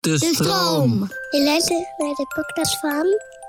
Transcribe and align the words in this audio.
De 0.00 0.18
stroom. 0.18 1.08
Je 1.30 1.42
luistert 1.44 1.78
naar 1.98 2.14
de 2.14 2.26
podcast 2.34 2.78
van 2.80 3.04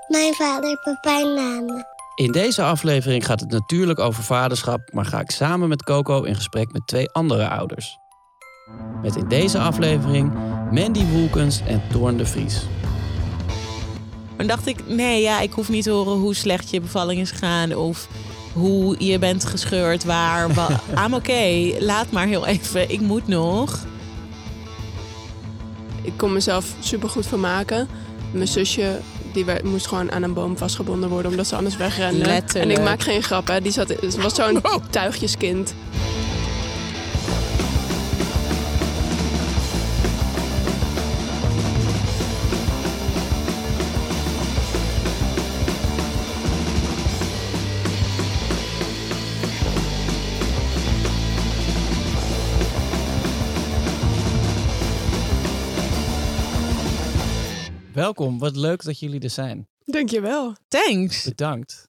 mijn 0.08 0.34
vader 0.34 0.80
Pepijn 0.84 1.34
Name. 1.34 1.84
In 2.14 2.32
deze 2.32 2.62
aflevering 2.62 3.26
gaat 3.26 3.40
het 3.40 3.50
natuurlijk 3.50 3.98
over 3.98 4.22
vaderschap, 4.22 4.80
maar 4.92 5.04
ga 5.04 5.20
ik 5.20 5.30
samen 5.30 5.68
met 5.68 5.82
Coco 5.82 6.22
in 6.22 6.34
gesprek 6.34 6.72
met 6.72 6.86
twee 6.86 7.10
andere 7.10 7.48
ouders. 7.48 7.98
Met 9.02 9.16
in 9.16 9.28
deze 9.28 9.58
aflevering 9.58 10.32
Mandy 10.70 11.04
Woelkens 11.06 11.60
en 11.66 11.82
Toorn 11.92 12.16
de 12.16 12.26
Vries. 12.26 12.60
Maar 14.36 14.46
dacht 14.46 14.66
ik, 14.66 14.86
nee, 14.88 15.22
ja, 15.22 15.40
ik 15.40 15.52
hoef 15.52 15.68
niet 15.68 15.84
te 15.84 15.90
horen 15.90 16.16
hoe 16.18 16.34
slecht 16.34 16.70
je 16.70 16.80
bevalling 16.80 17.20
is 17.20 17.30
gegaan 17.30 17.74
of 17.74 18.08
hoe 18.52 19.04
je 19.04 19.18
bent 19.18 19.44
gescheurd, 19.44 20.04
waar. 20.04 20.54
wa- 20.54 20.80
I'm 21.04 21.14
oké, 21.14 21.72
laat 21.78 22.10
maar 22.10 22.26
heel 22.26 22.46
even. 22.46 22.90
Ik 22.90 23.00
moet 23.00 23.26
nog. 23.28 23.90
Ik 26.02 26.12
kon 26.16 26.32
mezelf 26.32 26.66
supergoed 26.80 27.26
vermaken. 27.26 27.88
Mijn 28.30 28.48
zusje 28.48 29.00
die 29.32 29.44
werd- 29.44 29.64
moest 29.64 29.86
gewoon 29.86 30.12
aan 30.12 30.22
een 30.22 30.32
boom 30.34 30.56
vastgebonden 30.58 31.08
worden 31.08 31.30
omdat 31.30 31.46
ze 31.46 31.56
anders 31.56 31.76
wegrende. 31.76 32.24
Letterlijk. 32.24 32.70
En 32.70 32.78
ik 32.78 32.84
maak 32.88 33.02
geen 33.02 33.22
grap, 33.22 33.46
hè. 33.48 33.60
Die 33.60 33.72
zat, 33.72 33.94
was 34.16 34.34
zo'n 34.34 34.60
tuigjeskind. 34.90 35.74
Welkom, 58.02 58.38
wat 58.38 58.56
leuk 58.56 58.84
dat 58.84 58.98
jullie 58.98 59.20
er 59.20 59.30
zijn. 59.30 59.68
Dankjewel. 59.84 60.56
Thanks. 60.68 61.24
Bedankt. 61.24 61.88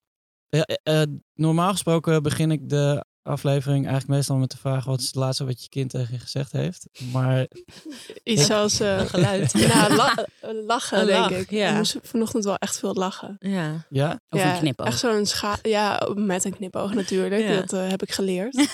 Ja, 0.49 0.61
eh, 0.63 1.01
eh, 1.01 1.07
normaal 1.33 1.71
gesproken 1.71 2.23
begin 2.23 2.51
ik 2.51 2.69
de 2.69 3.05
aflevering 3.23 3.83
eigenlijk 3.87 4.15
meestal 4.17 4.37
met 4.37 4.51
de 4.51 4.57
vraag: 4.57 4.85
wat 4.85 4.99
is 4.99 5.05
het 5.05 5.15
laatste 5.15 5.45
wat 5.45 5.63
je 5.63 5.69
kind 5.69 5.89
tegen 5.89 6.13
je 6.13 6.19
gezegd 6.19 6.51
heeft? 6.51 6.87
Maar 7.11 7.47
Iets 8.23 8.49
als... 8.49 8.79
eh, 8.79 8.99
geluid. 8.99 9.53
nou, 9.73 9.95
la- 9.95 10.25
lachen, 10.67 10.99
Een 10.99 11.05
denk 11.05 11.19
lach, 11.29 11.31
ik. 11.39 11.49
ja. 11.49 11.69
Ik 11.69 11.75
moest 11.75 11.97
vanochtend 12.01 12.43
wel 12.43 12.55
echt 12.55 12.79
veel 12.79 12.93
lachen. 12.93 13.35
Ja. 13.39 13.85
ja, 13.89 14.19
Of 14.29 14.39
ja, 14.39 14.53
een 14.53 14.59
knipoog. 14.59 14.87
Echt 14.87 14.99
zo'n 14.99 15.25
scha... 15.25 15.57
Ja, 15.61 16.07
met 16.15 16.45
een 16.45 16.55
knipoog 16.55 16.93
natuurlijk. 16.93 17.41
Ja. 17.41 17.55
Dat 17.59 17.73
eh, 17.73 17.89
heb 17.89 18.01
ik 18.01 18.11
geleerd. 18.11 18.67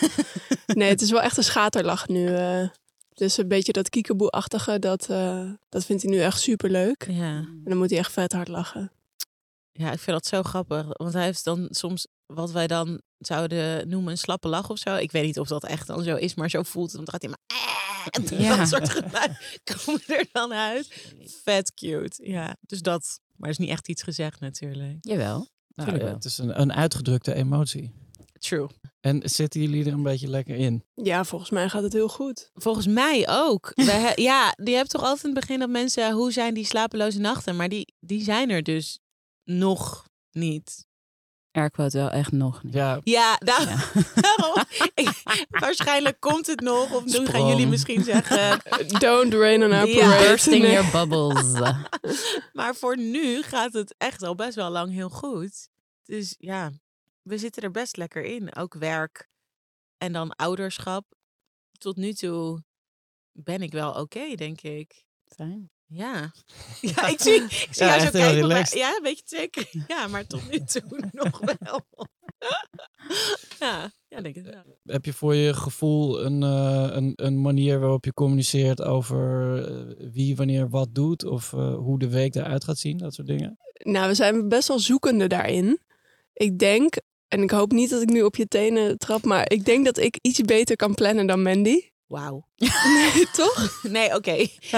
nee, 0.65 0.89
het 0.89 1.01
is 1.01 1.11
wel 1.11 1.21
echt 1.21 1.37
een 1.37 1.43
schaterlach 1.43 2.07
nu. 2.07 2.27
eh. 2.35 2.67
Dus 3.19 3.37
een 3.37 3.47
beetje 3.47 3.71
dat 3.71 3.89
kiekeboe-achtige, 3.89 4.79
dat, 4.79 5.09
eh, 5.09 5.51
dat 5.69 5.85
vindt 5.85 6.01
hij 6.03 6.11
nu 6.11 6.19
echt 6.19 6.41
super 6.41 6.69
leuk. 6.69 7.05
ja. 7.09 7.37
En 7.37 7.61
dan 7.63 7.77
moet 7.77 7.89
hij 7.89 7.99
echt 7.99 8.11
vet 8.11 8.31
hard 8.33 8.47
lachen. 8.47 8.91
Ja, 9.71 9.91
ik 9.91 9.99
vind 9.99 10.17
dat 10.17 10.25
zo 10.25 10.43
grappig. 10.43 10.85
Want 10.87 11.13
hij 11.13 11.23
heeft 11.23 11.43
dan 11.43 11.67
soms 11.69 12.07
wat 12.25 12.51
wij 12.51 12.67
dan 12.67 13.01
zouden 13.17 13.87
noemen 13.89 14.11
een 14.11 14.17
slappe 14.17 14.47
lach 14.47 14.69
of 14.69 14.77
zo. 14.77 14.95
Ik 14.95 15.11
weet 15.11 15.25
niet 15.25 15.39
of 15.39 15.47
dat 15.47 15.63
echt 15.65 15.87
dan 15.87 16.03
zo 16.03 16.15
is, 16.15 16.33
maar 16.35 16.49
zo 16.49 16.63
voelt 16.63 16.91
het. 16.91 17.05
Dan 17.05 17.09
gaat 17.09 17.21
hij 17.21 17.29
maar... 17.29 17.39
"Eh", 18.31 18.39
Ja. 18.39 18.57
Dat 18.57 18.67
soort 18.67 18.89
geluiden 18.89 19.37
komen 19.63 20.01
er 20.07 20.27
dan 20.31 20.53
uit. 20.53 21.13
Vet 21.43 21.73
cute. 21.73 22.29
Ja, 22.29 22.55
dus 22.61 22.81
dat. 22.81 23.19
Maar 23.35 23.49
er 23.49 23.55
is 23.55 23.57
niet 23.57 23.69
echt 23.69 23.87
iets 23.87 24.03
gezegd 24.03 24.39
natuurlijk. 24.39 24.97
Jawel. 25.01 25.47
nou, 25.67 25.97
ja, 25.97 26.13
het 26.13 26.25
is 26.25 26.37
een, 26.37 26.61
een 26.61 26.73
uitgedrukte 26.73 27.33
emotie. 27.33 27.91
True. 28.39 28.67
En 28.99 29.21
zitten 29.25 29.61
jullie 29.61 29.85
er 29.85 29.93
een 29.93 30.03
beetje 30.03 30.27
lekker 30.27 30.55
in? 30.55 30.83
Ja, 30.95 31.23
volgens 31.23 31.49
mij 31.49 31.69
gaat 31.69 31.83
het 31.83 31.93
heel 31.93 32.09
goed. 32.09 32.49
Volgens 32.53 32.87
mij 32.87 33.25
ook. 33.29 33.71
We 33.75 33.91
he- 33.91 34.21
ja, 34.21 34.53
die 34.63 34.75
hebt 34.75 34.89
toch 34.89 35.03
altijd 35.03 35.23
in 35.23 35.29
het 35.29 35.39
begin 35.39 35.59
dat 35.59 35.69
mensen, 35.69 36.11
hoe 36.11 36.31
zijn 36.31 36.53
die 36.53 36.65
slapeloze 36.65 37.19
nachten? 37.19 37.55
Maar 37.55 37.69
die, 37.69 37.93
die 37.99 38.23
zijn 38.23 38.49
er 38.49 38.63
dus 38.63 38.99
nog 39.43 40.05
niet. 40.31 40.87
Airquote 41.51 41.97
wel 41.97 42.09
echt 42.09 42.31
nog 42.31 42.63
niet. 42.63 42.73
Ja, 42.73 42.99
Ja, 43.03 43.35
daar- 43.37 43.61
Ja. 43.93 44.01
daarom. 44.21 44.63
Ik- 44.95 45.45
waarschijnlijk 45.49 46.19
komt 46.19 46.47
het 46.47 46.59
nog. 46.61 46.93
Of 46.93 47.05
nu 47.05 47.25
gaan 47.25 47.47
jullie 47.47 47.67
misschien 47.67 48.03
zeggen. 48.03 48.59
Don't 48.99 49.33
rain 49.33 49.63
on 49.63 49.71
our. 49.71 49.85
Bursting 50.19 50.61
Nee. 50.63 50.71
your 50.71 50.91
bubbles. 50.91 51.73
Maar 52.53 52.75
voor 52.75 52.97
nu 52.97 53.41
gaat 53.41 53.73
het 53.73 53.95
echt 53.97 54.23
al 54.23 54.35
best 54.35 54.55
wel 54.55 54.69
lang 54.69 54.91
heel 54.91 55.09
goed. 55.09 55.67
Dus 56.03 56.35
ja, 56.37 56.71
we 57.21 57.37
zitten 57.37 57.63
er 57.63 57.71
best 57.71 57.97
lekker 57.97 58.23
in. 58.23 58.55
Ook 58.55 58.73
werk 58.73 59.29
en 59.97 60.13
dan 60.13 60.35
ouderschap. 60.35 61.05
Tot 61.77 61.95
nu 61.95 62.13
toe 62.13 62.63
ben 63.31 63.61
ik 63.61 63.71
wel 63.71 63.93
oké, 63.93 64.35
denk 64.35 64.61
ik. 64.61 65.03
Fijn. 65.25 65.71
Ja. 65.85 66.31
Ja, 66.81 67.07
ik 67.13 67.19
zie, 67.19 67.41
ik 67.43 67.67
zie 67.71 67.85
Ja, 67.85 67.97
jou 67.97 68.05
zo 68.05 68.11
kijken. 68.11 68.47
Maar, 68.47 68.77
ja, 68.77 68.95
een 68.95 69.03
beetje 69.03 69.23
tik. 69.23 69.69
Ja, 69.87 70.07
maar 70.07 70.27
tot 70.27 70.51
nu 70.51 70.63
toe 70.63 71.09
nog 71.11 71.39
wel. 71.39 71.85
Ja, 73.59 73.91
ja 74.07 74.21
denk 74.21 74.35
ik 74.35 74.43
wel. 74.43 74.79
heb 74.83 75.05
je 75.05 75.13
voor 75.13 75.35
je 75.35 75.53
gevoel 75.53 76.25
een, 76.25 76.43
eh, 76.43 76.95
een, 76.95 77.13
een 77.15 77.41
manier 77.41 77.79
waarop 77.79 78.05
je 78.05 78.13
communiceert 78.13 78.81
over 78.81 79.55
eh, 79.65 80.11
wie 80.11 80.35
wanneer 80.35 80.69
wat 80.69 80.95
doet? 80.95 81.25
Of 81.25 81.53
eh, 81.53 81.75
hoe 81.75 81.99
de 81.99 82.09
week 82.09 82.35
eruit 82.35 82.63
gaat 82.63 82.77
zien? 82.77 82.97
Dat 82.97 83.13
soort 83.13 83.27
dingen? 83.27 83.57
Nou, 83.73 84.07
we 84.07 84.13
zijn 84.13 84.47
best 84.47 84.67
wel 84.67 84.79
zoekende 84.79 85.27
daarin. 85.27 85.79
Ik 86.33 86.59
denk, 86.59 86.95
en 87.29 87.41
ik 87.43 87.51
hoop 87.51 87.71
niet 87.71 87.89
dat 87.89 88.01
ik 88.01 88.09
nu 88.09 88.21
op 88.21 88.35
je 88.35 88.47
tenen 88.47 88.97
trap, 88.97 89.23
maar 89.23 89.51
ik 89.51 89.65
denk 89.65 89.85
dat 89.85 89.97
ik 89.97 90.17
iets 90.21 90.41
beter 90.41 90.75
kan 90.75 90.93
plannen 90.93 91.27
dan 91.27 91.41
Mandy. 91.41 91.81
Wauw. 92.07 92.45
Nee, 93.13 93.27
toch? 93.33 93.79
Nee, 93.97 94.15
oké. 94.15 94.31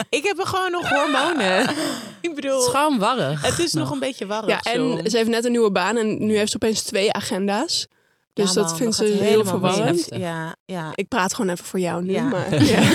Ik 0.09 0.23
heb 0.23 0.39
er 0.39 0.45
gewoon 0.45 0.71
nog 0.71 0.89
hormonen. 0.89 1.69
Ik 2.21 2.35
bedoel, 2.35 2.51
Het 2.57 2.61
is 2.61 2.67
gewoon 2.67 2.99
warrig. 2.99 3.41
het 3.41 3.59
is 3.59 3.73
nog 3.73 3.91
een 3.91 3.99
beetje 3.99 4.25
warrig. 4.25 4.49
Ja, 4.49 4.71
en 4.73 5.09
ze 5.09 5.17
heeft 5.17 5.29
net 5.29 5.45
een 5.45 5.51
nieuwe 5.51 5.71
baan 5.71 5.97
en 5.97 6.25
nu 6.25 6.37
heeft 6.37 6.51
ze 6.51 6.55
opeens 6.55 6.81
twee 6.83 7.13
agenda's. 7.13 7.87
Dus 8.33 8.47
Ja, 8.53 8.53
dat 8.61 8.65
man, 8.69 8.77
vindt 8.77 8.95
gaat 8.95 9.07
ze 9.07 9.13
heel 9.13 9.45
verwarrend. 9.45 10.07
Ja, 10.15 10.55
ja. 10.65 10.91
Ik 10.95 11.07
praat 11.07 11.33
gewoon 11.33 11.51
even 11.51 11.65
voor 11.65 11.79
jou 11.79 12.03
nu. 12.03 12.11
Ja. 12.11 12.23
Maar, 12.23 12.63
ja. 12.73 12.81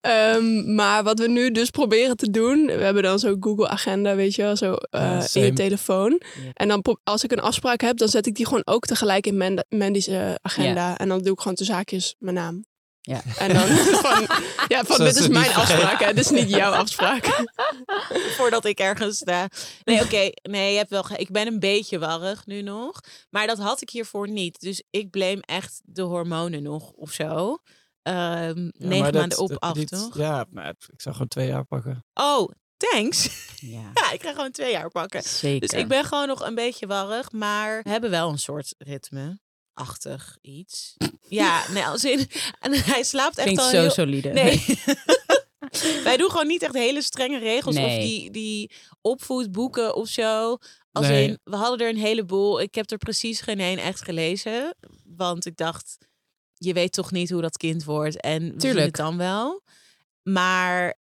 Ehm, 0.00 0.74
maar 0.74 1.02
wat 1.04 1.18
we 1.18 1.28
nu 1.28 1.50
dus 1.50 1.70
proberen 1.70 2.16
te 2.16 2.30
doen, 2.30 2.66
we 2.66 2.72
hebben 2.72 3.02
dan 3.02 3.18
zo'n 3.18 3.36
Google 3.40 3.68
Agenda, 3.68 4.14
weet 4.14 4.34
je 4.34 4.42
wel, 4.42 4.56
zo 4.56 4.72
eh, 4.72 5.00
Ja, 5.00 5.26
in 5.32 5.44
je 5.44 5.52
telefoon. 5.52 6.20
Ja. 6.44 6.50
En 6.52 6.68
dan 6.68 6.98
als 7.04 7.24
ik 7.24 7.32
een 7.32 7.40
afspraak 7.40 7.80
heb, 7.80 7.96
dan 7.96 8.08
zet 8.08 8.26
ik 8.26 8.34
die 8.34 8.46
gewoon 8.46 8.66
ook 8.66 8.84
tegelijk 8.86 9.26
in 9.26 9.36
Mand- 9.36 9.64
Mandy's 9.68 10.06
eh, 10.06 10.34
agenda. 10.42 10.98
En 10.98 11.08
dan 11.08 11.22
doe 11.22 11.32
ik 11.32 11.40
gewoon 11.40 11.56
de 11.56 11.64
zaakjes 11.64 12.14
mijn 12.18 12.34
naam. 12.34 12.64
Ja. 13.08 13.22
En 13.38 13.54
dan 13.54 13.66
van, 14.06 14.26
ja, 14.68 14.84
van 14.84 15.04
dit 15.04 15.16
is 15.16 15.28
mijn 15.28 15.54
afspraak, 15.54 16.00
hè. 16.00 16.12
dit 16.14 16.24
is 16.24 16.30
niet 16.30 16.48
jouw 16.50 16.72
afspraak. 16.72 17.44
Voordat 18.36 18.64
ik 18.64 18.78
ergens 18.78 19.16
sta. 19.16 19.48
Nee, 19.84 20.02
oké. 20.02 20.30
Nee, 20.42 20.70
je 20.72 20.76
hebt 20.78 20.90
wel 20.90 21.04
ik 21.16 21.30
ben 21.30 21.46
een 21.46 21.58
beetje 21.58 21.98
warrig 21.98 22.46
nu 22.46 22.62
nog. 22.62 23.00
Maar 23.30 23.46
dat 23.46 23.58
had 23.58 23.80
ik 23.80 23.90
hiervoor 23.90 24.28
niet. 24.28 24.60
Dus 24.60 24.82
ik 24.90 25.10
blame 25.10 25.42
echt 25.42 25.80
de 25.84 26.02
hormonen 26.02 26.62
nog 26.62 26.90
of 26.90 27.10
zo. 27.12 27.58
Ehm 28.02 28.58
Ja, 28.64 28.70
negen 28.72 29.04
dat- 29.04 29.14
maanden 29.14 29.38
op, 29.38 29.48
dat- 29.48 29.60
af, 29.60 29.72
dit- 29.72 29.88
toch? 29.88 30.16
Ja, 30.18 30.44
maar 30.50 30.68
ik 30.92 31.00
zou 31.00 31.14
gewoon 31.14 31.28
twee 31.28 31.46
jaar 31.46 31.64
pakken. 31.64 32.04
Oh, 32.14 32.50
thanks. 32.76 33.28
Ja, 33.56 33.90
Ja, 34.00 34.12
ik 34.12 34.22
ga 34.22 34.30
gewoon 34.32 34.50
twee 34.50 34.70
jaar 34.72 34.90
pakken. 34.90 35.22
zeker. 35.22 35.68
Dus 35.68 35.78
ik 35.78 35.88
ben 35.88 36.04
gewoon 36.04 36.26
nog 36.28 36.46
een 36.46 36.54
beetje 36.54 36.86
warrig, 36.86 37.32
maar 37.32 37.82
we 37.82 37.90
hebben 37.90 38.10
wel 38.10 38.28
een 38.28 38.38
soort 38.38 38.74
ritme. 38.78 39.38
Achtig 39.76 40.38
iets. 40.42 40.96
Ja, 41.28 41.64
nee, 41.72 41.84
als 41.84 42.04
in. 42.04 42.26
En 42.60 42.72
hij 42.72 43.02
slaapt 43.02 43.36
echt 43.36 43.44
Klinkt 43.46 43.62
al 43.62 43.70
zo 43.70 43.80
heel... 43.80 43.90
solide. 43.90 44.28
Nee. 44.28 44.64
Wij 46.04 46.16
doen 46.16 46.30
gewoon 46.30 46.46
niet 46.46 46.62
echt 46.62 46.74
hele 46.74 47.02
strenge 47.02 47.38
regels 47.38 47.76
of 47.76 47.84
die, 47.98 48.30
die 48.30 48.70
opvoedboeken 49.00 49.94
of 49.94 50.08
zo. 50.08 50.56
Als 50.92 51.06
Nee. 51.06 51.28
in, 51.28 51.38
we 51.44 51.56
hadden 51.56 51.86
er 51.86 51.92
een 51.92 52.00
heleboel. 52.00 52.60
Ik 52.60 52.74
heb 52.74 52.90
er 52.90 52.98
precies 52.98 53.40
geen 53.40 53.60
één 53.60 53.78
echt 53.78 54.02
gelezen. 54.02 54.74
Want 55.04 55.46
ik 55.46 55.56
dacht, 55.56 55.98
je 56.54 56.72
weet 56.72 56.92
toch 56.92 57.10
niet 57.10 57.30
hoe 57.30 57.42
dat 57.42 57.56
kind 57.56 57.84
wordt. 57.84 58.20
En 58.20 58.40
we 58.42 58.48
zien 58.48 58.58
Tuurlijk. 58.58 58.86
het 58.86 58.96
dan 58.96 59.16
wel. 59.16 59.62
Maar 60.22 60.94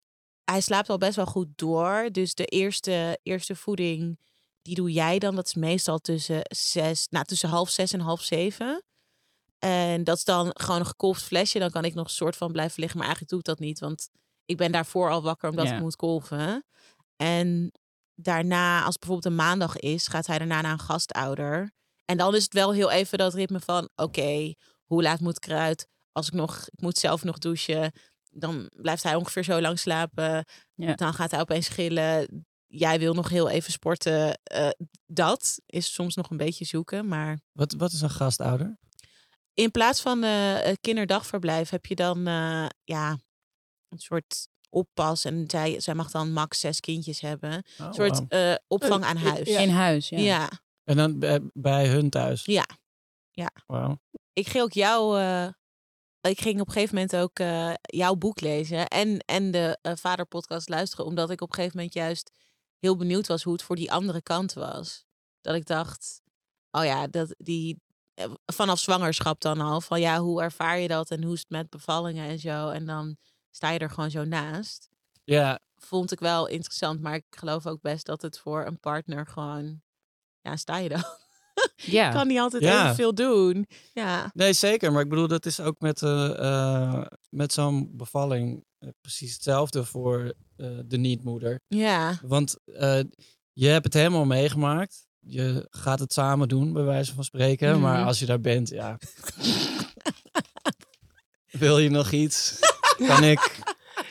hij 0.43 0.61
slaapt 0.61 0.89
al 0.89 0.97
best 0.97 1.15
wel 1.15 1.25
goed 1.25 1.47
door. 1.55 2.09
Dus 2.11 2.33
de 2.33 2.45
eerste, 2.45 3.19
eerste 3.23 3.55
voeding, 3.55 4.19
die 4.65 4.75
doe 4.75 4.91
jij 4.91 5.19
dan. 5.19 5.35
Dat 5.35 5.45
is 5.45 5.53
meestal 5.53 5.99
tussen, 5.99 6.41
zes, 6.43 7.07
nou, 7.09 7.25
tussen 7.25 7.49
half 7.49 7.69
zes 7.69 7.93
en 7.93 7.99
half 7.99 8.21
zeven. 8.21 8.83
En 9.59 10.03
dat 10.03 10.17
is 10.17 10.23
dan 10.23 10.51
gewoon 10.53 10.79
een 10.79 10.85
gekolfd 10.85 11.23
flesje. 11.23 11.59
Dan 11.59 11.69
kan 11.69 11.85
ik 11.85 11.93
nog 11.93 12.05
een 12.05 12.13
soort 12.13 12.35
van 12.35 12.51
blijven 12.51 12.79
liggen. 12.79 12.97
Maar 12.97 13.07
eigenlijk 13.07 13.29
doe 13.29 13.39
ik 13.39 13.57
dat 13.57 13.67
niet. 13.67 13.79
Want 13.79 14.09
ik 14.45 14.57
ben 14.57 14.71
daarvoor 14.71 15.09
al 15.09 15.21
wakker 15.21 15.49
omdat 15.49 15.67
Ja. 15.67 15.75
ik 15.75 15.81
moet 15.81 15.95
kolven. 15.95 16.65
En 17.15 17.71
daarna, 18.15 18.77
als 18.77 18.93
het 18.93 18.99
bijvoorbeeld 18.99 19.33
een 19.33 19.45
maandag 19.45 19.77
is, 19.77 20.07
gaat 20.07 20.27
hij 20.27 20.37
daarna 20.37 20.61
naar 20.61 20.71
een 20.71 20.79
gastouder. 20.79 21.71
En 22.05 22.17
dan 22.17 22.35
is 22.35 22.43
het 22.43 22.53
wel 22.53 22.73
heel 22.73 22.91
even 22.91 23.17
dat 23.17 23.33
ritme 23.33 23.59
van, 23.59 23.89
oké, 23.95 24.53
hoe 24.85 25.01
laat 25.03 25.19
moet 25.19 25.37
ik 25.37 25.47
eruit? 25.47 25.87
Als 26.11 26.27
ik 26.27 26.33
nog, 26.33 26.67
ik 26.67 26.81
moet 26.81 26.97
zelf 26.97 27.23
nog 27.23 27.37
douchen. 27.37 27.91
Dan 28.31 28.69
blijft 28.75 29.03
hij 29.03 29.15
ongeveer 29.15 29.43
zo 29.43 29.61
lang 29.61 29.79
slapen. 29.79 30.45
Ja. 30.75 30.93
Dan 30.93 31.13
gaat 31.13 31.31
hij 31.31 31.39
opeens 31.39 31.65
schillen. 31.65 32.45
Jij 32.77 32.99
wil 32.99 33.13
nog 33.13 33.29
heel 33.29 33.49
even 33.49 33.71
sporten. 33.71 34.39
Eh, 34.43 34.69
dat 35.05 35.59
is 35.65 35.93
soms 35.93 36.15
nog 36.15 36.29
een 36.29 36.37
beetje 36.37 36.65
zoeken. 36.65 37.07
Maar 37.07 37.39
Wat, 37.51 37.73
wat 37.73 37.91
is 37.91 38.01
een 38.01 38.09
gastouder? 38.09 38.77
in 39.53 39.71
plaats 39.71 40.01
van 40.01 40.23
eh, 40.23 40.65
een 40.67 40.77
kinderdagverblijf 40.81 41.69
heb 41.69 41.85
je 41.85 41.95
dan 41.95 42.27
eh, 42.27 42.65
ja, 42.83 43.17
een 43.89 43.99
soort 43.99 44.47
oppas. 44.69 45.25
En 45.25 45.43
zij, 45.47 45.79
zij 45.79 45.93
mag 45.93 46.11
dan 46.11 46.31
max 46.33 46.59
zes 46.59 46.79
kindjes 46.79 47.21
hebben. 47.21 47.51
Een 47.51 47.85
Oh, 47.85 47.93
soort 47.93 48.17
wauw. 48.27 48.51
eh, 48.51 48.55
opvang 48.67 49.03
aan 49.03 49.17
Eh, 49.17 49.23
huis. 49.23 49.47
ja. 49.49 49.59
In 49.59 49.69
huis, 49.69 50.09
ja. 50.09 50.19
ja. 50.19 50.49
En 50.83 50.97
dan 50.97 51.19
bij, 51.19 51.39
bij 51.53 51.87
hun 51.87 52.09
thuis? 52.09 52.45
Ja. 52.45 52.65
Wauw. 53.65 53.99
ik 54.33 54.47
ging 54.47 54.63
ook 54.63 54.73
jou. 54.73 55.19
eh, 55.19 55.47
ik 56.21 56.41
ging 56.41 56.61
op 56.61 56.67
een 56.67 56.73
gegeven 56.73 56.95
moment 56.95 57.15
ook 57.15 57.39
eh, 57.39 57.73
jouw 57.81 58.15
boek 58.15 58.41
lezen 58.41 58.87
en, 58.87 59.19
en 59.19 59.51
de 59.51 59.77
eh, 59.81 59.91
vaderpodcast 59.95 60.69
luisteren, 60.69 61.05
omdat 61.05 61.29
ik 61.29 61.41
op 61.41 61.49
een 61.49 61.55
gegeven 61.55 61.77
moment 61.77 61.93
juist 61.95 62.31
heel 62.79 62.95
benieuwd 62.95 63.27
was 63.27 63.43
hoe 63.43 63.53
het 63.53 63.63
voor 63.63 63.75
die 63.75 63.91
andere 63.91 64.21
kant 64.21 64.53
was. 64.53 65.05
Dat 65.41 65.55
ik 65.55 65.65
dacht, 65.65 66.21
oh 66.71 66.83
ja, 66.83 67.07
dat 67.07 67.35
die 67.37 67.81
eh, 68.13 68.31
vanaf 68.45 68.79
zwangerschap 68.79 69.41
dan 69.41 69.61
al 69.61 69.81
van 69.81 69.99
ja, 69.99 70.19
hoe 70.19 70.41
ervaar 70.41 70.79
je 70.79 70.87
dat 70.87 71.11
en 71.11 71.23
hoe 71.23 71.33
is 71.33 71.39
het 71.39 71.49
met 71.49 71.69
bevallingen 71.69 72.29
en 72.29 72.39
zo, 72.39 72.69
en 72.69 72.85
dan 72.85 73.17
sta 73.51 73.69
je 73.69 73.79
er 73.79 73.89
gewoon 73.89 74.11
zo 74.11 74.23
naast. 74.23 74.89
Ja, 75.23 75.59
Vond 75.77 76.11
ik 76.11 76.19
wel 76.19 76.47
interessant, 76.47 77.01
maar 77.01 77.15
ik 77.15 77.25
geloof 77.29 77.67
ook 77.67 77.81
best 77.81 78.05
dat 78.05 78.21
het 78.21 78.39
voor 78.39 78.65
een 78.65 78.79
partner 78.79 79.27
gewoon, 79.27 79.81
ja, 80.41 80.55
sta 80.55 80.77
je 80.77 80.89
dan. 80.89 81.03
Ja. 81.75 82.11
kan 82.11 82.27
niet 82.27 82.39
altijd 82.39 82.63
Ja. 82.63 82.83
evenveel 82.83 83.13
doen. 83.13 83.65
Ja. 83.93 84.31
nee 84.33 84.53
zeker. 84.53 84.91
Maar 84.91 85.01
ik 85.01 85.09
bedoel, 85.09 85.27
dat 85.27 85.45
is 85.45 85.59
ook 85.59 85.79
met, 85.79 86.01
eh, 86.01 86.39
eh, 86.39 87.05
met 87.29 87.53
zo'n 87.53 87.89
bevalling 87.93 88.63
eh, 88.79 88.89
precies 89.01 89.33
hetzelfde 89.33 89.83
voor 89.85 90.33
eh, 90.55 90.67
de 90.85 90.97
niet-moeder. 90.97 91.59
Ja. 91.67 92.19
Want 92.21 92.55
eh, 92.65 92.99
je 93.53 93.67
hebt 93.67 93.85
het 93.85 93.93
helemaal 93.93 94.25
meegemaakt. 94.25 95.07
Je 95.19 95.67
gaat 95.69 95.99
het 95.99 96.13
samen 96.13 96.47
doen, 96.47 96.73
bij 96.73 96.83
wijze 96.83 97.13
van 97.13 97.23
spreken. 97.23 97.79
Maar 97.79 97.97
Mhm. 97.97 98.07
als 98.07 98.19
je 98.19 98.25
daar 98.25 98.39
bent, 98.41 98.69
ja. 98.69 98.97
Wil 101.59 101.79
je 101.79 101.89
nog 101.89 102.11
iets? 102.11 102.59
Kan 103.07 103.23
ik? 103.23 103.59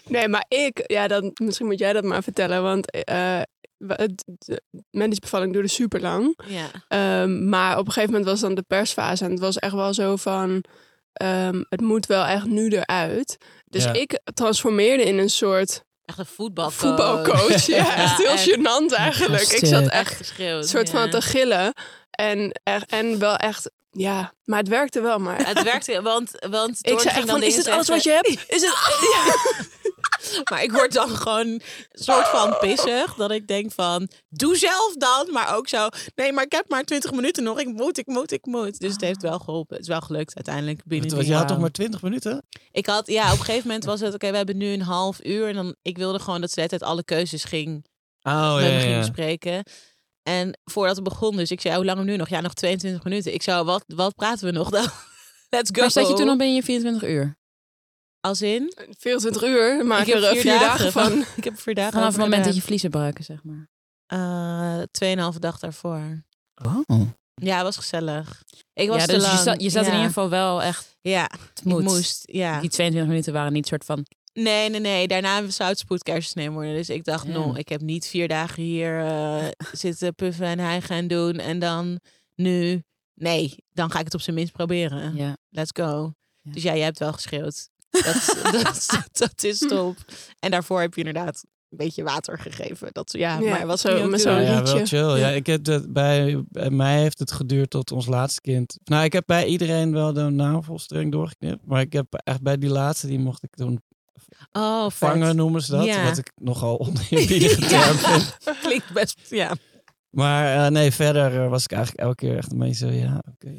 Nee, 0.07 0.29
maar 0.29 0.45
ik, 0.49 0.83
ja, 0.87 1.09
dan, 1.09 1.31
misschien 1.35 1.67
moet 1.67 1.79
jij 1.79 1.93
dat 1.93 2.05
maar 2.05 2.23
vertellen. 2.23 2.63
Want 2.63 2.91
eh 2.91 3.41
bevalling 5.21 5.53
duurde 5.53 5.69
super 5.69 6.01
lang. 6.01 6.39
Ja. 6.47 6.67
Ehm, 6.89 7.49
maar 7.49 7.79
op 7.79 7.87
een 7.87 7.93
gegeven 7.93 8.11
moment 8.15 8.31
was 8.31 8.41
dan 8.41 8.55
de 8.55 8.63
persfase. 8.67 9.25
En 9.25 9.31
het 9.31 9.41
was 9.41 9.59
echt 9.59 9.73
wel 9.75 9.95
zo 9.95 10.17
van. 10.17 10.65
ehm, 11.13 11.63
het 11.69 11.81
moet 11.81 12.07
wel 12.07 12.25
echt 12.25 12.45
nu 12.47 12.69
eruit. 12.69 13.37
Dus 13.65 13.85
Ja. 13.85 13.93
ik 13.93 14.21
transformeerde 14.35 15.03
in 15.05 15.19
een 15.19 15.31
soort 15.31 15.83
Echt 16.05 16.19
een 16.19 16.27
voetbalcoach. 16.27 16.75
voetbalcoach. 16.75 17.67
Ja, 17.77 17.97
echt 17.97 18.17
heel 18.19 18.27
echt. 18.31 18.51
gênant 18.51 18.95
eigenlijk. 18.97 19.43
Ik 19.43 19.67
zat 19.67 19.87
Echt 19.89 20.33
een 20.39 20.65
soort 20.65 20.91
ja. 20.91 20.99
van 21.01 21.11
te 21.11 21.21
gillen. 21.23 21.73
En, 22.11 22.61
en 22.89 23.19
wel 23.19 23.37
echt, 23.37 23.71
ja, 23.91 24.33
maar 24.45 24.59
het 24.59 24.69
werkte 24.69 25.01
wel 25.01 25.19
maar. 25.19 25.47
Het 25.47 25.63
werkte, 25.63 26.03
want, 26.03 26.31
want 26.51 26.79
Ik 26.81 27.01
zei 27.01 27.17
echt 27.17 27.31
van, 27.31 27.43
is 27.43 27.55
dit 27.55 27.67
alles 27.69 27.89
wat 27.89 28.03
je 28.03 28.11
hebt? 28.11 28.29
Is 28.55 28.63
het... 28.63 28.75
Maar 30.51 30.63
ik 30.63 30.73
word 30.73 30.93
dan 30.93 31.09
gewoon 31.09 31.47
een 31.47 31.63
soort 31.91 32.29
van 32.29 32.57
pissig. 32.61 33.15
Dat 33.15 33.31
ik 33.31 33.47
denk 33.47 33.73
van, 33.73 34.09
doe 34.29 34.57
zelf 34.57 34.95
dan. 34.97 35.29
Maar 35.33 35.57
ook 35.57 35.69
zo, 35.69 35.89
nee, 36.15 36.33
maar 36.33 36.45
ik 36.45 36.53
heb 36.53 36.69
maar 36.69 36.85
20 36.85 37.13
minuten 37.13 37.43
nog. 37.43 37.61
Ik 37.61 37.67
moet, 37.67 37.99
ik 37.99 38.07
moet, 38.07 38.33
ik 38.33 38.47
moet. 38.47 38.79
Dus 38.79 38.93
het 38.93 39.01
heeft 39.01 39.23
wel 39.23 39.39
geholpen. 39.39 39.77
Het 39.77 39.85
is 39.85 39.91
wel 39.91 40.01
gelukt 40.01 40.35
uiteindelijk 40.35 40.85
binnen 40.85 41.09
Want 41.09 41.23
die 41.23 41.31
je 41.31 41.37
had 41.37 41.49
toch 41.49 41.59
maar 41.59 41.71
20 41.71 42.03
minuten? 42.03 42.47
Ik 42.71 42.87
had, 42.87 43.07
ja, 43.07 43.33
op 43.33 43.39
een 43.39 43.45
gegeven 43.45 43.67
moment 43.67 43.85
was 43.85 44.01
het, 44.01 44.15
oké, 44.15 44.31
we 44.31 44.37
hebben 44.37 44.57
nu 44.57 44.73
een 44.73 44.83
half 44.83 45.25
uur. 45.25 45.49
En 45.49 45.55
dan, 45.55 45.75
ik 45.83 45.97
wilde 45.97 46.19
gewoon 46.19 46.41
dat 46.41 46.49
ze 46.49 46.55
de 46.55 46.61
hele 46.61 46.79
tijd 46.79 46.91
alle 46.91 47.05
keuzes 47.05 47.45
ging, 47.45 47.85
Oh 48.27 48.55
met 48.55 48.65
ja, 48.65 48.71
me 48.71 48.81
ging 48.81 48.93
ja. 48.93 48.99
bespreken. 48.99 49.63
En 50.23 50.59
voordat 50.65 50.97
het 50.97 51.05
begon, 51.05 51.37
dus 51.37 51.51
ik 51.51 51.61
zei, 51.61 51.77
hoe 51.77 51.85
lang 51.85 52.05
nu 52.05 52.17
nog? 52.17 52.29
Ja, 52.29 52.41
nog 52.41 52.55
22 52.55 53.05
minuten. 53.05 53.35
Ik 53.35 53.43
zou, 53.43 53.65
wat, 53.65 53.85
wat 53.87 54.15
praten 54.15 54.47
we 54.47 54.53
nog 54.53 54.71
dan? 54.71 54.87
Let's 55.55 55.71
go. 55.73 55.81
Maar 55.81 55.91
zat 55.91 56.09
je 56.09 56.15
toen 56.15 56.29
al 56.29 56.37
binnen 56.37 56.55
je 56.55 56.63
24 56.63 57.09
uur? 57.09 57.37
Als 58.25 58.43
in? 58.43 58.73
24 58.99 59.43
uur, 59.43 59.87
maak 59.87 60.07
heb 60.07 60.17
er 60.17 60.25
eh, 60.25 60.41
vier, 60.41 60.59
dagen 60.59 60.93
van. 60.93 61.13
Ik 61.37 61.45
heb 61.45 61.53
er 61.53 61.59
vier 61.59 61.75
dagen 61.75 61.93
Vanaf 61.93 62.09
het 62.09 62.17
moment 62.17 62.45
dat 62.45 62.55
je 62.55 62.63
vliezen 62.63 62.91
bruiken, 62.91 63.25
zeg 63.25 63.39
maar. 63.43 63.69
Eh, 64.07 64.83
tweeënhalve 64.91 65.39
dag 65.41 65.59
daarvoor. 65.59 66.25
Oh. 66.55 67.01
Ja, 67.35 67.55
het 67.55 67.65
was 67.65 67.77
gezellig. 67.77 68.43
Ik 68.73 68.89
was 68.89 69.01
Ja, 69.01 69.07
te 69.07 69.13
dus 69.13 69.23
lang. 69.23 69.37
je 69.37 69.43
zat, 69.43 69.63
je 69.63 69.71
zat 69.71 69.83
ja. 69.85 69.89
in 69.91 69.95
ieder 69.95 70.13
geval 70.13 70.29
wel 70.29 70.63
echt... 70.63 70.97
Ja, 71.01 71.31
Het 71.55 71.65
moest. 71.65 72.23
Ja. 72.25 72.61
Die 72.61 72.71
22 72.71 73.11
minuten 73.11 73.33
waren 73.33 73.53
niet 73.53 73.67
soort 73.67 73.85
van... 73.85 74.07
Nee, 74.33 74.71
nee, 74.71 74.81
nee. 74.81 75.09
Daarna 75.09 75.51
zou 75.51 75.69
het 75.71 75.79
spoedcursus 75.79 76.33
nemen 76.35 76.53
worden. 76.53 76.75
Dus 76.75 76.89
ik 76.89 77.05
dacht, 77.05 77.27
Ja. 77.27 77.33
no, 77.33 77.55
ik 77.55 77.69
heb 77.69 77.81
niet 77.81 78.07
vier 78.07 78.29
dagen 78.29 78.63
hier 78.63 79.01
eh, 79.07 79.47
zitten 79.73 80.15
puffen 80.15 80.47
en 80.47 80.59
hijgen 80.59 80.97
en 80.97 81.09
doen. 81.09 81.39
En 81.39 81.59
dan 81.59 82.01
nu, 82.35 82.83
nee, 83.15 83.55
dan 83.73 83.91
ga 83.91 83.99
ik 83.99 84.05
het 84.05 84.15
op 84.15 84.21
zijn 84.21 84.37
minst 84.37 84.53
proberen. 84.53 85.17
Ja. 85.17 85.37
Let's 85.49 85.71
go. 85.73 86.13
Ja. 86.41 86.53
Dus 86.53 86.63
ja, 86.63 86.75
jij 86.75 86.85
hebt 86.85 86.99
wel 86.99 87.13
geschreeuwd. 87.13 87.69
Dat, 88.03 88.37
dat, 88.63 89.09
dat 89.13 89.45
is 89.45 89.59
top. 89.59 89.97
En 90.41 90.51
daarvoor 90.51 90.81
heb 90.81 90.95
je 90.95 91.05
inderdaad 91.05 91.45
een 91.71 91.77
beetje 91.77 92.03
water 92.03 92.39
gegeven. 92.39 92.89
Dat, 92.93 93.13
ja, 93.13 93.39
Ja, 93.39 93.51
maar 93.51 93.67
wat 93.67 93.81
zo, 93.81 94.09
met 94.09 94.21
zo'n 94.21 94.33
Ja, 94.33 94.41
ja, 94.41 94.59
liedje. 94.59 94.75
wel 94.77 94.87
chill. 94.87 95.09
Ja, 95.09 95.17
Ja. 95.17 95.29
ik 95.29 95.47
heb 95.47 95.65
dat 95.65 95.93
bij, 95.93 96.45
bij 96.49 96.71
mij 96.71 97.01
heeft 97.01 97.19
het 97.19 97.33
geduurd 97.33 97.71
tot 97.71 97.93
ons 97.93 98.07
laatste 98.07 98.41
kind. 98.41 98.79
Nou, 98.85 99.05
ik 99.05 99.13
heb 99.13 99.23
bij 99.27 99.47
iedereen 99.47 99.93
wel 99.93 100.13
de 100.13 100.23
navelstreng 100.23 101.13
doorgeknipt. 101.13 101.67
Maar 101.67 101.81
ik 101.81 101.93
heb 101.93 102.07
echt 102.25 102.43
bij 102.43 102.59
die 102.59 102.71
laatste, 102.71 103.07
die 103.07 103.19
mocht 103.19 103.43
ik 103.43 103.55
toen 103.55 103.83
Oh, 104.53 104.83
vet. 104.85 104.95
vangen, 104.95 105.37
noemen 105.37 105.63
ze 105.63 105.71
dat. 105.71 105.85
Ja. 105.85 106.05
Wat 106.05 106.19
ik 106.19 106.33
nogal 106.37 106.79
oneerbiedige 106.87 107.61
term 107.61 107.97
vind. 107.97 108.37
Klinkt 108.63 108.93
best, 108.93 109.21
ja. 109.31 109.53
Maar 110.11 110.65
eh, 110.65 110.71
nee, 110.71 110.91
verder 110.91 111.43
eh, 111.43 111.49
was 111.51 111.65
ik 111.65 111.73
eigenlijk 111.73 112.03
elke 112.07 112.15
keer 112.27 112.37
echt 112.37 112.53
een 112.53 112.59
beetje 112.59 112.75
zo, 112.87 112.93
ja, 112.93 113.23
oké. 113.33 113.59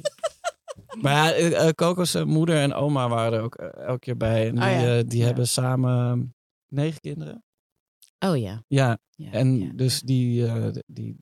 Maar 1.01 1.13
ja, 1.13 1.31
eh, 1.33 1.67
eh, 1.67 1.73
Coco's 1.73 2.13
eh, 2.13 2.23
moeder 2.23 2.61
en 2.61 2.73
oma 2.73 3.09
waren 3.09 3.33
er 3.39 3.43
ook 3.43 3.55
eh, 3.55 3.83
elke 3.85 3.99
keer 3.99 4.17
bij. 4.17 4.47
En 4.47 4.55
die, 4.55 4.63
Oh 4.63 4.69
ja. 4.69 4.97
eh, 4.97 5.03
die 5.07 5.19
Ja. 5.19 5.25
hebben 5.25 5.47
samen 5.47 6.33
negen 6.67 6.99
kinderen. 7.01 7.43
Oh 8.19 8.37
ja. 8.37 8.63
Ja, 8.67 8.97
ja 9.15 9.31
en 9.31 9.59
ja. 9.59 9.71
dus 9.73 10.01
die, 10.01 10.45
eh, 10.47 10.65
die 10.87 11.17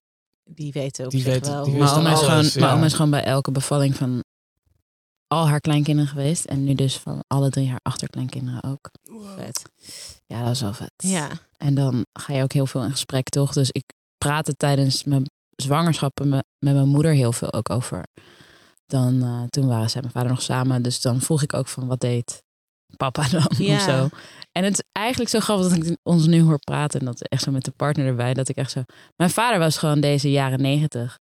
Die 0.46 0.72
weten 0.72 1.06
op 1.06 1.12
Die 1.12 1.22
zich 1.22 1.34
weten- 1.34 1.54
wel. 1.54 1.64
die 1.64 1.74
wisten 1.80 2.00
oma, 2.00 2.12
is 2.12 2.22
alles, 2.28 2.54
gewoon, 2.54 2.70
oma 2.72 2.86
is 2.86 2.94
gewoon 2.94 3.12
bij 3.12 3.24
elke 3.24 3.52
bevalling 3.52 3.96
van 3.96 4.24
al 5.28 5.48
haar 5.48 5.60
kleinkinderen 5.60 6.10
geweest. 6.10 6.46
En 6.46 6.64
nu 6.64 6.74
dus 6.74 6.98
van 6.98 7.24
alle 7.28 7.50
drie 7.50 7.70
haar 7.70 7.80
achterkleinkinderen 7.81 8.64
ook. 8.64 8.90
Vet. 9.36 9.62
Ja, 10.25 10.44
dat 10.44 10.52
is 10.52 10.62
wel 10.62 10.74
vet. 10.74 10.92
Ja. 10.98 11.30
En 11.58 11.74
dan 11.75 12.06
ga 12.20 12.34
je 12.34 12.44
ook 12.44 12.54
heel 12.54 12.66
veel 12.66 12.84
in 12.84 12.92
gesprek, 12.92 13.30
toch? 13.30 13.54
Dus 13.54 13.70
ik 13.72 13.84
praatte 14.18 14.56
tijdens 14.56 15.04
mijn 15.04 15.24
zwangerschappen 15.56 16.30
met 16.30 16.44
mijn 16.60 16.88
moeder 16.88 17.12
heel 17.12 17.31
veel 17.34 17.54
ook 17.54 17.70
over. 17.70 18.04
Dan, 18.94 19.22
eh, 19.22 19.44
toen 19.50 19.68
waren 19.68 19.90
zij 19.90 20.01
en 20.01 20.01
mijn 20.01 20.13
vader 20.13 20.30
nog 20.30 20.42
samen. 20.42 20.81
Dus 20.81 21.01
dan 21.01 21.22
vroeg 21.22 21.42
ik 21.42 21.54
ook 21.54 21.68
van, 21.68 21.88
wat 21.88 22.00
deed 22.00 22.44
papa 22.98 23.28
dan? 23.31 23.51
Ja. 23.57 23.75
Of 23.75 23.81
zo. 23.81 24.07
En 24.51 24.63
het 24.63 24.74
is 24.74 24.84
eigenlijk 24.92 25.30
zo 25.30 25.40
grappig 25.40 25.68
dat 25.69 25.86
ik 25.86 25.98
ons 26.04 26.25
nu 26.25 26.42
hoor 26.42 26.60
praten. 26.60 27.00
En 27.00 27.06
dat 27.06 27.28
echt 27.28 27.44
zo 27.44 27.51
met 27.51 27.66
de 27.66 27.72
partner 27.72 28.06
erbij. 28.06 28.34
Dat 28.34 28.50
ik 28.50 28.56
echt 28.56 28.72
zo... 28.72 28.84
Mijn 29.15 29.29
vader 29.29 29.60
was 29.60 29.77
gewoon 29.77 30.00
deze 30.00 30.32
jaren 30.32 30.62
negentig. 30.62 31.20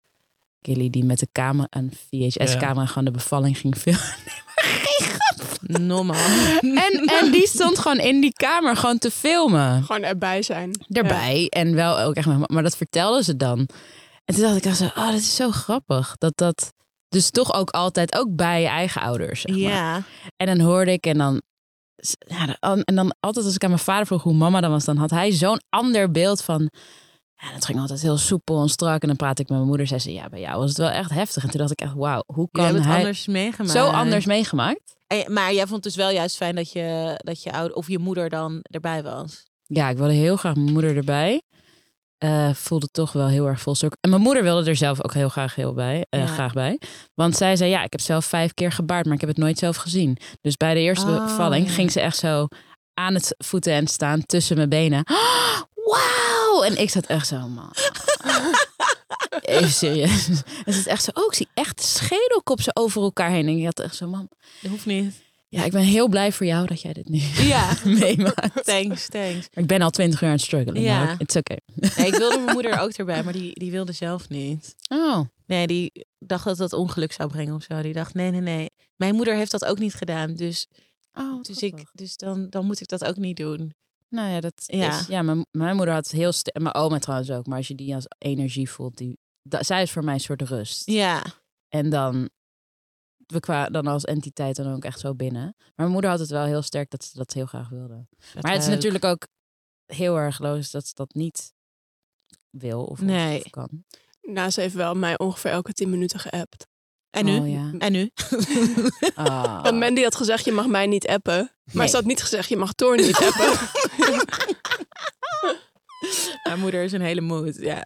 Gilly 0.62 0.90
die 0.90 1.04
met 1.04 1.20
de 1.20 1.28
camera, 1.32 1.68
een 1.70 1.92
VHS-camera, 2.10 2.86
gewoon 2.86 3.06
de 3.06 3.12
bevalling 3.12 3.58
ging 3.58 3.76
filmen. 3.76 4.14
Normaal. 5.90 6.60
En, 6.62 7.06
en 7.22 7.32
die 7.32 7.48
stond 7.48 7.80
gewoon 7.80 8.00
in 8.00 8.22
die 8.22 8.34
kamer 8.34 8.76
gewoon 8.76 8.98
te 8.98 9.12
filmen. 9.12 9.84
Gewoon 9.84 10.04
erbij 10.04 10.42
zijn. 10.42 10.72
erbij. 10.90 11.48
En 11.50 11.76
wel 11.76 12.00
ook 12.00 12.16
echt, 12.16 12.28
maar 12.28 12.40
maar 12.46 12.64
dat 12.64 12.78
vertelden 12.78 13.24
ze 13.24 13.38
dan. 13.38 13.68
En 14.26 14.36
toen 14.36 14.44
dacht 14.44 14.66
ik 14.66 14.74
zo, 14.74 14.86
oh, 14.86 15.06
dat 15.06 15.14
is 15.20 15.36
zo 15.36 15.52
grappig. 15.52 16.16
Dat 16.18 16.38
dat 16.38 16.74
dus 17.12 17.30
toch 17.30 17.54
ook 17.54 17.70
altijd, 17.70 18.16
ook 18.16 18.36
bij 18.36 18.62
je 18.62 18.68
eigen 18.68 19.02
ouders. 19.02 19.42
Zeg 19.42 19.52
maar. 19.56 19.60
Ja. 19.70 20.02
En 20.38 20.46
dan 20.46 20.60
hoorde 20.60 20.92
ik 20.92 21.06
en 21.06 21.18
dan, 21.18 21.42
ja, 22.28 22.58
en 22.84 22.96
dan 22.96 23.16
altijd 23.20 23.46
als 23.46 23.56
ik 23.56 23.64
aan 23.64 23.70
mijn 23.70 23.82
vader 23.82 24.06
vroeg 24.06 24.24
hoe 24.24 24.34
mama 24.34 24.62
dan 24.62 24.72
was, 24.72 24.86
dan 24.86 24.98
had 24.98 25.10
hij 25.10 25.32
zo'n 25.32 25.62
ander 25.70 26.12
beeld 26.12 26.42
van, 26.42 26.70
ja, 27.36 27.52
dat 27.54 27.66
ging 27.66 27.80
altijd 27.80 28.02
heel 28.02 28.18
soepel 28.18 28.62
en 28.62 28.70
strak. 28.70 29.02
En 29.02 29.08
dan 29.08 29.18
praatte 29.18 29.42
ik 29.42 29.48
met 29.48 29.58
mijn 29.58 29.70
moeder, 29.70 29.88
zei 29.88 30.00
ze, 30.00 30.14
ja, 30.14 30.30
bij 30.30 30.40
jou 30.40 30.60
was 30.60 30.70
het 30.70 30.78
wel 30.78 30.90
echt 30.90 31.10
heftig. 31.12 31.44
En 31.44 31.50
toen 31.50 31.60
dacht 31.60 31.72
ik 31.72 31.82
echt, 31.82 31.94
wauw, 31.94 32.24
hoe 32.26 32.48
kan 32.52 32.66
het 32.76 32.84
hij 32.84 32.98
anders 32.98 33.28
meegemaakt. 33.28 33.72
zo 33.72 33.86
anders 33.88 34.26
meegemaakt? 34.26 34.96
En- 35.08 35.34
maar 35.34 35.54
jij 35.54 35.64
vond 35.68 35.74
het 35.74 35.84
dus 35.84 35.96
wel 35.96 36.10
juist 36.10 36.36
fijn 36.36 36.56
dat 36.56 36.72
je, 36.72 37.14
dat 37.18 37.44
je 37.44 37.52
ouder 37.52 37.78
of 37.78 37.88
je 37.88 38.00
moeder 38.00 38.30
dan 38.30 38.60
erbij 38.62 39.04
was. 39.04 39.50
Ja, 39.66 39.90
ik 39.90 39.98
wilde 39.98 40.14
heel 40.14 40.36
graag 40.36 40.56
mijn 40.56 40.72
moeder 40.72 40.96
erbij. 40.98 41.42
Eh, 42.22 42.54
voelde 42.54 42.88
toch 42.92 43.12
wel 43.12 43.28
heel 43.28 43.48
erg 43.48 43.62
vol. 43.62 43.76
En 44.02 44.10
mijn 44.10 44.22
moeder 44.22 44.44
wilde 44.44 44.70
er 44.70 44.76
zelf 44.76 45.04
ook 45.04 45.14
heel 45.14 45.30
graag, 45.30 45.56
heel 45.56 45.74
bij, 45.74 46.06
eh, 46.10 46.20
Ja. 46.20 46.26
graag 46.26 46.54
bij. 46.54 46.80
Want 47.14 47.38
zij 47.38 47.56
zei, 47.56 47.70
ja, 47.70 47.84
ik 47.84 47.92
heb 47.92 48.02
zelf 48.02 48.26
vijf 48.26 48.54
keer 48.54 48.72
gebaard, 48.72 49.06
maar 49.06 49.14
ik 49.14 49.20
heb 49.20 49.30
het 49.30 49.38
nooit 49.38 49.58
zelf 49.58 49.76
gezien. 49.76 50.18
Dus 50.42 50.58
bij 50.58 50.74
de 50.74 50.80
eerste 50.80 51.08
Oh, 51.08 51.24
bevalling 51.24 51.68
ja. 51.68 51.74
ging 51.74 51.92
ze 51.92 52.00
echt 52.02 52.18
zo 52.18 52.48
aan 52.94 53.14
het 53.14 53.36
voeten 53.38 53.74
en 53.74 53.88
staan 53.88 54.26
tussen 54.26 54.56
mijn 54.58 54.70
benen. 54.70 55.04
Wauw! 55.92 56.62
En 56.64 56.78
ik 56.82 56.90
zat 56.90 57.06
echt 57.06 57.28
zo, 57.28 57.48
man. 57.48 57.72
Even 59.42 59.70
serieus. 59.70 60.28
En 60.66 60.74
ze 60.74 60.80
is 60.80 60.88
echt 60.88 61.04
zo, 61.04 61.12
oh, 61.14 61.26
ik 61.26 61.34
zie 61.34 61.48
echt 61.54 61.78
de 61.78 61.88
schedelkop 61.88 62.62
zo 62.62 62.70
over 62.74 63.02
elkaar 63.02 63.30
heen. 63.30 63.48
En 63.48 63.58
ik 63.58 63.66
had 63.66 63.80
echt 63.80 63.96
zo, 63.96 64.08
mam. 64.08 64.30
Dat 64.62 64.72
hoeft 64.72 64.86
niet. 64.86 65.16
Ja, 65.54 65.64
ik 65.64 65.72
ben 65.72 65.82
heel 65.82 66.08
blij 66.08 66.32
voor 66.32 66.46
jou 66.46 66.68
dat 66.68 66.82
jij 66.82 66.94
dit 66.94 67.10
nu 67.10 67.18
Ja. 67.54 67.74
meemaakt. 67.86 68.66
Thanks, 68.66 69.08
thanks. 69.10 69.48
Maar 69.54 69.64
ik 69.64 69.68
ben 69.68 69.82
al 69.82 69.90
twintig 69.90 70.22
uur 70.22 70.28
aan 70.28 70.34
het 70.36 70.44
struggelen. 70.44 70.82
Ja. 70.82 71.04
maar 71.04 71.16
it's 71.18 71.36
okay. 71.36 71.60
Nee, 71.76 72.08
ik 72.08 72.16
wilde 72.16 72.40
mijn 72.44 72.54
moeder 72.54 72.80
ook 72.80 72.92
erbij, 72.92 73.24
maar 73.24 73.34
die, 73.34 73.54
die 73.60 73.72
wilde 73.72 73.92
zelf 73.92 74.30
niet. 74.30 74.76
Oh. 74.90 75.20
Nee, 75.46 75.68
die 75.68 76.06
dacht 76.20 76.44
dat 76.46 76.58
dat 76.58 76.74
ongeluk 76.74 77.12
zou 77.12 77.30
brengen 77.30 77.56
of 77.56 77.64
zo. 77.64 77.82
Die 77.82 77.94
dacht, 77.94 78.14
nee, 78.14 78.32
nee, 78.32 78.42
nee. 78.42 78.70
Mijn 78.96 79.16
moeder 79.16 79.36
heeft 79.36 79.52
dat 79.52 79.66
ook 79.66 79.80
niet 79.80 79.94
gedaan. 79.94 80.34
Dus, 80.34 80.68
Oh, 81.14 81.42
dus, 81.42 81.58
ik, 81.58 81.86
dus 81.94 82.18
dan, 82.18 82.50
dan 82.50 82.66
moet 82.66 82.82
ik 82.82 82.88
dat 82.88 83.06
ook 83.06 83.18
niet 83.18 83.38
doen. 83.38 83.74
Nou 84.10 84.30
ja, 84.32 84.40
dat 84.40 84.54
Ja. 84.66 85.00
is... 85.00 85.08
Ja, 85.08 85.22
mijn, 85.22 85.46
mijn 85.52 85.76
moeder 85.76 85.94
had 85.94 86.10
heel 86.12 86.32
sterk... 86.32 86.60
Mijn 86.62 86.76
oma 86.76 87.00
trouwens 87.00 87.32
ook. 87.32 87.46
Maar 87.48 87.58
als 87.58 87.68
je 87.68 87.76
die 87.76 87.96
als 87.96 88.06
energie 88.18 88.70
voelt, 88.70 88.98
die, 88.98 89.18
da- 89.42 89.64
zij 89.64 89.82
is 89.82 89.92
voor 89.92 90.04
mij 90.04 90.14
een 90.14 90.20
soort 90.20 90.42
rust. 90.42 90.90
Ja. 90.90 91.24
En 91.70 91.90
dan... 91.90 92.30
We 93.32 93.40
kwamen 93.40 93.72
dan 93.74 93.88
als 93.88 94.04
entiteit 94.06 94.56
dan 94.56 94.74
ook 94.74 94.84
echt 94.84 95.00
zo 95.00 95.16
binnen. 95.16 95.42
Maar 95.58 95.72
mijn 95.76 95.92
moeder 95.92 96.10
had 96.10 96.20
het 96.20 96.30
wel 96.30 96.46
heel 96.46 96.62
sterk 96.62 96.90
dat 96.90 97.04
ze 97.04 97.18
dat 97.18 97.34
heel 97.34 97.46
graag 97.46 97.70
wilde. 97.70 98.08
Maar 98.42 98.52
het 98.52 98.62
is 98.62 98.68
leuk. 98.68 98.76
natuurlijk 98.76 99.06
ook 99.06 99.28
heel 99.86 100.18
erg 100.18 100.40
logisch 100.40 100.72
dat 100.72 100.86
ze 100.88 100.94
dat 100.96 101.14
niet 101.14 101.54
wil 102.50 102.84
of, 102.84 103.02
Nee. 103.02 103.44
of 103.46 103.50
kan. 103.50 103.70
Nou, 104.22 104.50
ze 104.50 104.62
heeft 104.62 104.76
wel 104.76 104.94
mij 104.96 105.18
ongeveer 105.18 105.52
elke 105.52 105.74
tien 105.74 105.90
minuten 105.90 106.20
geappt. 106.20 106.68
En 107.10 107.26
nu? 107.26 107.40
Oh, 107.40 107.50
ja. 107.50 107.72
En 107.78 107.92
nu? 107.92 108.10
Ah. 109.16 109.64
Want 109.64 109.78
Mandy 109.80 110.02
had 110.02 110.16
gezegd, 110.16 110.46
je 110.46 110.52
mag 110.52 110.68
mij 110.68 110.88
niet 110.88 111.08
appen. 111.08 111.52
Maar 111.64 111.76
Nee. 111.76 111.88
ze 111.88 111.96
had 111.96 112.06
niet 112.06 112.22
gezegd, 112.22 112.50
je 112.50 112.58
mag 112.58 112.74
Thor 112.74 112.96
niet 112.98 113.16
appen. 113.28 113.54
Mijn 116.44 116.60
moeder 116.60 116.84
is 116.84 116.92
een 116.92 117.02
hele 117.02 117.22
moed. 117.22 117.56
Ja. 117.56 117.84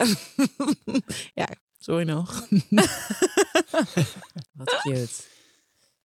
ja, 1.34 1.48
sorry 1.78 2.04
nog. 2.04 2.46
Wat 4.52 4.80
cute. 4.82 5.08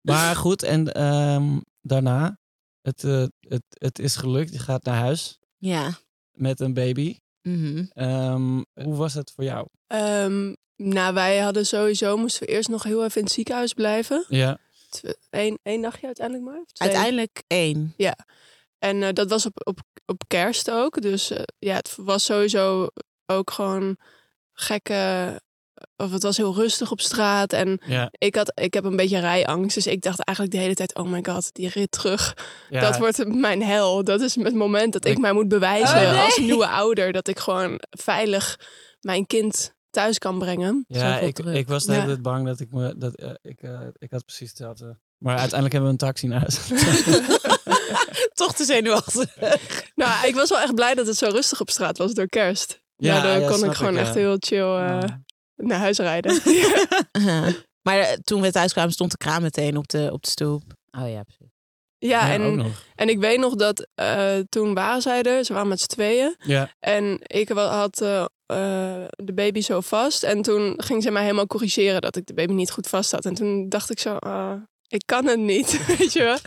Maar 0.01 0.37
goed, 0.45 0.63
en 0.63 0.93
ehm, 0.93 1.59
daarna, 1.81 2.39
het, 2.83 3.05
eh, 3.05 3.25
het, 3.41 3.63
het 3.69 3.99
is 3.99 4.17
gelukt. 4.17 4.53
Je 4.53 4.59
gaat 4.59 4.85
naar 4.85 4.99
huis 4.99 5.39
Ja. 5.57 5.91
met 6.31 6.61
een 6.61 6.75
baby. 6.75 7.17
Mhm. 7.43 7.85
Ehm, 7.93 8.63
hoe 8.75 8.97
was 8.97 9.15
het 9.15 9.33
voor 9.35 9.45
jou? 9.45 9.67
Ehm, 9.87 10.55
nou, 10.77 11.15
wij 11.15 11.39
hadden 11.39 11.67
sowieso, 11.67 12.17
moesten 12.17 12.47
we 12.47 12.53
eerst 12.53 12.69
nog 12.69 12.83
heel 12.83 13.05
even 13.05 13.17
in 13.17 13.25
het 13.25 13.33
ziekenhuis 13.33 13.73
blijven. 13.73 14.25
Ja, 14.29 14.59
Eén, 15.31 15.59
één 15.63 15.81
nachtje 15.81 16.07
uiteindelijk 16.07 16.47
maar? 16.47 16.61
Of 16.61 16.73
twee? 16.73 16.89
Uiteindelijk 16.89 17.43
één. 17.47 17.95
En 18.79 19.03
eh, 19.03 19.13
dat 19.13 19.31
was 19.31 19.47
op, 19.47 19.67
op, 19.67 19.81
op 20.07 20.23
kerst 20.27 20.71
ook. 20.71 21.01
Dus 21.03 21.31
eh, 21.31 21.43
ja, 21.59 21.75
het 21.75 21.97
was 21.97 22.25
sowieso 22.25 22.87
ook 23.27 23.51
gewoon 23.51 23.97
gekke... 24.53 25.41
Of 25.97 26.13
het 26.13 26.23
was 26.23 26.37
heel 26.37 26.55
rustig 26.55 26.91
op 26.91 27.01
straat. 27.01 27.53
En 27.53 27.81
ja, 27.87 28.09
ik, 28.19 28.35
had, 28.35 28.53
ik 28.55 28.75
heb 28.75 28.85
een 28.85 28.97
beetje 28.97 29.19
rijangst. 29.19 29.75
Dus 29.75 29.87
ik 29.87 30.03
dacht 30.03 30.21
eigenlijk 30.25 30.57
de 30.57 30.63
hele 30.63 30.75
tijd... 30.75 30.95
Oh 30.95 31.07
my 31.11 31.25
god, 31.29 31.55
die 31.55 31.69
rit 31.69 31.91
terug. 31.91 32.37
ja. 32.71 32.81
Dat 32.81 32.99
wordt 32.99 33.27
mijn 33.35 33.63
hel. 33.63 34.05
Dat 34.05 34.21
is 34.21 34.35
het 34.35 34.55
moment 34.55 34.93
dat 34.93 35.05
ik 35.05 35.13
Ik- 35.13 35.19
mij 35.19 35.33
moet 35.33 35.49
bewijzen 35.49 35.97
Oh, 36.01 36.11
nee. 36.13 36.21
als 36.21 36.39
nieuwe 36.39 36.67
ouder. 36.69 37.13
Dat 37.13 37.29
ik 37.29 37.39
gewoon 37.39 37.81
veilig 37.91 38.59
mijn 39.01 39.27
kind 39.27 39.75
thuis 39.91 40.19
kan 40.19 40.39
brengen. 40.39 40.85
Ja, 40.89 41.19
ik, 41.19 41.39
ik 41.39 41.69
was 41.69 41.85
de 41.85 41.93
hele 41.93 42.07
tijd 42.07 42.23
bang 42.23 42.47
dat 42.47 42.61
ik 42.61 42.73
me... 42.73 42.95
Dat, 42.99 43.15
eh, 43.15 43.31
ik, 43.43 43.63
eh, 43.63 43.81
ik 43.99 44.11
had 44.11 44.25
precies 44.25 44.49
hetzelfde. 44.49 44.99
Maar 45.19 45.39
uiteindelijk 45.39 45.73
hebben 45.73 45.91
we 45.97 45.97
een 46.05 46.07
taxi 46.09 46.27
naar 46.27 46.41
huis. 46.41 46.59
Toch 48.35 48.55
te 48.55 48.65
zenuwachtig. 48.65 49.37
Nou, 49.95 50.27
ik 50.27 50.35
was 50.35 50.49
wel 50.49 50.61
echt 50.61 50.75
blij 50.75 50.95
dat 50.95 51.07
het 51.07 51.17
zo 51.17 51.29
rustig 51.29 51.61
op 51.61 51.71
straat 51.71 51.99
was 51.99 52.13
door 52.15 52.27
kerst. 52.27 52.81
Ja, 52.97 53.15
Ja, 53.17 53.23
dan 53.23 53.41
ja, 53.41 53.49
kon 53.49 53.65
ik 53.65 53.73
gewoon 53.73 53.93
ik, 53.93 53.99
ja. 53.99 54.05
echt 54.05 54.15
heel 54.15 54.37
chill 54.39 54.77
eh, 54.77 54.99
naar 55.61 55.79
huis 55.79 55.99
rijden. 55.99 56.33
Uh-huh. 57.19 57.55
Maar 57.83 57.99
eh, 57.99 58.13
toen 58.25 58.41
we 58.41 58.53
thuis 58.53 58.73
kwamen 58.73 58.93
stond 58.93 59.11
de 59.11 59.17
kraan 59.17 59.43
meteen 59.43 59.77
op 59.77 59.89
de, 59.89 60.09
op 60.13 60.23
de 60.23 60.31
stoep. 60.31 60.63
Oh 60.91 61.11
ja, 61.11 61.23
precies. 61.23 61.53
ja, 61.99 62.33
en, 62.33 62.73
en 62.95 63.09
ik 63.09 63.19
weet 63.19 63.39
nog 63.39 63.55
dat 63.55 63.89
eh, 63.95 64.39
toen 64.49 64.75
waren 64.75 65.03
zij 65.03 65.23
er. 65.23 65.45
Ze 65.45 65.53
waren 65.53 65.69
met 65.69 65.81
z'n 65.81 65.87
tweeën. 65.87 66.37
Ja, 66.39 66.75
En 66.79 67.21
ik 67.27 67.49
had 67.49 68.01
eh, 68.01 68.25
eh, 68.47 69.05
de 69.11 69.33
baby 69.35 69.61
zo 69.61 69.81
vast. 69.81 70.23
En 70.23 70.43
toen 70.43 70.75
ging 70.77 71.03
ze 71.03 71.11
mij 71.11 71.23
helemaal 71.23 71.47
corrigeren 71.47 72.01
dat 72.01 72.17
ik 72.17 72.27
de 72.27 72.35
baby 72.35 72.53
niet 72.53 72.71
goed 72.71 72.89
vast 72.89 73.11
had. 73.11 73.25
En 73.25 73.35
toen 73.35 73.69
dacht 73.69 73.91
ik 73.91 73.99
zo, 73.99 74.15
ah, 74.15 74.63
ik 74.89 75.03
kan 75.07 75.27
het 75.27 75.39
niet, 75.39 75.87
weet 75.99 76.13
je 76.13 76.23
wel. 76.23 76.39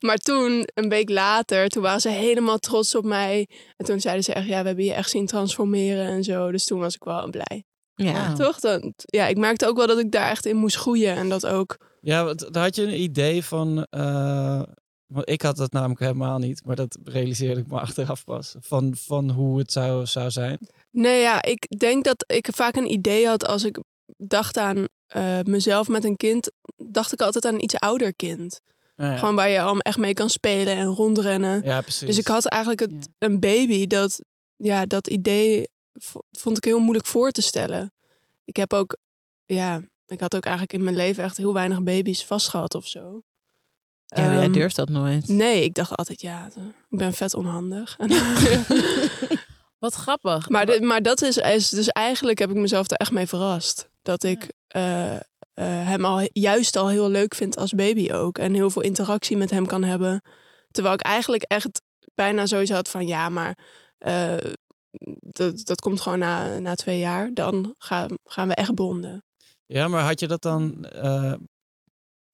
Maar 0.00 0.16
toen, 0.16 0.68
een 0.74 0.88
week 0.88 1.08
later, 1.08 1.68
toen 1.68 1.82
waren 1.82 2.00
ze 2.00 2.08
helemaal 2.08 2.58
trots 2.58 2.94
op 2.94 3.04
mij. 3.04 3.48
En 3.76 3.86
toen 3.86 4.00
zeiden 4.00 4.24
ze 4.24 4.32
echt, 4.32 4.46
ja, 4.46 4.60
we 4.60 4.66
hebben 4.66 4.84
je 4.84 4.94
echt 4.94 5.10
zien 5.10 5.26
transformeren 5.26 6.06
en 6.06 6.24
zo. 6.24 6.50
Dus 6.50 6.64
toen 6.64 6.80
was 6.80 6.94
ik 6.94 7.04
wel 7.04 7.30
blij. 7.30 7.64
Ja. 8.06 8.32
Toch? 8.34 8.60
Dan, 8.60 8.92
ja, 8.96 9.26
ik 9.26 9.36
merkte 9.36 9.66
ook 9.66 9.76
wel 9.76 9.86
dat 9.86 9.98
ik 9.98 10.10
daar 10.10 10.30
echt 10.30 10.46
in 10.46 10.56
moest 10.56 10.76
groeien. 10.76 11.14
En 11.14 11.28
dat 11.28 11.46
ook, 11.46 11.76
ja 12.00 12.24
want 12.24 12.52
daar 12.52 12.62
had 12.62 12.76
je 12.76 12.82
een 12.82 13.00
idee 13.00 13.44
van... 13.44 13.86
eh, 13.90 14.62
want 15.06 15.28
ik 15.30 15.42
had 15.42 15.56
dat 15.56 15.72
namelijk 15.72 16.00
helemaal 16.00 16.38
niet. 16.38 16.64
Maar 16.64 16.76
dat 16.76 16.98
realiseerde 17.04 17.60
ik 17.60 17.66
me 17.66 17.80
achteraf 17.80 18.24
pas. 18.24 18.54
Van, 18.60 18.94
van 18.96 19.30
hoe 19.30 19.58
het 19.58 19.72
zou, 19.72 20.06
zou 20.06 20.30
zijn. 20.30 20.58
Nee, 20.90 21.20
ja, 21.20 21.42
ik 21.42 21.78
denk 21.78 22.04
dat 22.04 22.24
ik 22.26 22.48
vaak 22.54 22.76
een 22.76 22.90
idee 22.92 23.26
had 23.26 23.46
als 23.46 23.64
ik 23.64 23.78
dacht 24.16 24.56
aan 24.56 24.86
eh, 25.06 25.38
mezelf 25.42 25.88
met 25.88 26.04
een 26.04 26.16
kind. 26.16 26.50
Dacht 26.76 27.12
ik 27.12 27.20
altijd 27.20 27.46
aan 27.46 27.54
een 27.54 27.62
iets 27.62 27.74
ouder 27.78 28.14
kind. 28.14 28.60
Ja, 28.96 29.10
ja. 29.10 29.16
Gewoon 29.16 29.34
waar 29.34 29.48
je 29.48 29.60
al 29.60 29.78
echt 29.78 29.98
mee 29.98 30.14
kan 30.14 30.30
spelen 30.30 30.76
en 30.76 30.86
rondrennen. 30.86 31.62
Ja, 31.64 31.80
precies. 31.80 32.06
Dus 32.06 32.18
ik 32.18 32.26
had 32.26 32.46
eigenlijk 32.46 32.82
het, 32.82 32.92
Ja. 33.18 33.26
een 33.28 33.40
baby 33.40 33.86
dat, 33.86 34.20
ja, 34.56 34.86
dat 34.86 35.06
idee 35.06 35.68
vond 36.30 36.56
ik 36.56 36.64
heel 36.64 36.78
moeilijk 36.78 37.06
voor 37.06 37.30
te 37.30 37.42
stellen. 37.42 37.92
Ik 38.44 38.56
heb 38.56 38.72
ook, 38.72 38.96
ja, 39.44 39.82
ik 40.06 40.20
had 40.20 40.36
ook 40.36 40.44
eigenlijk 40.44 40.72
in 40.72 40.84
mijn 40.84 40.96
leven 40.96 41.24
echt 41.24 41.36
heel 41.36 41.52
weinig 41.52 41.82
baby's 41.82 42.24
vastgehad 42.24 42.74
of 42.74 42.86
zo. 42.86 43.22
Ja, 44.06 44.32
jij 44.32 44.42
Ehm, 44.42 44.52
durft 44.52 44.76
dat 44.76 44.88
nooit. 44.88 45.28
Nee, 45.28 45.64
ik 45.64 45.74
dacht 45.74 45.96
altijd, 45.96 46.20
ja, 46.20 46.50
ik 46.88 46.98
ben 46.98 47.12
vet 47.12 47.34
onhandig. 47.34 47.96
Wat 49.78 49.94
grappig. 49.94 50.48
Maar, 50.48 50.82
maar 50.82 51.02
dat 51.02 51.22
is, 51.22 51.36
is 51.36 51.68
dus 51.68 51.88
eigenlijk 51.88 52.38
heb 52.38 52.50
ik 52.50 52.56
mezelf 52.56 52.90
er 52.90 52.96
echt 52.96 53.10
mee 53.10 53.26
verrast. 53.26 53.90
Dat 54.02 54.22
ik 54.22 54.52
eh, 54.66 55.14
eh, 55.14 55.20
hem 55.64 56.04
al 56.04 56.28
juist 56.32 56.76
al 56.76 56.88
heel 56.88 57.10
leuk 57.10 57.34
vind 57.34 57.56
als 57.56 57.72
baby 57.72 58.12
ook. 58.12 58.38
En 58.38 58.54
heel 58.54 58.70
veel 58.70 58.82
interactie 58.82 59.36
met 59.36 59.50
hem 59.50 59.66
kan 59.66 59.84
hebben. 59.84 60.22
Terwijl 60.70 60.94
ik 60.94 61.00
eigenlijk 61.00 61.42
echt 61.42 61.82
bijna 62.14 62.46
sowieso 62.46 62.74
had 62.74 62.88
van 62.88 63.06
ja, 63.06 63.28
maar 63.28 63.58
eh, 63.98 64.36
dat, 65.20 65.66
dat 65.66 65.80
komt 65.80 66.00
gewoon 66.00 66.18
na, 66.18 66.58
na 66.58 66.74
twee 66.74 66.98
jaar. 66.98 67.34
Dan 67.34 67.74
gaan, 67.78 68.10
gaan 68.24 68.48
we 68.48 68.54
echt 68.54 68.74
bonden. 68.74 69.24
Ja, 69.66 69.88
maar 69.88 70.02
had 70.02 70.20
je 70.20 70.26
dat 70.28 70.42
dan... 70.42 70.84
eh, 70.84 71.32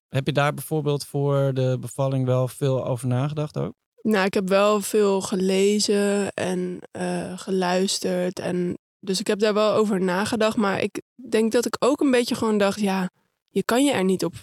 heb 0.08 0.26
je 0.26 0.32
daar 0.32 0.54
bijvoorbeeld 0.54 1.04
voor 1.04 1.54
de 1.54 1.76
bevalling 1.80 2.26
wel 2.26 2.48
veel 2.48 2.86
over 2.86 3.08
nagedacht 3.08 3.58
ook? 3.58 3.74
Nou, 4.02 4.26
ik 4.26 4.34
heb 4.34 4.48
wel 4.48 4.80
veel 4.80 5.20
gelezen 5.20 6.32
en 6.32 6.78
eh, 6.90 7.38
geluisterd. 7.38 8.38
En 8.38 8.78
dus 8.98 9.20
ik 9.20 9.26
heb 9.26 9.38
daar 9.38 9.54
wel 9.54 9.72
over 9.72 10.00
nagedacht. 10.00 10.56
Maar 10.56 10.80
ik 10.80 11.02
denk 11.30 11.52
dat 11.52 11.66
ik 11.66 11.76
ook 11.78 12.00
een 12.00 12.10
beetje 12.10 12.34
gewoon 12.34 12.58
dacht, 12.58 12.80
ja, 12.80 13.10
je 13.48 13.62
kan 13.62 13.84
je 13.84 13.92
er 13.92 14.04
niet 14.04 14.24
op 14.24 14.34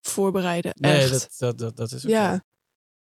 voorbereiden. 0.00 0.72
Nee, 0.74 1.00
echt. 1.00 1.10
dat, 1.10 1.38
dat, 1.38 1.58
dat, 1.58 1.76
dat 1.76 1.92
is 1.92 2.04
ook. 2.04 2.10
Ja. 2.10 2.44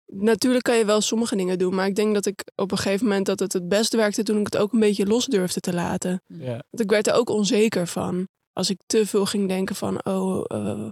Natuurlijk 0.05 0.63
kan 0.63 0.77
je 0.77 0.85
wel 0.85 1.01
sommige 1.01 1.35
dingen 1.35 1.57
doen, 1.57 1.75
maar 1.75 1.87
ik 1.87 1.95
denk 1.95 2.13
dat 2.13 2.25
ik 2.25 2.43
op 2.55 2.71
een 2.71 2.77
gegeven 2.77 3.05
moment 3.07 3.25
dat 3.25 3.39
het 3.39 3.53
het 3.53 3.67
best 3.67 3.93
werkte 3.95 4.23
toen 4.23 4.37
ik 4.39 4.45
het 4.45 4.57
ook 4.57 4.73
een 4.73 4.79
beetje 4.79 5.05
los 5.05 5.25
durfde 5.25 5.59
te 5.59 5.73
laten. 5.73 6.21
Ja. 6.27 6.51
Want 6.51 6.79
ik 6.83 6.89
werd 6.89 7.07
er 7.07 7.13
ook 7.13 7.29
onzeker 7.29 7.87
van. 7.87 8.27
Als 8.53 8.69
ik 8.69 8.79
te 8.85 9.05
veel 9.05 9.25
ging 9.25 9.47
denken 9.47 9.75
van, 9.75 10.05
oh, 10.05 10.43
eh, 10.47 10.87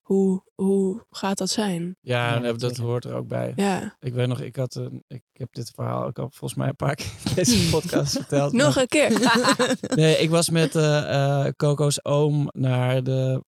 hoe, 0.00 0.42
hoe 0.54 1.04
gaat 1.10 1.38
dat 1.38 1.50
zijn? 1.50 1.96
Ja, 2.00 2.52
dat 2.52 2.76
hoort 2.76 3.04
er 3.04 3.14
ook 3.14 3.28
bij. 3.28 3.52
Ja, 3.56 3.96
Ik 4.00 4.14
weet 4.14 4.26
nog, 4.28 4.40
ik 4.40 4.56
had 4.56 4.74
een, 4.74 5.04
ik 5.06 5.22
heb 5.32 5.48
dit 5.52 5.70
verhaal 5.74 6.04
ook 6.04 6.18
al 6.18 6.28
volgens 6.30 6.54
mij 6.54 6.68
een 6.68 6.76
paar 6.76 6.94
keer 6.94 7.12
in 7.28 7.34
deze 7.34 7.70
podcast 7.80 8.12
verteld. 8.12 8.52
nog 8.52 8.74
maar- 8.74 8.82
een 8.82 8.88
keer. 8.88 9.32
Nee, 9.96 10.16
ik 10.16 10.30
was 10.30 10.50
met 10.50 10.74
eh, 10.74 11.44
eh, 11.46 11.52
Coco's 11.56 11.98
oom 12.02 12.48
naar 12.52 13.02
de 13.02 13.44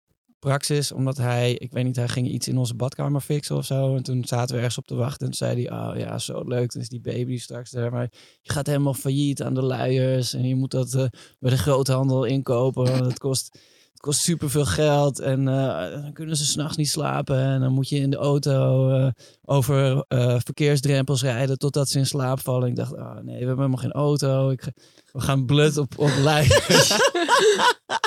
praxis, 0.44 0.92
omdat 0.92 1.18
hij, 1.18 1.54
ik 1.54 1.72
weet 1.72 1.84
niet, 1.84 1.96
hij 1.96 2.08
ging 2.08 2.28
iets 2.28 2.48
in 2.48 2.58
onze 2.58 2.76
badkamer 2.76 3.22
fixen 3.22 3.56
of 3.56 3.66
zo. 3.66 3.96
En 3.96 4.04
toen 4.04 4.26
zaten 4.26 4.52
we 4.56 4.58
ergens 4.58 4.78
op 4.78 4.88
te 4.88 4.96
wachten 4.96 5.28
en 5.28 5.34
zei 5.34 5.66
hij, 5.66 5.80
oh 5.80 5.98
ja, 5.98 6.20
zo 6.20 6.44
leuk, 6.46 6.74
dan 6.74 6.82
is 6.82 6.90
die 6.90 7.02
baby 7.02 7.38
straks 7.38 7.72
daar. 7.72 7.92
Maar 7.92 8.10
je 8.42 8.52
gaat 8.52 8.68
helemaal 8.68 8.94
failliet 8.94 9.44
aan 9.44 9.54
de 9.54 9.62
luiers 9.62 10.34
en 10.34 10.48
je 10.48 10.56
moet 10.56 10.72
dat 10.72 10.94
eh, 10.94 11.06
bij 11.40 11.50
de 11.50 11.58
groothandel 11.58 12.24
inkopen. 12.24 12.84
want 12.84 13.06
Het 13.06 13.20
kost, 13.20 13.58
het 13.92 14.00
kost 14.00 14.20
superveel 14.20 14.66
geld 14.66 15.20
en 15.20 15.48
eh, 15.48 16.02
dan 16.02 16.14
kunnen 16.14 16.38
ze 16.38 16.46
s'nachts 16.46 16.78
niet 16.78 16.90
slapen. 16.90 17.38
En 17.38 17.60
dan 17.60 17.74
moet 17.74 17.90
je 17.90 18.00
in 18.00 18.10
de 18.10 18.18
auto 18.18 18.90
eh, 18.90 19.08
over 19.42 20.06
verkeersdrempels 20.44 21.22
rijden 21.22 21.58
totdat 21.58 21.90
ze 21.90 21.98
in 21.98 22.06
slaap 22.06 22.40
vallen. 22.40 22.70
Ik 22.70 22.76
dacht, 22.76 22.94
oh 22.94 23.14
nee, 23.14 23.40
we 23.40 23.46
hebben 23.46 23.56
helemaal 23.56 23.78
geen 23.78 23.92
auto. 23.92 24.50
Ik, 24.50 24.72
we 25.12 25.22
gaan 25.22 25.46
blut 25.46 25.78
op, 25.78 25.94
op 25.98 26.12
luiers. 26.24 26.98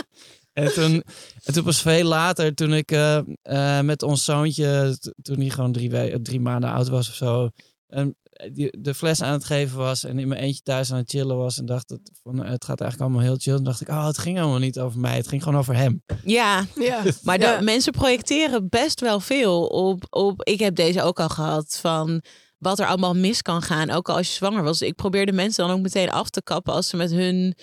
En 0.57 0.73
toen, 0.75 1.03
en 1.45 1.53
toen 1.53 1.65
pas 1.65 1.83
veel 1.83 2.05
later, 2.05 2.55
toen 2.55 2.73
ik 2.75 2.91
eh, 2.93 3.17
eh, 3.43 3.85
met 3.85 4.03
ons 4.03 4.25
zoontje, 4.25 4.99
toen 5.23 5.41
hij 5.41 5.49
gewoon 5.51 5.73
drie, 5.73 5.91
we- 5.91 6.19
drie 6.23 6.41
maanden 6.41 6.71
oud 6.71 6.89
was 6.89 7.09
of 7.09 7.15
zo, 7.15 7.49
en 7.89 8.17
die, 8.53 8.77
de 8.81 8.95
fles 8.95 9.23
aan 9.23 9.33
het 9.33 9.45
geven 9.45 9.77
was 9.79 10.05
en 10.05 10.19
in 10.19 10.29
mijn 10.29 10.41
eentje 10.41 10.63
thuis 10.63 10.91
aan 10.93 10.99
het 10.99 11.11
chillen 11.11 11.37
was 11.37 11.59
en 11.59 11.67
dacht, 11.67 11.89
dat, 11.89 12.01
van, 12.23 12.37
het 12.47 12.65
gaat 12.65 12.81
eigenlijk 12.81 13.01
allemaal 13.11 13.29
heel 13.29 13.39
chill. 13.41 13.55
Toen 13.55 13.65
dacht 13.65 13.81
ik, 13.81 13.89
oh, 13.89 14.07
het 14.07 14.19
ging 14.19 14.37
helemaal 14.37 14.59
niet 14.59 14.79
over 14.79 15.01
mij, 15.01 15.17
het 15.17 15.29
ging 15.29 15.43
gewoon 15.43 15.59
over 15.59 15.75
hem. 15.77 16.03
Ja, 16.25 16.65
Ja, 16.75 17.03
maar 17.23 17.41
Ja. 17.41 17.61
mensen 17.61 17.93
projecteren 17.93 18.69
best 18.69 19.01
wel 19.01 19.21
veel 19.21 19.67
op, 19.67 20.05
op. 20.11 20.43
Ik 20.49 20.59
heb 20.59 20.75
deze 20.75 21.03
ook 21.03 21.21
al 21.21 21.29
gehad 21.29 21.79
van 21.81 22.23
wat 22.59 22.79
er 22.79 22.87
allemaal 22.87 23.15
mis 23.15 23.43
kan 23.43 23.63
gaan, 23.63 23.91
ook 23.91 24.09
al 24.09 24.17
als 24.17 24.27
je 24.29 24.33
zwanger 24.35 24.63
was. 24.63 24.83
Ik 24.83 24.95
probeerde 24.95 25.33
mensen 25.33 25.67
dan 25.67 25.77
ook 25.77 25.83
meteen 25.83 26.11
af 26.11 26.31
te 26.31 26.43
kappen 26.43 26.73
als 26.73 26.89
ze 26.89 26.97
met 26.97 27.11
hun 27.11 27.57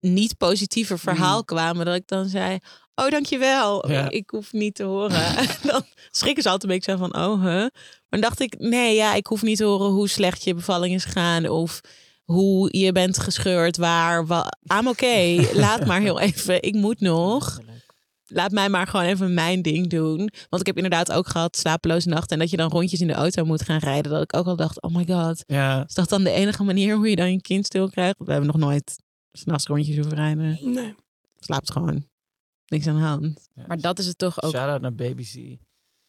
niet 0.00 0.36
positieve 0.36 0.98
verhaal 0.98 1.44
kwamen, 1.44 1.86
dat 1.86 1.94
ik 1.94 2.06
dan 2.06 2.28
zei, 2.28 2.58
oh 2.94 3.08
dankjewel, 3.08 3.90
Ja. 3.90 4.10
ik 4.10 4.30
hoef 4.30 4.52
niet 4.52 4.74
te 4.74 4.82
horen. 4.82 5.36
En 5.36 5.46
dan 5.70 5.82
schrikken 6.10 6.42
ze 6.42 6.48
altijd 6.50 6.70
een 6.70 6.76
beetje 6.78 6.96
van, 6.98 7.16
oh 7.16 7.42
huh. 7.42 7.42
Maar 7.42 7.70
dan 8.08 8.20
dacht 8.20 8.40
ik, 8.40 8.58
nee 8.58 8.94
ja, 8.94 9.14
ik 9.14 9.26
hoef 9.26 9.42
niet 9.42 9.56
te 9.56 9.64
horen 9.64 9.90
hoe 9.90 10.08
slecht 10.08 10.44
je 10.44 10.54
bevalling 10.54 10.94
is 10.94 11.04
gegaan 11.04 11.48
of 11.48 11.80
hoe 12.24 12.78
je 12.78 12.92
bent 12.92 13.18
gescheurd, 13.18 13.76
waar, 13.76 14.26
wa 14.26 14.52
I'm 14.78 14.88
oké, 14.88 15.44
laat 15.64 15.86
maar 15.86 16.00
heel 16.00 16.20
even, 16.20 16.62
ik 16.62 16.74
moet 16.74 17.00
nog 17.00 17.58
laat 18.32 18.50
mij 18.50 18.68
maar 18.68 18.86
gewoon 18.86 19.06
even 19.06 19.34
mijn 19.34 19.62
ding 19.62 19.88
doen. 19.90 20.30
Want 20.48 20.60
ik 20.62 20.66
heb 20.66 20.76
inderdaad 20.76 21.12
ook 21.12 21.28
gehad 21.28 21.56
slapeloze 21.56 22.08
nachten. 22.08 22.30
En 22.30 22.38
dat 22.38 22.50
je 22.50 22.56
dan 22.56 22.70
rondjes 22.70 23.00
in 23.00 23.06
de 23.06 23.12
auto 23.12 23.44
moet 23.44 23.62
gaan 23.62 23.78
rijden. 23.78 24.12
Dat 24.12 24.22
ik 24.22 24.36
ook 24.36 24.46
al 24.46 24.56
dacht, 24.56 24.82
oh 24.82 24.94
my 24.94 25.04
god. 25.06 25.42
Ja, 25.46 25.84
Is 25.88 25.94
dat 25.94 26.08
dan 26.08 26.24
de 26.24 26.30
enige 26.30 26.62
manier 26.62 26.96
hoe 26.96 27.10
je 27.10 27.16
dan 27.16 27.32
je 27.32 27.40
kind 27.40 27.66
stil 27.66 27.88
krijgt? 27.90 28.14
We 28.18 28.30
hebben 28.32 28.46
nog 28.50 28.56
nooit 28.56 28.96
s'nachts 29.32 29.66
rondjes 29.66 29.96
hoeven 29.96 30.14
rijden. 30.14 30.58
Nee. 30.62 30.94
Slaapt 31.38 31.70
gewoon. 31.72 32.08
Niks 32.66 32.86
aan 32.86 32.94
de 32.96 33.00
hand. 33.02 33.48
Maar 33.66 33.80
dat 33.80 33.98
is 33.98 34.06
het 34.06 34.18
toch 34.18 34.42
ook 34.42 34.50
Shout-out 34.50 34.80
naar 34.80 34.94
Baby 34.94 35.24
C. 35.24 35.58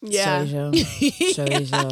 Ja. 0.10 0.46
sowieso. 0.46 0.70
Sowieso. 1.44 1.88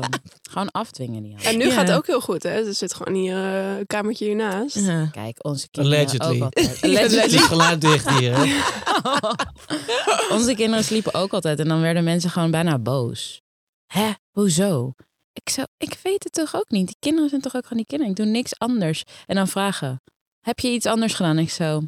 Gewoon 0.49 0.71
afdwingen 0.71 1.23
die 1.23 1.31
hand. 1.31 1.43
En 1.45 1.57
nu 1.57 1.65
Ja. 1.65 1.73
gaat 1.73 1.87
het 1.87 1.97
ook 1.97 2.07
heel 2.07 2.21
goed, 2.21 2.43
hè? 2.43 2.63
Ze 2.63 2.73
zit 2.73 2.93
gewoon 2.93 3.13
hier 3.13 3.35
uh, 3.77 3.83
kamertje 3.85 4.25
hiernaast. 4.25 4.85
Kijk, 5.11 5.45
onze 5.45 5.69
kinderen 5.69 5.97
Allegedly. 5.99 6.35
ook 6.35 6.41
altijd. 6.43 6.81
Het 7.21 7.31
is 7.31 7.41
geluid 7.41 7.81
dicht 7.81 8.09
hier. 8.09 8.33
hè? 8.37 8.43
Onze 10.35 10.55
kinderen 10.55 10.83
sliepen 10.83 11.13
ook 11.13 11.33
altijd 11.33 11.59
en 11.59 11.67
dan 11.67 11.81
werden 11.81 12.03
mensen 12.03 12.29
gewoon 12.29 12.51
bijna 12.51 12.79
boos. 12.79 13.41
Hè? 13.85 14.11
Hoezo? 14.31 14.93
Ik, 15.33 15.49
zo, 15.49 15.63
ik 15.77 15.99
weet 16.03 16.23
het 16.23 16.33
toch 16.33 16.55
ook 16.55 16.69
niet. 16.69 16.87
Die 16.87 16.95
kinderen 16.99 17.29
zijn 17.29 17.41
toch 17.41 17.55
ook 17.55 17.63
gewoon 17.63 17.77
die 17.77 17.85
kinderen. 17.87 18.11
Ik 18.15 18.17
doe 18.23 18.25
niks 18.33 18.57
anders. 18.59 19.03
En 19.25 19.35
dan 19.35 19.47
vragen, 19.47 20.01
heb 20.41 20.59
je 20.59 20.67
iets 20.71 20.85
anders 20.85 21.13
gedaan? 21.13 21.39
Ik 21.39 21.49
zo, 21.49 21.81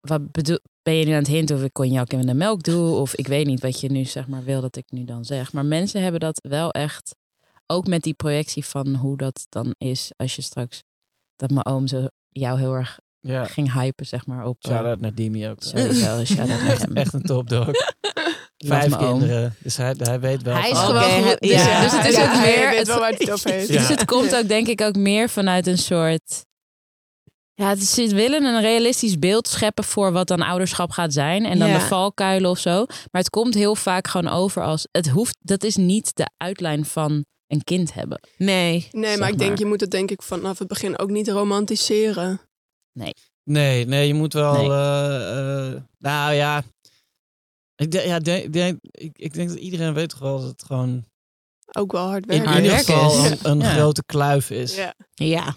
wat 0.00 0.30
bedoel, 0.32 0.58
ben 0.82 0.94
je 0.94 1.04
nu 1.04 1.10
aan 1.12 1.18
het 1.18 1.26
hinten 1.26 1.56
of 1.56 1.62
ik 1.62 1.72
cognac 1.72 2.12
in 2.12 2.26
de 2.26 2.34
melk 2.34 2.62
doe? 2.62 2.94
Of 2.96 3.14
ik 3.14 3.26
weet 3.26 3.46
niet 3.46 3.60
wat 3.60 3.80
je 3.80 3.90
nu 3.90 4.04
zeg 4.04 4.26
maar 4.26 4.44
wil 4.44 4.60
dat 4.60 4.76
ik 4.76 4.84
nu 4.90 5.04
dan 5.04 5.24
zeg. 5.24 5.52
Maar 5.52 5.64
mensen 5.64 6.02
hebben 6.02 6.20
dat 6.20 6.40
wel 6.48 6.70
echt, 6.70 7.14
ook 7.66 7.86
met 7.86 8.02
die 8.02 8.14
projectie 8.14 8.64
van 8.64 8.94
hoe 8.94 9.16
dat 9.16 9.46
dan 9.48 9.74
is 9.78 10.10
als 10.16 10.36
je 10.36 10.42
straks, 10.42 10.82
dat 11.36 11.50
mijn 11.50 11.66
oom 11.66 11.86
zo 11.86 12.06
jou 12.28 12.58
heel 12.58 12.74
erg 12.74 12.98
Ja, 13.20 13.44
ging 13.44 13.72
hypen 13.72 14.06
zeg 14.06 14.26
maar 14.26 14.44
op... 14.46 14.56
eh, 14.60 14.70
shout-out 14.70 15.00
naar 15.00 15.14
Dimi 15.14 15.48
ook. 15.48 15.62
Sowieso, 15.62 16.06
naar 16.36 16.66
Echt, 16.68 16.82
hem. 16.82 16.96
echt 16.96 17.12
een 17.12 17.22
topdog. 17.22 17.68
Vijf 18.56 18.96
kinderen. 18.96 19.54
Dus 19.62 19.76
hij, 19.76 19.94
hij 19.98 20.20
weet 20.20 20.42
wel. 20.42 20.54
Hij 20.56 20.70
is 20.70 20.78
gewoon 20.78 21.02
goed. 21.28 21.40
Dus, 21.40 21.50
ja. 21.50 21.82
dus 21.82 21.92
het 21.92 22.06
is 22.06 22.14
Ja, 22.14 22.22
ook 22.22 22.32
hij 22.32 22.56
meer... 22.56 22.68
weet 22.68 22.78
Het, 22.78 22.86
wel 22.86 22.98
waar 22.98 23.08
hij 23.08 23.18
het 23.20 23.30
over 23.36 23.50
heeft. 23.52 23.68
Ja. 23.68 23.78
Dus 23.78 23.88
het 23.88 24.04
komt 24.04 24.36
ook 24.36 24.48
denk 24.48 24.66
ik 24.66 24.80
ook 24.80 24.96
meer 24.96 25.28
vanuit 25.28 25.66
een 25.66 25.78
soort... 25.78 26.44
Ja, 27.60 27.68
het 27.68 27.80
is, 27.80 27.94
ze 27.94 28.14
willen 28.14 28.44
een 28.44 28.60
realistisch 28.60 29.18
beeld 29.18 29.48
scheppen 29.48 29.84
voor 29.84 30.12
wat 30.12 30.26
dan 30.28 30.42
ouderschap 30.42 30.90
gaat 30.90 31.12
zijn. 31.12 31.44
En 31.44 31.58
dan 31.58 31.68
Ja. 31.68 31.78
de 31.78 31.84
valkuilen 31.84 32.50
of 32.50 32.58
zo. 32.58 32.76
Maar 32.86 33.20
het 33.20 33.30
komt 33.30 33.54
heel 33.54 33.74
vaak 33.74 34.08
gewoon 34.08 34.28
over 34.32 34.62
als... 34.62 34.86
Het 34.92 35.08
hoeft, 35.08 35.36
dat 35.40 35.62
is 35.64 35.76
niet 35.76 36.16
de 36.16 36.30
uitlijn 36.36 36.84
van 36.84 37.24
een 37.46 37.64
kind 37.64 37.94
hebben. 37.94 38.20
Nee. 38.36 38.88
Nee, 38.90 39.16
maar 39.18 39.28
ik 39.28 39.38
denk, 39.38 39.50
maar. 39.50 39.58
je 39.58 39.66
moet 39.66 39.80
het 39.80 39.90
denk 39.90 40.10
ik 40.10 40.22
vanaf 40.22 40.58
het 40.58 40.68
begin 40.68 40.98
ook 40.98 41.10
niet 41.10 41.28
romantiseren. 41.28 42.40
Nee, 43.44 43.86
nee, 43.86 44.06
je 44.06 44.14
moet 44.14 44.32
wel. 44.32 44.52
Nee. 44.52 44.70
eh, 44.70 45.66
eh, 45.68 45.80
nou 45.98 46.32
ja. 46.34 46.62
Ik, 47.76 47.90
denk- 47.90 48.04
ja, 48.04 48.18
denk, 48.18 48.52
denk, 48.52 48.78
ik, 48.90 49.18
ik 49.18 49.32
denk 49.34 49.48
dat 49.48 49.58
iedereen 49.58 49.94
weet 49.94 50.08
toch 50.08 50.18
wel 50.18 50.40
dat 50.40 50.48
het 50.50 50.64
gewoon 50.64 51.04
Ook 51.72 51.92
wel 51.92 52.06
hard 52.06 52.22
in 52.26 52.28
werken. 52.28 52.48
hard 52.52 52.62
ieder 52.64 52.78
geval 52.78 53.24
is. 53.24 53.30
een, 53.30 53.38
een 53.50 53.58
Ja. 53.60 53.72
grote 53.72 54.02
kluif 54.06 54.50
is. 54.50 54.74
Ja. 54.74 54.94
Ja. 55.14 55.54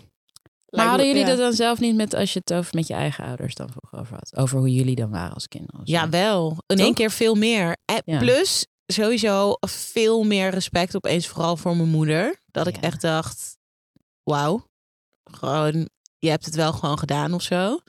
Maar 0.75 0.88
hadden 0.88 1.08
jullie 1.08 1.25
dat 1.25 1.38
dan 1.38 1.53
zelf 1.53 1.80
niet 1.80 1.96
met 1.96 2.13
als 2.13 2.34
je 2.34 2.39
het 2.39 2.53
over 2.53 2.75
met 2.75 2.88
je 2.88 2.94
eigen 2.94 3.25
ouders 3.25 3.56
dan 3.56 3.70
vroeger 3.70 4.00
over 4.00 4.13
had? 4.15 4.38
Over 4.38 4.58
hoe 4.60 4.74
jullie 4.74 4.96
dan 4.96 5.10
waren 5.10 5.34
als 5.34 5.48
kinderen? 5.48 5.82
Ja, 5.84 6.10
wel. 6.10 6.58
In 6.68 6.80
één 6.80 6.94
keer 6.94 7.12
veel 7.12 7.36
meer. 7.36 7.77
En 7.86 8.01
Ja. 8.06 8.18
plus 8.20 8.65
sowieso 8.86 9.53
veel 9.68 10.24
meer 10.24 10.50
respect 10.50 10.96
opeens 10.96 11.27
vooral 11.27 11.58
voor 11.58 11.75
mijn 11.77 11.89
moeder. 11.89 12.39
Dat 12.51 12.68
ik 12.68 12.75
Ja. 12.75 12.82
echt 12.82 13.01
dacht, 13.01 13.58
wauw. 14.24 14.68
Gewoon, 15.24 15.89
je 16.18 16.30
hebt 16.30 16.46
het 16.46 16.56
wel 16.56 16.74
gewoon 16.74 17.00
gedaan 17.00 17.34
of 17.34 17.42
zo. 17.42 17.80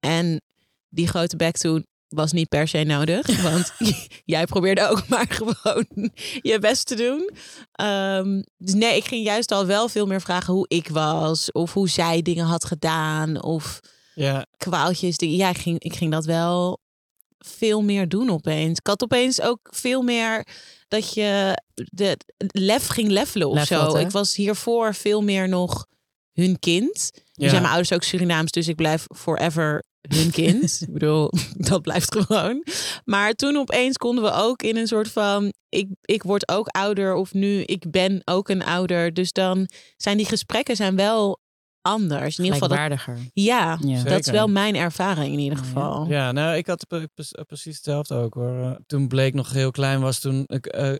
En 0.00 0.40
die 0.88 1.08
grote 1.08 1.36
bek 1.36 1.56
toen 1.56 1.86
was 2.08 2.32
niet 2.32 2.48
per 2.48 2.68
se 2.68 2.82
nodig. 2.82 3.42
Want 3.50 3.72
jij 4.24 4.44
probeerde 4.44 4.88
ook 4.88 5.08
maar 5.08 5.26
gewoon 5.28 5.86
je 6.42 6.58
best 6.58 6.86
te 6.86 6.94
doen. 6.94 7.30
Ehm, 7.72 8.42
dus 8.56 8.74
nee, 8.74 8.96
ik 8.96 9.04
ging 9.04 9.24
juist 9.24 9.52
al 9.52 9.66
wel 9.66 9.88
veel 9.88 10.06
meer 10.06 10.20
vragen 10.20 10.54
hoe 10.54 10.68
ik 10.68 10.88
was. 10.88 11.52
Of 11.52 11.72
hoe 11.72 11.88
zij 11.88 12.22
dingen 12.22 12.44
had 12.46 12.64
gedaan. 12.64 13.42
Of 13.42 13.80
Ja, 14.14 14.46
kwaaltjes. 14.56 15.16
Die, 15.16 15.36
ja, 15.36 15.48
ik 15.48 15.58
ging, 15.58 15.80
ik 15.82 15.94
ging 15.96 16.10
dat 16.12 16.24
wel 16.24 16.82
veel 17.38 17.82
meer 17.82 18.08
doen 18.08 18.30
opeens. 18.30 18.78
Ik 18.78 18.86
had 18.86 19.02
opeens 19.02 19.40
ook 19.40 19.58
veel 19.62 20.02
meer 20.02 20.46
dat 20.88 21.14
je 21.14 21.60
de 21.74 22.16
lef 22.38 22.86
ging 22.86 23.08
levelen 23.08 23.48
of 23.48 23.54
Lef 23.54 23.66
zo. 23.66 23.96
Ik 23.96 24.10
was 24.10 24.34
hiervoor 24.34 24.94
veel 24.94 25.22
meer 25.22 25.48
nog 25.48 25.86
hun 26.32 26.58
kind. 26.58 27.10
Nu 27.14 27.44
Ja. 27.44 27.48
zijn 27.48 27.60
mijn 27.62 27.74
ouders 27.74 27.92
ook 27.92 28.02
Surinaams, 28.02 28.50
dus 28.50 28.68
ik 28.68 28.76
blijf 28.76 29.06
forever 29.16 29.84
hun 30.08 30.30
kind. 30.30 30.78
ik 30.86 30.92
bedoel, 30.92 31.30
dat 31.56 31.82
blijft 31.82 32.16
gewoon. 32.16 32.64
Maar 33.04 33.32
toen 33.32 33.56
opeens 33.56 33.96
konden 33.96 34.24
we 34.24 34.32
ook 34.32 34.62
in 34.62 34.76
een 34.76 34.86
soort 34.86 35.10
van... 35.10 35.52
Ik, 35.68 35.88
ik 36.00 36.22
word 36.22 36.48
ook 36.48 36.66
ouder 36.66 37.14
of 37.14 37.32
nu 37.32 37.60
ik 37.62 37.90
ben 37.90 38.20
ook 38.24 38.48
een 38.48 38.64
ouder. 38.64 39.12
Dus 39.14 39.32
dan 39.32 39.68
zijn 39.96 40.16
die 40.16 40.26
gesprekken 40.26 40.76
zijn 40.76 40.96
wel 40.96 41.42
anders. 41.80 42.38
In 42.38 42.44
ieder 42.44 42.60
geval, 42.62 42.76
dat, 42.88 42.98
ja, 43.32 43.78
Ja. 43.80 44.02
dat 44.02 44.18
is 44.20 44.30
wel 44.30 44.48
mijn 44.48 44.76
ervaring 44.76 45.32
in 45.32 45.38
ieder 45.38 45.58
geval. 45.58 46.06
ja, 46.08 46.32
nou, 46.32 46.56
ik 46.56 46.66
had 46.66 46.86
pre- 46.86 47.08
precies 47.46 47.74
hetzelfde 47.76 48.14
ook 48.14 48.34
hoor. 48.34 48.60
Eh, 48.62 48.70
Toen 48.86 49.08
Blake 49.08 49.36
nog 49.36 49.52
heel 49.52 49.70
klein 49.70 50.00
was, 50.00 50.20
toen 50.20 50.44
ik 50.46 50.66
eh, 50.66 50.90
eh, 50.92 50.98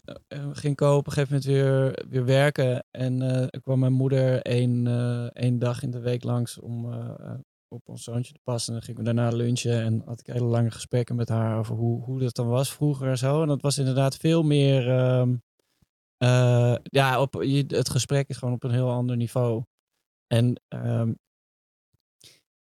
ging 0.52 0.76
kopen, 0.76 0.96
op 0.98 1.06
een 1.06 1.12
gegeven 1.12 1.34
moment 1.34 1.50
weer, 1.52 2.04
weer 2.10 2.24
werken. 2.24 2.84
En 2.90 3.22
eh, 3.22 3.46
ik 3.50 3.62
kwam 3.62 3.78
mijn 3.78 3.92
moeder 3.92 4.42
één, 4.42 4.86
eh, 4.86 5.42
één 5.44 5.58
dag 5.58 5.82
in 5.82 5.90
de 5.90 6.00
week 6.00 6.24
langs 6.24 6.60
om 6.60 6.92
eh, 6.92 6.98
eh, 6.98 7.32
op 7.74 7.88
ons 7.88 8.04
zoontje 8.04 8.32
te 8.32 8.40
passen. 8.44 8.72
En 8.74 8.78
dan 8.78 8.88
gingen 8.88 9.00
we 9.04 9.14
daarna 9.14 9.36
lunchen 9.36 9.82
en 9.82 10.02
had 10.04 10.20
ik 10.20 10.26
hele 10.26 10.44
lange 10.44 10.70
gesprekken 10.70 11.16
met 11.16 11.28
haar 11.28 11.58
over 11.58 11.74
hoe, 11.76 12.02
hoe 12.04 12.20
dat 12.20 12.34
dan 12.34 12.48
was 12.48 12.72
vroeger 12.72 13.08
en 13.08 13.18
zo. 13.18 13.42
En 13.42 13.48
dat 13.48 13.62
was 13.62 13.78
inderdaad 13.78 14.16
veel 14.16 14.42
meer... 14.42 14.88
ehm, 14.90 15.36
eh, 16.16 16.74
ja, 16.82 17.20
op, 17.20 17.42
je, 17.42 17.64
het 17.66 17.88
gesprek 17.90 18.28
is 18.28 18.36
gewoon 18.36 18.54
op 18.54 18.62
een 18.64 18.70
heel 18.70 18.90
ander 18.90 19.16
niveau. 19.16 19.62
En 20.26 20.60
ehm, 20.68 21.12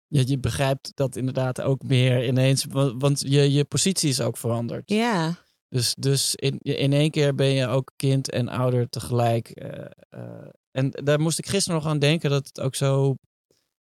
je, 0.08 0.28
je 0.28 0.40
begrijpt 0.40 0.92
dat 0.96 1.16
inderdaad 1.16 1.62
ook 1.62 1.84
meer 1.84 2.28
ineens, 2.28 2.66
wa- 2.66 2.96
want 2.98 3.20
je, 3.20 3.52
je 3.52 3.66
positie 3.66 4.10
is 4.10 4.22
ook 4.22 4.38
veranderd. 4.38 4.90
Ja, 4.90 5.36
Dus, 5.70 5.96
dus 5.96 6.36
in, 6.36 6.58
in 6.60 6.94
één 6.94 7.12
keer 7.12 7.36
ben 7.36 7.48
je 7.50 7.68
ook 7.68 7.92
kind 7.96 8.30
en 8.30 8.48
ouder 8.50 8.90
tegelijk. 8.90 9.50
eh, 9.50 9.86
eh, 10.10 10.48
en 10.72 10.90
daar 10.92 11.20
moest 11.20 11.40
ik 11.40 11.46
gisteren 11.48 11.80
nog 11.80 11.88
aan 11.90 12.00
denken 12.00 12.30
dat 12.30 12.48
het 12.48 12.60
ook 12.62 12.76
zo 12.76 13.16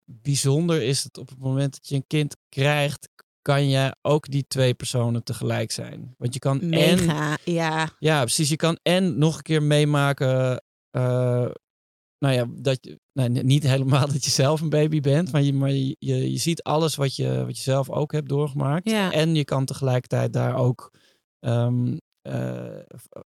bijzonder 0.07 0.83
is 0.83 1.03
dat 1.03 1.19
op 1.19 1.29
het 1.29 1.39
moment 1.39 1.73
dat 1.73 1.89
je 1.89 1.95
een 1.95 2.07
kind 2.07 2.37
krijgt, 2.49 3.09
kan 3.43 3.69
je 3.69 3.97
ook 4.03 4.31
die 4.31 4.45
twee 4.49 4.75
personen 4.75 5.25
tegelijk 5.25 5.71
zijn. 5.71 6.15
Want 6.19 6.35
je 6.35 6.41
kan 6.41 6.61
en. 6.61 7.05
Ja, 7.45 7.89
ja, 7.99 8.21
precies. 8.21 8.49
Je 8.49 8.57
kan 8.57 8.79
en 8.83 9.19
nog 9.19 9.37
een 9.37 9.43
keer 9.43 9.63
meemaken. 9.63 10.63
eh, 10.91 11.51
nou 12.19 12.35
ja, 12.35 12.47
dat 12.49 12.79
je. 12.81 13.01
Nou, 13.13 13.29
niet 13.29 13.63
helemaal 13.63 14.07
dat 14.13 14.25
je 14.25 14.31
zelf 14.31 14.61
een 14.61 14.69
baby 14.69 15.01
bent. 15.01 15.33
Maar 15.33 15.43
je, 15.43 15.53
maar 15.53 15.71
je, 15.71 15.97
je, 15.99 16.33
je 16.33 16.39
ziet 16.39 16.63
alles 16.63 16.95
wat 16.95 17.17
je, 17.17 17.45
wat 17.45 17.57
je 17.57 17.63
zelf 17.63 17.91
ook 17.91 18.13
hebt 18.13 18.29
doorgemaakt. 18.29 18.91
Ja. 18.91 19.13
En 19.13 19.35
je 19.35 19.45
kan 19.45 19.65
tegelijkertijd 19.65 20.33
daar 20.33 20.57
ook 20.57 20.91
ehm, 21.41 21.97
eh, 22.23 22.79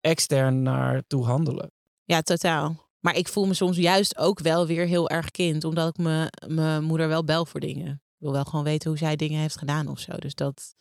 extern 0.02 0.62
naar 0.62 1.04
toe 1.08 1.26
handelen. 1.26 1.72
ja, 2.04 2.22
totaal. 2.22 2.89
Maar 3.00 3.16
ik 3.16 3.28
voel 3.28 3.46
me 3.48 3.54
soms 3.54 3.78
juist 3.78 4.18
ook 4.18 4.40
wel 4.40 4.68
weer 4.68 4.86
heel 4.86 5.10
erg 5.10 5.32
kind. 5.32 5.64
Omdat 5.64 5.88
ik 5.90 5.98
me- 5.98 6.30
mijn 6.48 6.84
moeder 6.84 7.08
wel 7.08 7.24
bel 7.24 7.46
voor 7.46 7.60
dingen. 7.60 7.88
Ik 7.92 8.26
wil 8.26 8.32
wel 8.32 8.44
gewoon 8.44 8.66
weten 8.66 8.90
hoe 8.90 8.98
zij 8.98 9.16
dingen 9.16 9.40
heeft 9.40 9.58
gedaan 9.58 9.88
of 9.88 10.00
zo. 10.00 10.12
Dus 10.18 10.36
dat 10.36 10.74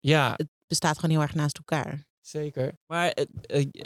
Ja, 0.00 0.38
bestaat 0.66 0.94
gewoon 0.98 1.10
heel 1.10 1.20
erg 1.24 1.34
naast 1.34 1.56
elkaar. 1.56 2.04
zeker. 2.20 2.72
Maar 2.86 3.08
eh, 3.10 3.24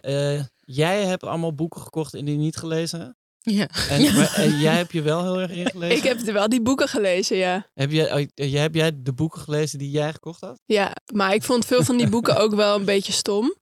eh, 0.00 0.36
eh, 0.36 0.44
jij 0.60 1.04
hebt 1.04 1.24
allemaal 1.24 1.54
boeken 1.54 1.80
gekocht 1.80 2.14
en 2.14 2.24
die 2.24 2.36
niet 2.36 2.56
gelezen. 2.56 3.16
Ja. 3.40 3.68
En, 3.88 4.14
maar, 4.14 4.34
en 4.34 4.58
jij 4.58 4.76
hebt 4.76 4.92
je 4.92 5.02
wel 5.02 5.22
heel 5.22 5.40
erg 5.40 5.50
ingelezen. 5.64 5.96
Ik 5.96 6.02
heb 6.02 6.18
wel 6.20 6.48
die 6.48 6.62
boeken 6.62 6.88
gelezen, 6.88 7.36
ja. 7.36 7.66
Heb 7.74 7.90
jij, 7.90 8.14
oh, 8.14 8.26
jij, 8.34 8.60
heb 8.60 8.74
jij 8.74 8.90
de 9.02 9.12
boeken 9.12 9.40
gelezen 9.40 9.78
die 9.78 9.90
jij 9.90 10.12
gekocht 10.12 10.40
had? 10.40 10.60
Ja, 10.64 10.92
maar 11.12 11.34
ik 11.34 11.42
vond 11.42 11.64
veel 11.66 11.84
van 11.84 11.96
die 11.96 12.08
boeken 12.08 12.36
ook 12.36 12.54
wel 12.54 12.76
een 12.76 12.84
beetje 12.84 13.12
stom. 13.12 13.54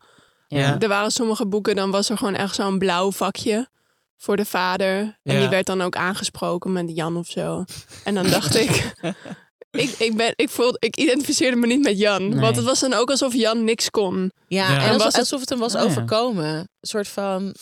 Ja. 0.48 0.78
Er 0.80 0.88
waren 0.88 1.10
sommige 1.10 1.46
boeken, 1.46 1.76
dan 1.76 1.90
was 1.90 2.10
er 2.10 2.16
gewoon 2.18 2.34
echt 2.34 2.54
zo'n 2.54 2.78
blauw 2.78 3.12
vakje 3.12 3.68
voor 4.16 4.36
de 4.36 4.44
vader. 4.44 4.96
En 5.22 5.34
Ja. 5.34 5.40
die 5.40 5.48
werd 5.48 5.66
dan 5.66 5.82
ook 5.82 5.96
aangesproken 5.96 6.72
met 6.72 6.90
Jan 6.94 7.16
of 7.16 7.26
zo. 7.26 7.64
En 8.04 8.14
dan 8.14 8.26
dacht 8.30 8.54
ik, 8.54 8.92
ik, 9.70 9.90
ik, 9.90 10.16
ben, 10.16 10.32
ik, 10.36 10.48
voelde, 10.50 10.76
ik 10.78 10.96
identificeerde 10.96 11.56
me 11.56 11.66
niet 11.66 11.82
met 11.82 11.98
Jan. 11.98 12.28
Nee. 12.28 12.40
Want 12.40 12.56
het 12.56 12.64
was 12.64 12.80
dan 12.80 12.92
ook 12.94 13.10
alsof 13.10 13.34
Jan 13.34 13.64
niks 13.64 13.90
kon. 13.90 14.32
Ja, 14.48 14.68
Ja. 14.70 14.76
en 14.76 14.82
En 14.84 14.92
als- 14.92 14.96
was 15.02 15.12
het- 15.12 15.16
alsof 15.20 15.40
het 15.40 15.48
hem 15.48 15.58
was 15.58 15.74
Oh, 15.74 15.80
ja. 15.80 15.86
overkomen. 15.86 16.54
Een 16.54 16.68
soort 16.80 17.08
van, 17.08 17.54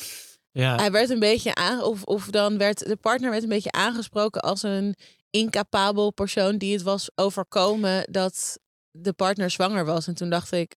Ja. 0.53 0.77
hij 0.77 0.91
werd 0.91 1.11
een 1.11 1.19
beetje 1.19 1.55
aan, 1.55 1.83
of, 1.83 2.03
of 2.03 2.27
dan 2.27 2.59
werd 2.59 2.79
de 2.87 2.97
partner 2.97 3.31
werd 3.31 3.43
een 3.43 3.49
beetje 3.49 3.73
aangesproken 3.73 4.41
als 4.41 4.63
een 4.63 4.97
incapabel 5.31 6.11
persoon 6.13 6.59
die 6.59 6.73
het 6.73 6.83
was 6.83 7.11
overkomen 7.15 8.07
dat 8.11 8.59
de 8.91 9.13
partner 9.13 9.51
zwanger 9.51 9.85
was. 9.85 10.07
En 10.07 10.15
toen 10.15 10.31
dacht 10.31 10.53
ik, 10.53 10.75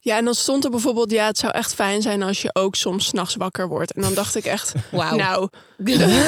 Ja, 0.00 0.16
en 0.16 0.24
dan 0.24 0.34
stond 0.34 0.64
er 0.64 0.70
bijvoorbeeld, 0.70 1.10
ja, 1.10 1.26
het 1.26 1.38
zou 1.38 1.52
echt 1.52 1.74
fijn 1.74 2.02
zijn 2.02 2.22
als 2.22 2.42
je 2.42 2.50
ook 2.54 2.74
soms 2.74 3.06
's 3.06 3.12
nachts 3.12 3.34
wakker 3.34 3.68
wordt. 3.68 3.92
En 3.92 4.02
dan 4.02 4.14
dacht 4.14 4.34
ik 4.34 4.44
echt, 4.44 4.72
wauw. 4.90 5.16
nou, 5.16 5.48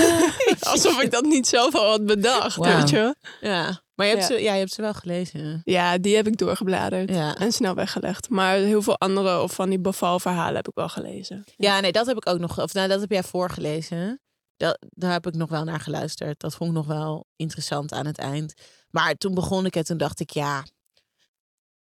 alsof 0.60 1.00
ik 1.02 1.10
dat 1.10 1.24
niet 1.24 1.46
zelf 1.46 1.74
al 1.74 1.90
had 1.90 2.06
bedacht, 2.06 2.56
weet 2.56 2.90
je. 2.90 3.14
Ja, 3.40 3.82
maar 3.94 4.06
je 4.06 4.12
hebt, 4.16 4.28
Ja. 4.28 4.34
Ze, 4.36 4.42
ja, 4.42 4.52
je 4.52 4.58
hebt 4.58 4.72
ze 4.72 4.82
wel 4.82 4.94
gelezen. 4.94 5.60
Ja, 5.64 5.98
die 5.98 6.16
heb 6.16 6.26
ik 6.26 6.36
doorgebladerd 6.36 7.10
Ja. 7.10 7.36
en 7.36 7.52
snel 7.52 7.74
weggelegd. 7.74 8.28
Maar 8.28 8.54
heel 8.56 8.82
veel 8.82 8.98
andere 8.98 9.40
of 9.40 9.52
van 9.52 9.68
die 9.68 9.80
bevalverhalen 9.80 10.54
heb 10.56 10.68
ik 10.68 10.74
wel 10.74 10.88
gelezen. 10.88 11.44
Ja, 11.56 11.80
nee, 11.80 11.92
dat 11.92 12.06
heb 12.06 12.16
ik 12.16 12.28
ook 12.28 12.38
nog. 12.38 12.60
Of 12.60 12.72
nou, 12.74 12.88
dat 12.88 13.00
heb 13.00 13.10
jij 13.10 13.22
voorgelezen. 13.22 14.20
Dat, 14.56 14.78
daar 14.90 15.12
heb 15.12 15.26
ik 15.26 15.34
nog 15.34 15.48
wel 15.50 15.64
naar 15.64 15.80
geluisterd. 15.80 16.40
Dat 16.40 16.54
vond 16.54 16.70
ik 16.70 16.76
nog 16.76 16.86
wel 16.86 17.26
interessant 17.36 17.92
aan 17.92 18.06
het 18.06 18.18
eind. 18.18 18.54
Maar 18.90 19.14
toen 19.14 19.34
begon 19.34 19.66
ik 19.66 19.74
het, 19.74 19.86
toen 19.86 19.96
dacht 19.96 20.20
ik, 20.20 20.30
ja, 20.30 20.64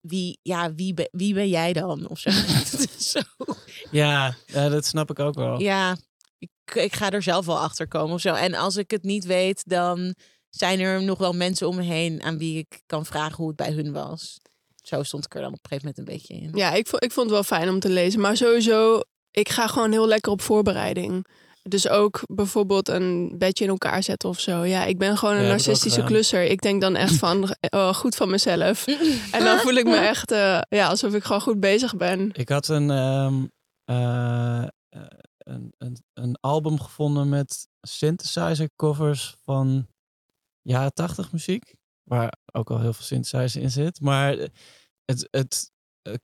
wie, 0.08 0.39
ja, 0.42 0.74
wie, 0.74 0.94
ben, 0.94 1.10
wie 1.12 1.34
ben 1.34 1.50
jij 1.50 1.74
dan? 1.74 2.08
Of 2.08 2.20
zo. 2.20 2.30
Ja, 3.92 4.36
dat 4.46 4.86
snap 4.86 5.10
ik 5.10 5.20
ook 5.20 5.36
wel. 5.36 5.62
Ja, 5.62 5.98
ik, 6.38 6.50
ik 6.74 6.94
ga 6.94 7.10
er 7.10 7.22
zelf 7.22 7.46
wel 7.46 7.60
achter 7.60 7.88
komen 7.88 8.13
of 8.13 8.22
zo. 8.22 8.34
En 8.34 8.54
als 8.54 8.76
ik 8.76 8.92
het 8.92 9.04
niet 9.04 9.26
weet, 9.26 9.63
dan 9.70 10.16
zijn 10.50 10.80
er 10.80 11.04
nog 11.04 11.18
wel 11.18 11.34
mensen 11.34 11.68
om 11.68 11.76
me 11.76 11.84
heen 11.84 12.24
aan 12.24 12.38
wie 12.38 12.58
ik 12.58 12.82
kan 12.86 13.06
vragen 13.06 13.36
hoe 13.36 13.48
het 13.48 13.56
bij 13.56 13.72
hun 13.72 13.92
was. 13.92 14.39
Zo 14.76 15.04
stond 15.04 15.26
ik 15.26 15.36
er 15.36 15.42
dan 15.42 15.54
op 15.54 15.60
een 15.63 15.70
gegeven 15.70 15.88
moment 15.88 15.98
een 15.98 16.16
beetje 16.16 16.34
in. 16.34 16.58
Ja, 16.58 16.72
ik 16.74 16.88
vond, 16.88 17.04
ik 17.04 17.12
vond 17.12 17.26
het 17.26 17.36
wel 17.36 17.60
fijn 17.60 17.70
om 17.70 17.80
te 17.80 17.89
lezen. 17.89 18.20
Maar 18.22 18.38
sowieso, 18.38 19.02
ik 19.32 19.50
ga 19.50 19.68
gewoon 19.68 19.92
heel 19.92 20.08
lekker 20.08 20.32
op 20.32 20.42
voorbereiding. 20.42 21.26
Dus 21.69 21.88
ook 21.88 22.21
bijvoorbeeld 22.26 22.88
een 22.88 23.36
bedje 23.38 23.63
in 23.63 23.69
elkaar 23.69 24.04
zetten 24.04 24.30
of 24.30 24.39
zo. 24.39 24.63
Ja, 24.63 24.84
ik 24.84 24.97
ben 24.97 25.17
gewoon 25.17 25.36
een 25.36 25.43
Ja, 25.43 25.47
narcistische 25.47 26.04
klusser. 26.04 26.43
Ik 26.43 26.62
denk 26.62 26.82
dan 26.82 26.95
echt 26.95 27.15
van, 27.15 27.56
oh, 27.69 27.93
goed 27.93 28.15
van 28.15 28.30
mezelf. 28.30 28.88
En 29.32 29.43
dan 29.43 29.60
voel 29.60 29.73
ik 29.73 29.86
me 29.86 29.95
echt 29.95 30.32
eh, 30.32 30.62
ja, 30.69 30.88
alsof 30.88 31.13
ik 31.13 31.23
gewoon 31.23 31.41
goed 31.41 31.60
bezig 31.60 31.95
ben. 31.95 32.30
Ik 32.34 32.49
had 32.49 32.67
een, 32.67 32.89
ehm, 32.89 33.45
eh, 33.86 34.63
eh, 34.89 35.02
een, 35.38 35.73
een, 35.78 35.97
een 36.13 36.38
album 36.39 36.80
gevonden 36.80 37.30
met 37.30 37.67
synthesizer 37.82 38.69
covers 38.76 39.36
van 39.43 39.88
jaren 40.62 40.93
tachtig 40.93 41.32
muziek. 41.32 41.76
Waar 42.04 42.38
ook 42.54 42.71
al 42.71 42.80
heel 42.80 42.93
veel 42.93 43.06
synthesizer 43.06 43.62
in 43.62 43.71
zit. 43.71 44.02
Maar 44.02 44.38
het, 45.06 45.28
het, 45.32 45.71
eh, 45.71 45.72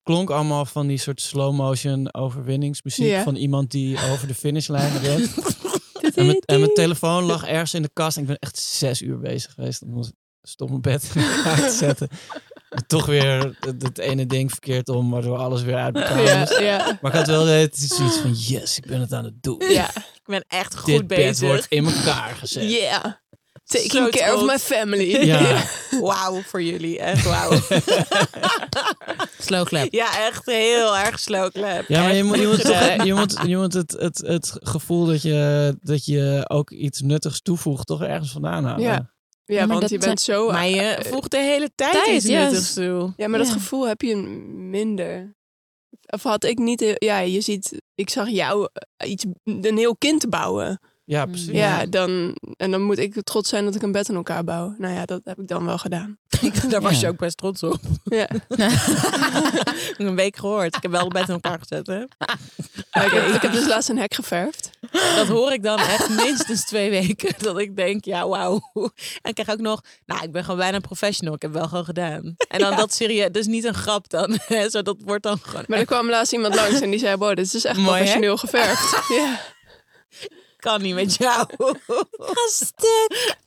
klonk 0.03 0.29
allemaal 0.29 0.65
van 0.65 0.87
die 0.87 0.97
soort 0.97 1.21
slow 1.21 1.55
motion 1.55 2.13
overwinningsmuziek. 2.13 3.15
Van 3.23 3.35
iemand 3.35 3.71
die 3.71 3.97
over 4.11 4.27
de 4.27 4.35
finishlijn 4.35 4.97
rent. 5.01 5.29
En 6.15 6.25
mijn, 6.25 6.39
en 6.45 6.59
mijn 6.59 6.73
telefoon 6.73 7.23
lag 7.23 7.45
ergens 7.45 7.73
in 7.73 7.81
de 7.81 7.89
kast. 7.93 8.15
En 8.15 8.21
ik 8.21 8.27
ben 8.27 8.39
echt 8.39 8.57
zes 8.57 9.01
uur 9.01 9.19
bezig 9.19 9.53
geweest 9.53 9.81
om 9.81 9.95
ons 9.97 10.11
stop 10.41 10.69
mijn 10.69 10.81
bed 10.81 11.11
elkaar 11.15 11.55
te 11.69 11.75
zetten. 11.75 12.07
En 12.69 12.87
toch 12.87 13.05
weer 13.05 13.55
het, 13.59 13.81
het 13.81 13.97
ene 13.97 14.25
ding 14.25 14.49
verkeerd 14.51 14.89
om, 14.89 15.09
waardoor 15.09 15.37
alles 15.37 15.61
weer 15.61 15.75
uit 15.75 15.95
elkaar 15.95 16.23
Maar 17.01 17.11
ik 17.11 17.17
had 17.17 17.27
wel 17.27 17.43
tijd 17.43 17.77
zoiets 17.77 18.17
van, 18.17 18.33
yes, 18.33 18.77
ik 18.77 18.85
ben 18.85 18.99
het 18.99 19.13
aan 19.13 19.23
het 19.23 19.43
doen. 19.43 19.63
ja. 19.69 19.89
Ik 19.95 20.21
ben 20.25 20.45
echt 20.47 20.77
goed 20.77 20.85
Dit 20.93 21.07
bed 21.07 21.17
bezig. 21.17 21.47
wordt 21.47 21.65
in 21.69 21.85
elkaar 21.85 22.35
gezet. 22.35 22.69
Taking 23.69 24.09
care 24.09 24.33
of 24.33 24.41
trots. 24.41 24.51
my 24.51 24.75
family. 24.75 25.07
Ja, 25.25 25.63
Wauw 26.01 26.41
voor 26.41 26.61
jullie, 26.63 26.99
echt 26.99 27.23
wauw. 27.23 27.51
Slow 29.39 29.65
clap. 29.65 29.93
ja, 29.93 30.25
echt 30.27 30.45
heel 30.45 30.97
erg 30.97 31.19
slow 31.19 31.51
clap. 31.51 31.83
ja 31.87 32.01
maar 32.01 32.15
je 32.15 32.23
moet, 32.23 32.37
je 32.37 32.47
moet, 32.47 32.61
toch, 32.61 33.05
je 33.05 33.13
moet, 33.13 33.39
je 33.45 33.57
moet 33.57 33.73
het, 33.73 33.91
het, 33.91 34.17
het 34.17 34.57
gevoel 34.59 35.05
dat 35.05 35.21
je, 35.21 35.75
dat 35.81 36.05
je 36.05 36.45
ook 36.47 36.71
iets 36.71 37.01
nuttigs 37.01 37.41
toevoegt 37.41 37.87
toch 37.87 38.03
ergens 38.03 38.31
vandaan 38.31 38.65
halen. 38.65 38.83
Ja. 38.83 39.11
Ja, 39.45 39.65
maar 39.65 39.79
want 39.79 39.89
je 39.89 39.97
bent 39.97 40.21
zo... 40.21 40.51
Maar 40.51 40.67
je 40.67 40.81
eh, 40.81 41.11
voegt 41.11 41.31
de 41.31 41.37
hele 41.37 41.71
tijd, 41.75 41.93
Tijd, 41.93 42.07
iets 42.15 42.25
nuttigs 42.25 42.73
toe. 42.73 43.13
Ja, 43.17 43.27
maar 43.27 43.39
dat 43.39 43.49
gevoel 43.49 43.87
heb 43.87 44.01
je 44.01 44.15
minder. 44.55 45.35
Of 46.07 46.23
had 46.23 46.43
ik 46.43 46.57
niet... 46.57 46.95
Ja, 46.97 47.19
je 47.19 47.41
ziet... 47.41 47.81
Ik 47.95 48.09
zag 48.09 48.29
jou 48.29 48.69
eh, 48.73 49.09
iets, 49.09 49.25
een 49.43 49.77
heel 49.77 49.95
kind 49.97 50.29
bouwen. 50.29 50.79
Ja, 51.09 51.25
precies. 51.25 51.51
Ja, 51.51 51.85
dan, 51.85 52.35
en 52.57 52.71
dan 52.71 52.81
moet 52.81 52.97
ik 52.97 53.23
trots 53.23 53.49
zijn 53.49 53.65
dat 53.65 53.75
ik 53.75 53.81
een 53.81 53.91
bed 53.91 54.09
in 54.09 54.15
elkaar 54.15 54.43
bouw. 54.43 54.75
Nou 54.77 54.93
ja, 54.93 55.05
dat 55.05 55.21
heb 55.23 55.39
ik 55.39 55.47
dan 55.47 55.65
wel 55.65 55.77
gedaan. 55.77 56.17
Daar 56.69 56.81
was 56.81 56.93
Ja. 56.93 56.99
je 56.99 57.07
ook 57.07 57.17
best 57.17 57.37
trots 57.37 57.63
op. 57.63 57.79
Ja. 58.03 58.29
Ik 58.29 58.41
heb 59.97 59.97
een 59.97 60.15
week 60.15 60.37
gehoord. 60.37 60.75
Ik 60.75 60.81
heb 60.81 60.91
wel 60.91 61.01
een 61.01 61.09
bed 61.09 61.27
in 61.27 61.33
elkaar 61.33 61.59
gezet. 61.59 61.87
Hè? 61.87 62.01
Ik, 63.33 63.41
heb, 63.41 63.51
dus 63.51 63.67
laatst 63.67 63.89
een 63.89 63.97
hek 63.97 64.13
geverfd. 64.13 64.69
Dat 65.15 65.27
hoor 65.27 65.51
ik 65.51 65.63
dan 65.63 65.79
echt 65.79 66.09
minstens 66.09 66.65
twee 66.65 66.89
weken. 66.89 67.33
Dat 67.37 67.59
ik 67.59 67.75
denk, 67.75 68.05
ja, 68.05 68.27
wauw. 68.27 68.61
En 69.21 69.29
ik 69.29 69.33
krijg 69.33 69.49
ook 69.49 69.59
nog, 69.59 69.81
nou, 70.05 70.23
ik 70.23 70.31
ben 70.31 70.43
gewoon 70.43 70.59
bijna 70.59 70.79
professional. 70.79 71.33
Ik 71.35 71.41
heb 71.41 71.53
wel 71.53 71.67
gewoon 71.67 71.85
gedaan. 71.85 72.35
En 72.47 72.59
dan 72.59 72.75
dat 72.75 72.93
serieus, 72.93 73.31
dus 73.31 73.45
niet 73.45 73.63
een 73.63 73.73
grap 73.73 74.09
dan. 74.09 74.37
hè, 74.47 74.69
Zo, 74.69 74.81
dat 74.81 74.97
wordt 75.05 75.23
dan 75.23 75.39
gewoon 75.41 75.63
Maar 75.67 75.79
er 75.79 75.85
kwam 75.85 76.09
laatst 76.09 76.33
iemand 76.33 76.55
langs 76.55 76.81
en 76.81 76.89
die 76.89 76.99
zei... 76.99 77.15
Wow, 77.15 77.35
dit 77.35 77.53
is 77.53 77.65
echt 77.65 77.77
Mooi, 77.77 77.87
hè? 77.89 77.93
professioneel 77.95 78.37
geverfd. 78.37 79.07
Ja. 79.09 79.39
Kan 80.59 80.81
niet 80.81 80.95
met 80.95 81.15
jou. 81.15 81.45
Ga 82.11 82.47
stuk. 82.49 83.37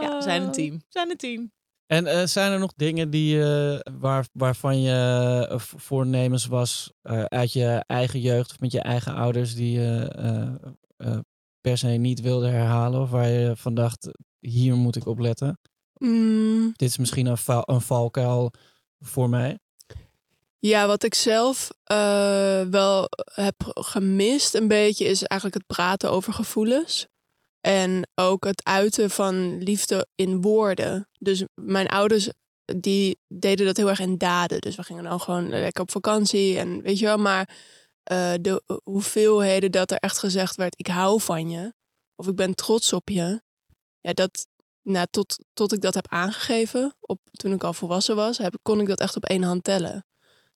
Ja, 0.00 0.16
we 0.16 0.22
zijn 0.22 0.42
een 0.42 0.52
team. 0.52 0.74
We 0.76 0.84
zijn 0.88 1.10
een 1.10 1.16
team. 1.16 1.52
En 1.86 2.06
eh, 2.06 2.26
zijn 2.26 2.52
er 2.52 2.58
nog 2.58 2.72
dingen 2.76 3.10
die, 3.10 3.42
eh, 3.42 3.78
waar, 3.98 4.26
waarvan 4.32 4.80
je 4.80 5.46
eh, 5.50 5.58
voornemens 5.58 6.46
was 6.46 6.92
eh, 7.02 7.24
uit 7.24 7.52
je 7.52 7.84
eigen 7.86 8.20
jeugd 8.20 8.50
of 8.50 8.60
met 8.60 8.72
je 8.72 8.80
eigen 8.80 9.14
ouders 9.14 9.54
die 9.54 9.78
je 9.80 10.08
eh, 10.16 10.54
eh, 10.96 11.18
per 11.60 11.78
se 11.78 11.86
niet 11.88 12.20
wilde 12.20 12.48
herhalen? 12.48 13.00
Of 13.00 13.10
waar 13.10 13.28
je 13.28 13.56
van 13.56 13.74
dacht, 13.74 14.08
hier 14.38 14.74
moet 14.76 14.96
ik 14.96 15.06
op 15.06 15.18
letten? 15.18 15.58
Mm, 15.98 16.72
Dit 16.76 16.88
is 16.88 16.98
misschien 16.98 17.26
een, 17.26 17.38
val, 17.38 17.62
een 17.66 17.80
valkuil 17.80 18.50
voor 18.98 19.28
mij. 19.28 19.58
Ja, 20.68 20.86
wat 20.86 21.02
ik 21.02 21.14
zelf 21.14 21.70
eh, 21.84 22.62
wel 22.62 23.08
heb 23.34 23.54
gemist 23.74 24.54
een 24.54 24.68
beetje... 24.68 25.04
is 25.04 25.22
eigenlijk 25.22 25.62
het 25.62 25.76
praten 25.76 26.10
over 26.10 26.32
gevoelens. 26.32 27.06
En 27.60 28.08
ook 28.14 28.44
het 28.44 28.64
uiten 28.64 29.10
van 29.10 29.62
liefde 29.62 30.06
in 30.14 30.40
woorden. 30.40 31.08
Dus 31.18 31.44
mijn 31.54 31.88
ouders 31.88 32.28
die 32.76 33.18
deden 33.28 33.66
dat 33.66 33.76
heel 33.76 33.88
erg 33.88 34.00
in 34.00 34.18
daden. 34.18 34.60
Dus 34.60 34.76
we 34.76 34.82
gingen 34.82 35.04
dan 35.04 35.20
gewoon 35.20 35.48
lekker 35.48 35.82
op 35.82 35.90
vakantie 35.90 36.58
en 36.58 36.82
weet 36.82 36.98
je 36.98 37.04
wel. 37.04 37.18
Maar 37.18 37.56
eh, 38.02 38.32
de 38.40 38.62
hoeveelheden 38.84 39.72
dat 39.72 39.90
er 39.90 39.98
echt 39.98 40.18
gezegd 40.18 40.56
werd: 40.56 40.78
ik 40.78 40.86
hou 40.86 41.20
van 41.20 41.50
je 41.50 41.72
of 42.14 42.26
ik 42.26 42.34
ben 42.34 42.54
trots 42.54 42.92
op 42.92 43.08
je. 43.08 43.42
Ja, 44.00 44.12
dat 44.12 44.46
nou, 44.82 45.06
tot, 45.10 45.38
tot 45.52 45.72
ik 45.72 45.80
dat 45.80 45.94
heb 45.94 46.08
aangegeven, 46.08 46.96
op, 47.00 47.20
toen 47.30 47.52
ik 47.52 47.64
al 47.64 47.72
volwassen 47.72 48.16
was, 48.16 48.38
heb, 48.38 48.58
kon 48.62 48.80
ik 48.80 48.86
dat 48.86 49.00
echt 49.00 49.16
op 49.16 49.24
één 49.24 49.42
hand 49.42 49.64
tellen. 49.64 50.04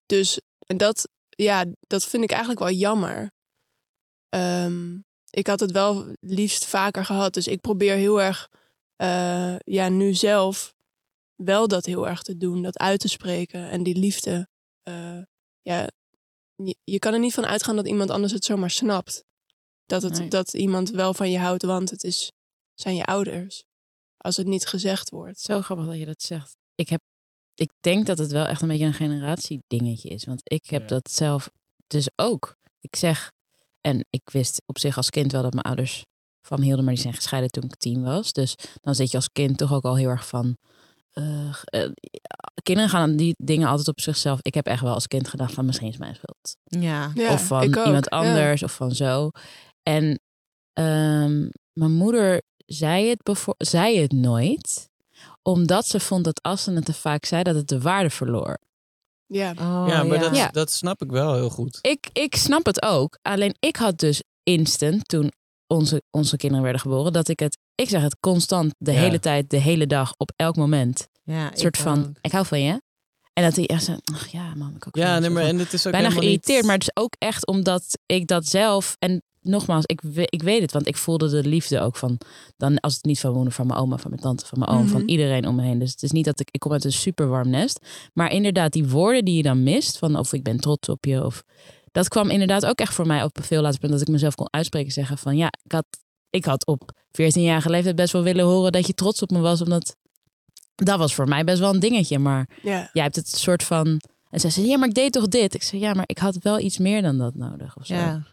Dus 0.06 0.40
en 0.66 0.76
dat, 0.76 1.08
ja, 1.28 1.64
dat 1.80 2.04
vind 2.04 2.22
ik 2.22 2.30
eigenlijk 2.30 2.60
wel 2.60 2.70
jammer. 2.70 3.30
Ehm, 4.28 4.98
ik 5.30 5.46
had 5.46 5.60
het 5.60 5.70
wel 5.70 6.14
liefst 6.20 6.64
vaker 6.64 7.04
gehad. 7.04 7.34
Dus 7.34 7.46
ik 7.46 7.60
probeer 7.60 7.94
heel 7.96 8.20
erg, 8.22 8.48
eh, 8.96 9.56
ja, 9.58 9.88
nu 9.88 10.14
zelf 10.14 10.74
wel 11.34 11.68
dat 11.68 11.84
heel 11.86 12.08
erg 12.08 12.22
te 12.22 12.36
doen. 12.36 12.62
Dat 12.62 12.78
uit 12.78 13.00
te 13.00 13.08
spreken 13.08 13.70
en 13.70 13.82
die 13.82 13.96
liefde. 13.96 14.48
eh, 14.82 15.22
ja, 15.62 15.88
je, 16.54 16.76
je 16.84 16.98
kan 16.98 17.12
er 17.12 17.18
niet 17.18 17.34
van 17.34 17.46
uitgaan 17.46 17.76
dat 17.76 17.86
iemand 17.88 18.10
anders 18.10 18.32
het 18.32 18.44
zomaar 18.44 18.70
snapt. 18.70 19.24
Dat, 19.86 20.02
het, 20.02 20.18
Nee. 20.18 20.28
dat 20.28 20.54
iemand 20.54 20.90
wel 20.90 21.14
van 21.14 21.30
je 21.30 21.38
houdt, 21.38 21.62
want 21.62 21.90
het 21.90 22.04
is, 22.04 22.32
zijn 22.74 22.94
je 22.96 23.04
ouders. 23.04 23.64
Als 24.16 24.36
het 24.36 24.46
niet 24.46 24.66
gezegd 24.66 25.10
wordt. 25.10 25.40
Zo 25.40 25.60
grappig 25.62 25.86
dat 25.86 25.98
je 25.98 26.04
dat 26.06 26.22
zegt. 26.22 26.56
Ik, 26.74 26.88
heb, 26.88 27.00
ik 27.60 27.70
denk 27.80 28.06
dat 28.06 28.18
het 28.18 28.32
wel 28.32 28.46
echt 28.46 28.62
een 28.62 28.68
beetje 28.68 28.84
een 28.86 28.94
generatiedingetje 28.94 30.08
is. 30.08 30.24
Want 30.24 30.40
ik 30.44 30.66
heb 30.70 30.80
Ja. 30.82 30.86
dat 30.86 31.10
zelf 31.10 31.50
dus 31.86 32.08
ook. 32.16 32.56
Ik 32.80 32.96
zeg, 32.96 33.30
en 33.80 34.04
ik 34.10 34.30
wist 34.30 34.62
op 34.66 34.78
zich 34.78 34.96
als 34.96 35.10
kind 35.10 35.32
wel 35.32 35.42
dat 35.42 35.52
mijn 35.52 35.64
ouders 35.66 36.04
van 36.46 36.60
hielden, 36.60 36.84
maar 36.84 36.94
die 36.94 37.02
zijn 37.02 37.14
gescheiden 37.14 37.50
toen 37.50 37.62
ik 37.64 37.76
tien 37.76 38.02
was. 38.02 38.32
Dus 38.32 38.54
dan 38.80 38.94
zit 38.94 39.10
je 39.10 39.16
als 39.16 39.28
kind 39.32 39.58
toch 39.58 39.72
ook 39.72 39.84
al 39.84 39.96
heel 39.96 40.08
erg 40.08 40.26
van. 40.28 40.56
eh, 41.12 41.48
eh, 41.64 41.90
kinderen 42.62 42.90
gaan 42.90 43.16
die 43.16 43.34
dingen 43.44 43.68
altijd 43.68 43.88
op 43.88 44.00
zichzelf. 44.00 44.38
Ik 44.42 44.54
heb 44.54 44.66
echt 44.66 44.82
wel 44.82 44.92
als 44.94 45.06
kind 45.06 45.28
gedacht 45.28 45.54
van 45.54 45.64
misschien 45.64 45.88
is 45.88 45.96
mijn 45.96 46.14
schuld 46.14 46.56
Ja. 46.84 47.10
Ja, 47.14 47.32
of 47.32 47.46
van 47.46 47.62
ik 47.62 47.76
ook, 47.76 47.86
iemand 47.86 48.06
ja. 48.10 48.16
anders 48.16 48.62
of 48.62 48.74
van 48.74 48.94
zo. 48.94 49.30
En 49.82 50.20
ehm, 50.72 51.48
mijn 51.72 51.92
moeder 51.92 52.42
zei 52.66 53.08
het, 53.08 53.44
zei 53.58 53.98
het 54.00 54.12
nooit, 54.12 54.88
omdat 55.46 55.86
ze 55.86 56.00
vond 56.00 56.24
dat 56.24 56.42
als 56.42 56.62
ze 56.62 56.72
het 56.72 56.84
te 56.84 56.92
vaak 56.92 57.24
zei, 57.24 57.42
dat 57.42 57.54
het 57.54 57.68
de 57.68 57.80
waarde 57.80 58.10
verloor. 58.10 58.58
Ja. 59.26 59.50
Oh, 59.50 59.84
ja, 59.88 60.02
maar 60.02 60.18
Dat, 60.18 60.36
Ja. 60.36 60.48
dat 60.48 60.70
snap 60.72 61.02
ik 61.02 61.10
wel 61.10 61.34
heel 61.34 61.50
goed. 61.50 61.78
Ik, 61.80 62.08
ik 62.12 62.36
snap 62.36 62.66
het 62.66 62.82
ook. 62.82 63.18
Alleen 63.22 63.54
ik 63.58 63.76
had 63.76 63.98
dus 63.98 64.22
instant, 64.42 65.08
toen 65.08 65.32
onze, 65.66 66.02
onze 66.10 66.36
kinderen 66.36 66.62
werden 66.64 66.80
geboren, 66.80 67.12
dat 67.12 67.28
ik 67.28 67.38
het, 67.40 67.58
ik 67.74 67.88
zeg 67.88 68.02
het 68.02 68.16
constant, 68.20 68.74
de 68.78 68.92
Ja. 68.92 68.98
hele 68.98 69.18
tijd, 69.18 69.50
de 69.50 69.56
hele 69.56 69.86
dag, 69.86 70.12
op 70.16 70.32
elk 70.36 70.56
moment. 70.56 71.08
Ja, 71.22 71.50
Een 71.50 71.56
soort 71.58 71.76
ik 71.76 71.82
van, 71.82 72.06
ook. 72.08 72.16
ik 72.20 72.32
hou 72.32 72.46
van 72.46 72.60
je. 72.62 72.82
En 73.32 73.42
dat 73.44 73.56
hij 73.56 73.66
echt 73.66 73.84
zei, 73.84 73.98
ach 74.12 74.26
ja, 74.26 74.54
mam, 74.54 74.74
ik 74.76 74.86
ook. 74.86 74.96
Ja, 74.96 75.04
van 75.04 75.14
je." 75.14 75.20
nee, 75.20 75.28
Zo 75.28 75.34
maar 75.34 75.44
en 75.44 75.58
het 75.58 75.72
is 75.72 75.86
ook 75.86 75.92
bijna 75.92 76.10
geïrriteerd. 76.10 76.56
niet- 76.58 76.66
Maar 76.66 76.74
het 76.78 76.82
is 76.88 77.02
ook 77.02 77.14
echt 77.18 77.46
omdat 77.46 77.98
ik 78.06 78.26
dat 78.26 78.46
zelf. 78.46 78.96
En 78.98 79.22
nogmaals, 79.48 79.84
ik, 79.86 80.00
ik 80.24 80.42
weet 80.42 80.60
het, 80.60 80.72
want 80.72 80.86
ik 80.88 80.96
voelde 80.96 81.28
de 81.42 81.48
liefde 81.48 81.80
ook 81.80 81.96
van, 81.96 82.18
dan 82.56 82.80
als 82.80 82.94
het 82.94 83.04
niet 83.04 83.20
van 83.20 83.32
moeder, 83.32 83.52
van 83.52 83.66
mijn 83.66 83.78
oma, 83.78 83.96
van 83.96 84.10
mijn 84.10 84.22
tante, 84.22 84.46
van 84.46 84.58
mijn 84.58 84.70
oom, 84.70 84.86
van 84.88 85.00
Mhm. 85.00 85.08
iedereen 85.10 85.46
om 85.46 85.54
me 85.54 85.62
heen. 85.62 85.78
Dus 85.78 85.90
het 85.90 86.02
is 86.02 86.10
niet 86.10 86.24
dat 86.24 86.40
ik, 86.40 86.48
ik 86.50 86.60
kom 86.60 86.72
uit 86.72 86.84
een 86.84 86.92
super 86.92 87.28
warm 87.28 87.50
nest. 87.50 87.80
Maar 88.12 88.32
inderdaad, 88.32 88.72
die 88.72 88.88
woorden 88.88 89.24
die 89.24 89.36
je 89.36 89.42
dan 89.42 89.62
mist, 89.62 89.98
van 89.98 90.16
of 90.18 90.32
ik 90.32 90.42
ben 90.42 90.56
trots 90.60 90.88
op 90.88 91.04
je, 91.04 91.24
of 91.24 91.42
dat 91.92 92.08
kwam 92.08 92.30
inderdaad 92.30 92.66
ook 92.66 92.78
echt 92.78 92.94
voor 92.94 93.06
mij 93.06 93.22
op 93.24 93.36
een 93.36 93.42
veel 93.42 93.62
later 93.62 93.78
punt 93.80 93.92
dat 93.92 94.00
ik 94.00 94.08
mezelf 94.08 94.34
kon 94.34 94.48
uitspreken, 94.50 94.92
zeggen 94.92 95.18
van 95.18 95.36
ja, 95.36 95.52
ik 95.62 95.72
had, 95.72 95.86
ik 96.30 96.44
had 96.44 96.66
op 96.66 96.90
14-jarige 97.10 97.70
leeftijd 97.70 97.96
best 97.96 98.12
wel 98.12 98.22
willen 98.22 98.44
horen 98.44 98.72
dat 98.72 98.86
je 98.86 98.94
trots 98.94 99.22
op 99.22 99.30
me 99.30 99.38
was, 99.38 99.62
omdat 99.62 99.96
dat 100.74 100.98
was 100.98 101.14
voor 101.14 101.28
mij 101.28 101.44
best 101.44 101.58
wel 101.58 101.74
een 101.74 101.80
dingetje, 101.80 102.18
maar 102.18 102.48
jij 102.92 103.02
hebt 103.02 103.16
het 103.16 103.28
soort 103.28 103.62
van. 103.62 104.00
En 104.30 104.40
zij 104.40 104.50
zei, 104.50 104.66
ja, 104.66 104.78
maar 104.78 104.88
ik 104.88 104.94
deed 104.94 105.12
toch 105.12 105.28
dit? 105.28 105.54
Ik 105.54 105.62
zei, 105.62 105.80
ja, 105.80 105.94
maar 105.94 106.04
ik 106.06 106.18
had 106.18 106.36
wel 106.42 106.58
iets 106.60 106.78
meer 106.78 107.02
dan 107.02 107.18
dat 107.18 107.34
nodig. 107.34 107.76
Of 107.76 107.86
zo. 107.86 107.94
Ja. 107.94 108.26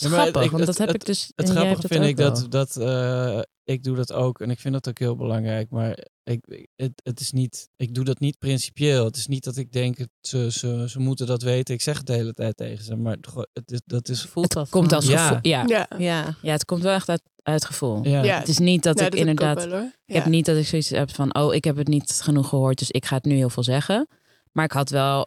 Ja, 0.00 0.08
maar 0.08 0.18
grappig, 0.20 0.42
ik- 0.42 0.50
want 0.50 0.66
het- 0.66 0.76
dat 0.76 0.78
heb 0.78 0.86
het- 0.88 0.96
ik 0.96 1.04
dus. 1.06 1.32
Het 1.34 1.48
grappige 1.50 1.88
vind 1.88 2.04
ik 2.04 2.16
wel. 2.16 2.34
dat, 2.34 2.50
dat 2.50 2.76
eh, 2.76 3.40
ik 3.64 3.82
doe 3.82 3.96
dat 3.96 4.12
ook 4.12 4.40
en 4.40 4.50
ik 4.50 4.58
vind 4.60 4.74
dat 4.74 4.88
ook 4.88 4.98
heel 4.98 5.16
belangrijk. 5.16 5.70
Maar 5.70 5.98
ik, 6.24 6.66
het, 6.76 6.92
het 7.02 7.20
is 7.20 7.32
niet, 7.32 7.68
ik 7.76 7.94
doe 7.94 8.04
dat 8.04 8.18
niet 8.18 8.38
principieel. 8.38 9.04
Het 9.04 9.16
is 9.16 9.26
niet 9.26 9.44
dat 9.44 9.56
ik 9.56 9.72
denk, 9.72 9.98
het, 9.98 10.08
ze, 10.20 10.52
ze, 10.52 10.84
ze 10.88 10.98
moeten 10.98 11.26
dat 11.26 11.42
weten. 11.42 11.74
Ik 11.74 11.82
zeg 11.82 11.96
het 11.96 12.06
de 12.06 12.12
hele 12.12 12.32
tijd 12.32 12.56
tegen 12.56 12.84
ze. 12.84 12.96
Maar 12.96 13.16
het, 13.52 13.70
is, 13.72 13.80
dat 13.84 14.08
is... 14.08 14.22
Voelt 14.22 14.52
dat 14.52 14.68
Komt 14.68 14.92
als 14.92 15.06
Ja. 15.06 15.26
gevoel. 15.26 15.38
Ja. 15.42 15.64
Ja. 15.66 15.88
Ja. 15.98 16.36
Ja. 16.42 16.52
het 16.52 16.64
komt 16.64 16.82
wel 16.82 16.94
echt 16.94 17.08
uit, 17.08 17.22
uit 17.42 17.64
gevoel. 17.64 18.04
Ja. 18.06 18.22
Ja. 18.22 18.38
Het 18.38 18.48
is 18.48 18.58
niet 18.58 18.82
dat 18.82 18.96
Nee, 18.96 19.06
ik 19.06 19.14
inderdaad. 19.14 19.64
wel. 19.66 19.90
Ik 20.06 20.14
heb 20.14 20.26
niet 20.26 20.46
dat 20.46 20.56
ik 20.56 20.66
zoiets 20.66 20.88
heb 20.90 21.10
van, 21.14 21.34
oh, 21.34 21.54
ik 21.54 21.64
heb 21.64 21.76
het 21.76 21.88
niet 21.88 22.20
genoeg 22.22 22.48
gehoord, 22.48 22.78
dus 22.78 22.90
ik 22.90 23.04
ga 23.06 23.16
het 23.16 23.24
nu 23.24 23.34
heel 23.34 23.50
veel 23.50 23.62
zeggen. 23.62 24.08
Maar 24.52 24.64
ik 24.64 24.72
had 24.72 24.90
wel, 24.90 25.26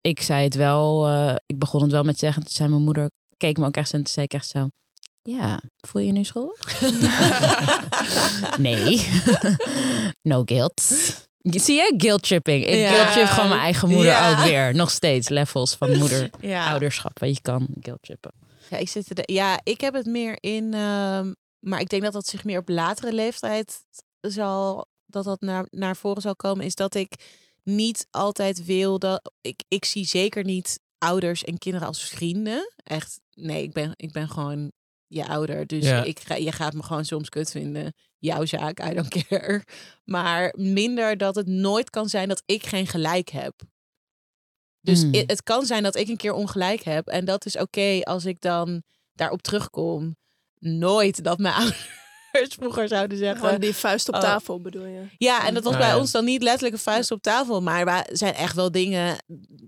ik 0.00 0.20
zei 0.22 0.44
het 0.44 0.54
wel, 0.54 1.06
eh, 1.08 1.34
ik 1.46 1.58
begon 1.58 1.82
het 1.82 1.90
wel 1.92 2.02
met 2.02 2.18
zeggen. 2.18 2.42
Toen 2.42 2.52
zei 2.52 2.68
mijn 2.68 2.82
moeder, 2.82 3.10
keek 3.36 3.58
me 3.58 3.66
ook 3.66 3.76
echt 3.76 3.92
en 3.92 4.02
toen 4.02 4.12
zei 4.12 4.26
ik 4.26 4.32
echt 4.32 4.48
zo, 4.48 4.68
ja, 5.22 5.60
voel 5.76 6.00
je 6.02 6.06
je 6.06 6.12
nu 6.12 6.24
schuldig? 6.24 6.80
nee, 8.58 9.06
no 10.30 10.42
guilt. 10.44 10.82
Zie 11.42 11.74
je, 11.76 11.94
guilt 11.96 12.22
tripping. 12.22 12.64
Ik 12.66 12.74
Ja. 12.74 12.88
guilt 12.88 13.12
trip 13.12 13.26
gewoon 13.26 13.48
mijn 13.48 13.60
eigen 13.60 13.88
moeder 13.88 14.12
Ja. 14.12 14.30
ook 14.30 14.44
weer. 14.44 14.74
Nog 14.74 14.90
steeds 14.90 15.28
levels 15.28 15.74
van 15.74 15.96
moeder, 15.98 16.30
Ja. 16.40 16.70
ouderschap, 16.70 17.18
wat 17.18 17.34
je 17.34 17.40
kan 17.42 17.66
guilt 17.80 18.02
trippen. 18.02 18.32
Ja, 18.70 18.76
ik 18.76 18.88
zit 18.88 19.08
er 19.08 19.14
de- 19.14 19.32
ja, 19.32 19.60
ik 19.62 19.80
heb 19.80 19.94
het 19.94 20.06
meer 20.06 20.36
in, 20.40 20.74
ehm, 20.74 21.32
maar 21.58 21.80
ik 21.80 21.88
denk 21.88 22.02
dat 22.02 22.12
dat 22.12 22.26
zich 22.26 22.44
meer 22.44 22.58
op 22.58 22.68
latere 22.68 23.12
leeftijd 23.12 23.76
zal, 24.20 24.86
dat 25.06 25.24
dat 25.24 25.40
naar, 25.40 25.66
naar 25.70 25.96
voren 25.96 26.22
zal 26.22 26.36
komen, 26.36 26.64
is 26.64 26.74
dat 26.74 26.94
ik 26.94 27.12
niet 27.62 28.06
altijd 28.10 28.64
wil 28.64 28.98
dat, 28.98 29.32
ik, 29.40 29.62
ik 29.68 29.84
zie 29.84 30.06
zeker 30.06 30.44
niet 30.44 30.80
ouders 30.98 31.44
en 31.44 31.58
kinderen 31.58 31.86
als 31.86 32.08
vrienden. 32.08 32.72
Echt, 32.76 33.20
nee, 33.34 33.62
ik 33.62 33.72
ben, 33.72 33.92
ik 33.96 34.12
ben 34.12 34.28
gewoon 34.28 34.72
je 35.06 35.26
ouder, 35.26 35.66
dus 35.66 35.84
Ja. 35.84 36.02
ik 36.04 36.20
ga, 36.20 36.34
je 36.34 36.52
gaat 36.52 36.72
me 36.72 36.82
gewoon 36.82 37.04
soms 37.04 37.28
kut 37.28 37.50
vinden. 37.50 37.94
Jouw 38.18 38.44
zaak, 38.44 38.80
I 38.90 38.94
don't 38.94 39.08
care. 39.28 39.64
Maar 40.04 40.54
minder 40.56 41.16
dat 41.16 41.34
het 41.34 41.46
nooit 41.46 41.90
kan 41.90 42.08
zijn 42.08 42.28
dat 42.28 42.42
ik 42.46 42.66
geen 42.66 42.86
gelijk 42.86 43.28
heb. 43.28 43.54
Dus 44.80 45.04
Mm. 45.04 45.14
i- 45.14 45.24
het 45.26 45.42
kan 45.42 45.66
zijn 45.66 45.82
dat 45.82 45.96
ik 45.96 46.08
een 46.08 46.16
keer 46.16 46.32
ongelijk 46.32 46.82
heb. 46.82 47.06
En 47.08 47.24
dat 47.24 47.46
is 47.46 47.56
oké 47.58 48.00
als 48.02 48.24
ik 48.24 48.40
dan 48.40 48.82
daarop 49.12 49.42
terugkom. 49.42 50.16
Nooit 50.58 51.24
dat 51.24 51.38
mijn 51.38 51.54
ouders 51.60 51.88
vroeger 52.44 52.88
zouden 52.88 53.18
zeggen. 53.18 53.40
Gewoon 53.44 53.60
die 53.60 53.74
vuist 53.74 54.08
op 54.08 54.14
Oh. 54.14 54.20
tafel 54.20 54.60
bedoel 54.60 54.86
je? 54.86 55.02
Ja, 55.18 55.46
en 55.46 55.54
dat 55.54 55.64
was 55.64 55.76
bij 55.76 55.88
ja. 55.88 55.98
ons 55.98 56.10
dan 56.10 56.24
niet 56.24 56.42
letterlijk 56.42 56.74
een 56.74 56.80
vuist 56.80 57.10
op 57.10 57.22
tafel. 57.22 57.62
Maar 57.62 57.84
wij 57.84 58.06
zijn 58.12 58.34
echt 58.34 58.54
wel 58.54 58.70
dingen, 58.70 59.16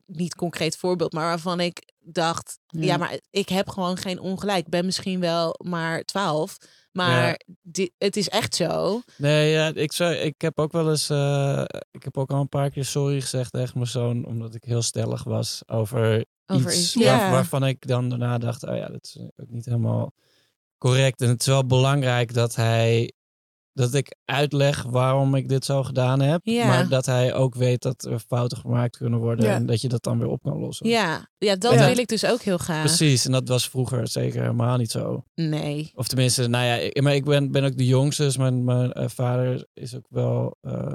niet 0.07 0.35
concreet 0.35 0.77
voorbeeld, 0.77 1.13
maar 1.13 1.25
waarvan 1.25 1.61
ik 1.61 1.93
dacht, 2.01 2.59
ja, 2.67 2.83
Ja. 2.85 2.97
maar 2.97 3.19
ik 3.31 3.49
heb 3.49 3.69
gewoon 3.69 3.97
geen 3.97 4.21
ongelijk. 4.21 4.59
Ik 4.59 4.69
ben 4.69 4.85
misschien 4.85 5.21
wel 5.21 5.55
maar 5.65 6.03
twaalf, 6.05 6.57
maar 6.93 7.27
Ja. 7.27 7.37
di- 7.63 7.91
het 7.99 8.17
is 8.17 8.29
echt 8.29 8.55
zo. 8.55 9.01
Nee, 9.17 9.51
ja, 9.51 9.71
ik, 9.75 9.93
zou, 9.93 10.15
ik 10.15 10.41
heb 10.41 10.59
ook 10.59 10.73
wel 10.73 10.91
eens, 10.91 11.11
eh, 11.11 11.65
ik 11.91 12.03
heb 12.03 12.19
ook 12.19 12.31
al 12.31 12.41
een 12.41 12.49
paar 12.49 12.71
keer 12.71 12.85
sorry 12.85 13.21
gezegd 13.21 13.53
tegen 13.53 13.73
mijn 13.75 13.87
zoon, 13.91 14.25
omdat 14.27 14.55
ik 14.55 14.65
heel 14.65 14.83
stellig 14.83 15.25
was 15.25 15.63
over, 15.67 16.25
Over 16.47 16.71
iets 16.73 16.81
iets, 16.81 16.95
waar- 16.95 17.05
ja. 17.05 17.31
waarvan 17.31 17.67
ik 17.67 17.87
dan 17.87 18.09
daarna 18.09 18.39
dacht, 18.39 18.65
oh 18.67 18.77
ja, 18.77 18.87
dat 18.89 19.05
is 19.05 19.19
ook 19.37 19.49
niet 19.49 19.65
helemaal 19.65 20.13
correct. 20.79 21.21
En 21.21 21.29
het 21.29 21.41
is 21.41 21.47
wel 21.47 21.67
belangrijk 21.67 22.35
dat 22.35 22.55
hij, 22.55 23.13
dat 23.73 23.95
ik 23.95 24.17
uitleg 24.25 24.83
waarom 24.83 25.35
ik 25.35 25.49
dit 25.49 25.65
zo 25.65 25.83
gedaan 25.83 26.21
heb, 26.21 26.41
Ja. 26.45 26.67
maar 26.67 26.89
dat 26.89 27.07
hij 27.07 27.35
ook 27.35 27.55
weet 27.55 27.83
dat 27.83 28.05
er 28.05 28.19
fouten 28.19 28.59
gemaakt 28.59 28.97
kunnen 28.97 29.19
worden 29.19 29.45
Ja. 29.45 29.55
en 29.55 29.67
dat 29.67 29.81
je 29.81 29.89
dat 29.89 30.03
dan 30.03 30.19
weer 30.19 30.29
op 30.29 30.43
kan 30.43 30.59
lossen. 30.59 30.89
Ja, 30.89 31.29
ja 31.39 31.57
dat 31.57 31.73
Ja. 31.75 31.87
wil 31.87 31.99
ik 31.99 32.09
dus 32.09 32.27
ook 32.27 32.43
heel 32.43 32.59
graag. 32.59 32.85
Precies, 32.85 33.25
en 33.25 33.33
dat 33.33 33.49
was 33.49 33.69
vroeger 33.69 34.09
zeker 34.09 34.41
helemaal 34.41 34.77
niet 34.77 34.91
zo. 34.91 35.25
Nee. 35.35 35.91
Of 35.95 36.09
tenminste, 36.09 36.47
nou 36.49 36.65
ja, 36.65 36.75
ik, 36.75 37.01
maar 37.03 37.15
ik 37.15 37.25
ben, 37.25 37.51
ben 37.53 37.65
ook 37.65 37.77
de 37.77 37.87
jongste, 37.87 38.23
dus 38.23 38.37
mijn, 38.37 38.65
mijn 38.65 38.93
eh, 38.93 39.09
vader 39.09 39.67
is 39.75 39.97
ook 39.97 40.07
wel. 40.09 40.57
eh, 40.61 40.95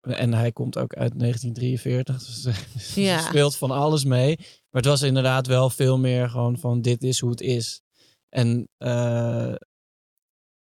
en 0.00 0.34
hij 0.34 0.52
komt 0.52 0.78
ook 0.78 0.94
uit 0.94 1.18
1943, 1.18 2.18
dus 2.26 2.44
er 2.96 3.02
Ja. 3.02 3.20
speelt 3.20 3.56
van 3.56 3.70
alles 3.70 4.04
mee. 4.04 4.36
Maar 4.38 4.82
het 4.82 4.84
was 4.84 5.02
inderdaad 5.02 5.46
wel 5.46 5.70
veel 5.70 5.98
meer 5.98 6.30
gewoon 6.30 6.58
van: 6.58 6.80
dit 6.82 7.02
is 7.02 7.20
hoe 7.20 7.30
het 7.30 7.40
is. 7.40 7.82
En 8.28 8.68
eh, 8.76 9.54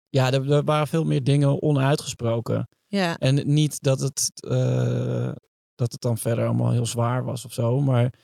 ja, 0.08 0.32
er, 0.32 0.52
er 0.52 0.64
waren 0.64 0.86
veel 0.86 1.04
meer 1.04 1.24
dingen 1.24 1.62
onuitgesproken. 1.62 2.68
Ja. 2.86 3.16
En 3.16 3.52
niet 3.54 3.82
dat 3.82 4.00
het, 4.00 4.30
eh, 4.34 5.32
dat 5.74 5.92
het 5.92 6.00
dan 6.00 6.18
verder 6.18 6.44
allemaal 6.44 6.72
heel 6.72 6.86
zwaar 6.86 7.24
was 7.24 7.44
of 7.44 7.52
zo. 7.52 7.80
Maar 7.80 8.14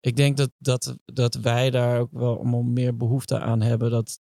ik 0.00 0.16
denk 0.16 0.36
dat, 0.36 0.50
dat, 0.58 0.96
dat 1.04 1.34
wij 1.34 1.70
daar 1.70 2.00
ook 2.00 2.10
wel 2.12 2.36
allemaal 2.36 2.62
meer 2.62 2.96
behoefte 2.96 3.38
aan 3.40 3.60
hebben. 3.60 3.90
Dat 3.90 4.18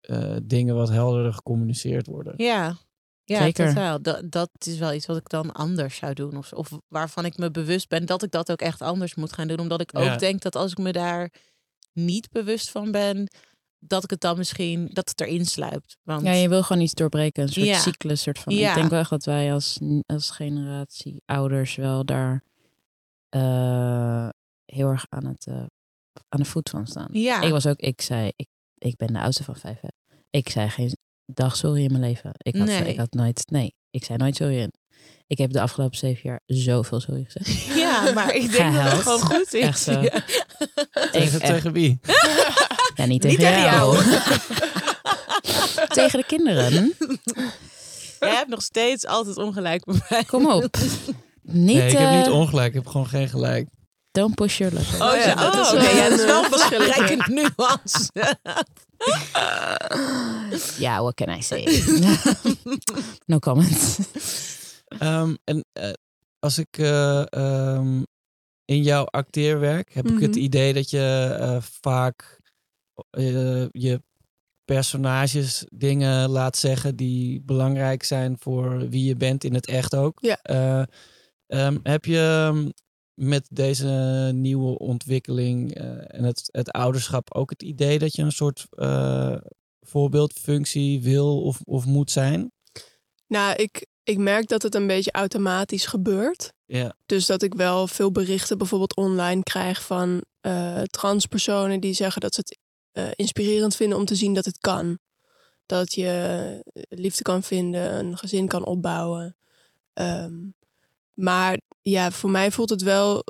eh, 0.00 0.36
dingen 0.42 0.74
wat 0.74 0.88
helderder 0.88 1.32
gecommuniceerd 1.32 2.06
worden. 2.06 2.34
Ja, 2.36 2.76
ja 3.24 3.38
Zeker. 3.38 3.68
totaal. 3.68 4.02
Dat, 4.02 4.30
dat 4.30 4.50
is 4.58 4.78
wel 4.78 4.92
iets 4.92 5.06
wat 5.06 5.16
ik 5.16 5.28
dan 5.28 5.52
anders 5.52 5.96
zou 5.96 6.14
doen. 6.14 6.36
Of, 6.36 6.52
of 6.52 6.78
waarvan 6.88 7.24
ik 7.24 7.36
me 7.36 7.50
bewust 7.50 7.88
ben 7.88 8.06
dat 8.06 8.22
ik 8.22 8.30
dat 8.30 8.50
ook 8.50 8.60
echt 8.60 8.82
anders 8.82 9.14
moet 9.14 9.32
gaan 9.32 9.48
doen. 9.48 9.58
Omdat 9.58 9.80
ik 9.80 9.90
ook 9.96 10.04
Ja. 10.04 10.16
denk 10.16 10.42
dat 10.42 10.56
als 10.56 10.70
ik 10.70 10.78
me 10.78 10.92
daar 10.92 11.32
niet 11.92 12.30
bewust 12.30 12.70
van 12.70 12.90
ben, 12.90 13.28
dat 13.80 14.04
ik 14.04 14.10
het 14.10 14.20
dan 14.20 14.36
misschien, 14.36 14.88
dat 14.92 15.08
het 15.08 15.20
erin 15.20 15.46
sluipt. 15.46 15.96
Want 16.02 16.22
Ja, 16.22 16.32
je 16.32 16.48
wil 16.48 16.62
gewoon 16.62 16.82
iets 16.82 16.94
doorbreken. 16.94 17.42
Een 17.42 17.48
soort 17.48 17.66
Ja. 17.66 17.78
cyclus. 17.78 18.22
Soort 18.22 18.38
van. 18.38 18.54
Ja. 18.54 18.68
Ik 18.68 18.74
denk 18.74 18.90
wel 18.90 19.00
echt 19.00 19.10
dat 19.10 19.24
wij 19.24 19.52
als, 19.52 19.78
als 20.06 20.30
generatie 20.30 21.22
ouders 21.26 21.74
wel 21.74 22.04
daar 22.04 22.42
eh, 23.28 24.28
heel 24.64 24.88
erg 24.88 25.06
aan, 25.08 25.26
het, 25.26 25.46
eh, 25.46 25.54
aan 26.28 26.40
de 26.40 26.44
voet 26.44 26.70
van 26.70 26.86
staan. 26.86 27.08
ja. 27.12 27.40
Ik 27.40 27.50
was 27.50 27.66
ook, 27.66 27.78
ik 27.78 28.00
zei, 28.00 28.32
ik, 28.36 28.48
ik 28.78 28.96
ben 28.96 29.12
de 29.12 29.20
oudste 29.20 29.44
van 29.44 29.56
vijf. 29.56 29.80
hè. 29.80 29.88
Ik 30.30 30.48
zei 30.48 30.68
geen 30.68 30.96
dag 31.24 31.56
sorry 31.56 31.82
in 31.84 31.90
mijn 31.90 32.02
leven. 32.04 32.30
Ik 32.36 32.56
had, 32.56 32.66
Nee. 32.66 32.88
ik 32.88 32.96
had 32.98 33.12
nooit, 33.12 33.50
nee, 33.50 33.74
ik 33.90 34.04
zei 34.04 34.18
nooit 34.18 34.36
sorry. 34.36 34.58
in. 34.58 34.72
Ik 35.26 35.38
heb 35.38 35.52
de 35.52 35.60
afgelopen 35.60 35.98
zeven 35.98 36.20
jaar 36.22 36.40
zoveel 36.46 37.00
sorry 37.00 37.26
gezegd. 37.28 37.64
ja, 37.84 38.12
maar 38.12 38.34
ik 38.34 38.52
denk 38.52 38.74
dat 38.74 38.92
het 38.92 39.02
gewoon 39.02 39.20
goed 39.20 39.54
is. 39.54 39.62
Echt 39.62 39.80
zo. 39.80 40.00
Ja. 40.00 40.10
Tegen, 41.12 41.40
echt- 41.40 41.44
tegen 41.46 41.72
wie? 41.72 41.98
Ja, 42.94 43.06
niet 43.06 43.22
Niet 43.22 43.38
tegen, 43.38 43.38
tegen 43.38 43.60
jou. 43.62 44.04
jou. 44.04 44.20
tegen 45.88 46.18
de 46.18 46.24
kinderen. 46.26 46.94
Jij 48.20 48.34
hebt 48.34 48.48
nog 48.48 48.62
steeds 48.62 49.06
altijd 49.06 49.36
ongelijk 49.36 49.84
bij 49.84 50.00
mij. 50.08 50.24
Kom 50.24 50.50
op. 50.50 50.76
Niet, 51.42 51.76
nee, 51.76 51.86
ik 51.86 51.98
heb 51.98 52.08
eh, 52.08 52.16
niet 52.16 52.28
ongelijk. 52.30 52.68
Ik 52.68 52.74
heb 52.74 52.86
gewoon 52.86 53.06
geen 53.06 53.28
gelijk. 53.28 53.68
don't 54.10 54.34
push 54.34 54.58
your 54.58 54.74
luck. 54.74 54.86
Oh 55.02 55.16
ja, 55.16 55.34
dat 55.34 55.54
oh, 55.54 55.60
is 55.60 55.68
oké, 55.72 55.80
wel 55.82 55.96
ja, 55.96 56.08
dat 56.08 56.12
is 56.12 56.20
een, 56.20 56.26
wel 56.26 56.44
eh, 56.44 56.44
een 56.44 56.50
belangrijke 56.50 57.32
nuance. 57.32 58.10
Ja, 60.78 61.00
what 61.02 61.14
can 61.14 61.28
I 61.28 61.42
say? 61.42 61.82
no 63.26 63.38
comment. 63.38 63.98
Ehm, 64.98 65.34
en 65.44 65.64
eh, 65.72 65.90
als 66.38 66.58
ik 66.58 66.78
eh, 66.78 67.32
ehm, 67.32 68.02
in 68.64 68.82
jouw 68.82 69.04
acteerwerk 69.04 69.94
heb 69.94 70.08
ik 70.08 70.18
het 70.18 70.34
Mhm. 70.34 70.44
idee 70.44 70.72
dat 70.72 70.90
je 70.90 71.36
eh, 71.40 71.56
vaak 71.60 72.38
je 73.72 74.02
personages 74.64 75.64
dingen 75.74 76.28
laat 76.28 76.56
zeggen 76.56 76.96
die 76.96 77.40
belangrijk 77.42 78.02
zijn 78.02 78.36
voor 78.38 78.88
wie 78.88 79.04
je 79.04 79.16
bent 79.16 79.44
in 79.44 79.54
het 79.54 79.66
echt 79.66 79.94
ook. 79.96 80.18
Ja. 80.20 80.38
Eh, 80.42 80.82
ehm, 81.46 81.78
heb 81.82 82.04
je 82.04 82.72
met 83.14 83.46
deze 83.50 84.30
nieuwe 84.34 84.78
ontwikkeling 84.78 85.74
en 85.74 86.24
het, 86.24 86.48
het 86.52 86.70
ouderschap 86.70 87.34
ook 87.34 87.50
het 87.50 87.62
idee 87.62 87.98
dat 87.98 88.14
je 88.14 88.22
een 88.22 88.32
soort 88.32 88.66
voorbeeldfunctie 89.80 91.02
wil 91.02 91.42
of, 91.42 91.60
of 91.64 91.86
moet 91.86 92.10
zijn? 92.10 92.52
Nou, 93.26 93.54
ik, 93.56 93.86
ik 94.02 94.18
merk 94.18 94.48
dat 94.48 94.62
het 94.62 94.74
een 94.74 94.86
beetje 94.86 95.12
automatisch 95.12 95.86
gebeurt. 95.86 96.52
Ja. 96.66 96.94
Dus 97.06 97.26
dat 97.26 97.42
ik 97.42 97.54
wel 97.54 97.86
veel 97.86 98.12
berichten 98.12 98.58
bijvoorbeeld 98.58 98.96
online 98.96 99.42
krijg 99.42 99.82
van 99.82 100.24
eh, 100.40 100.82
transpersonen 100.82 101.80
die 101.80 101.92
zeggen 101.92 102.20
dat 102.20 102.34
ze 102.34 102.40
het 102.40 102.58
eh, 102.92 103.08
inspirerend 103.14 103.76
vinden 103.76 103.98
om 103.98 104.04
te 104.04 104.14
zien 104.14 104.34
dat 104.34 104.44
het 104.44 104.58
kan. 104.58 104.98
Dat 105.66 105.94
je 105.94 106.60
eh, 106.72 106.82
liefde 106.88 107.22
kan 107.22 107.42
vinden, 107.42 107.98
een 107.98 108.18
gezin 108.18 108.46
kan 108.46 108.64
opbouwen. 108.64 109.36
Ehm, 109.92 110.34
maar 111.14 111.60
ja, 111.82 112.10
voor 112.10 112.30
mij 112.30 112.50
voelt 112.50 112.70
het 112.70 112.82
wel. 112.82 113.24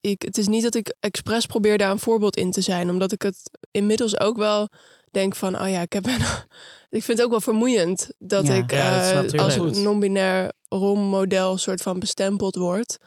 ik, 0.00 0.22
het 0.22 0.38
is 0.38 0.46
niet 0.46 0.62
dat 0.62 0.74
ik 0.74 0.94
expres 1.00 1.46
probeer 1.46 1.78
daar 1.78 1.90
een 1.90 1.98
voorbeeld 1.98 2.36
in 2.36 2.50
te 2.50 2.60
zijn. 2.60 2.90
Omdat 2.90 3.12
ik 3.12 3.22
het 3.22 3.50
inmiddels 3.70 4.20
ook 4.20 4.36
wel 4.36 4.68
denk 5.14 5.34
van, 5.36 5.60
oh 5.60 5.68
ja, 5.70 5.80
ik 5.80 5.92
heb 5.92 6.06
een, 6.06 6.20
ik 6.98 7.02
vind 7.04 7.18
het 7.18 7.22
ook 7.22 7.30
wel 7.30 7.40
vermoeiend 7.40 8.10
dat 8.18 8.46
Ja. 8.46 8.54
ik 8.54 8.70
Ja, 8.70 8.98
dat 8.98 9.08
snap 9.08 9.24
eh, 9.40 9.44
als 9.44 9.56
goed. 9.56 9.76
non-binair 9.76 10.52
rolmodel 10.68 11.56
soort 11.58 11.82
van 11.82 11.98
bestempeld 11.98 12.54
word. 12.56 12.98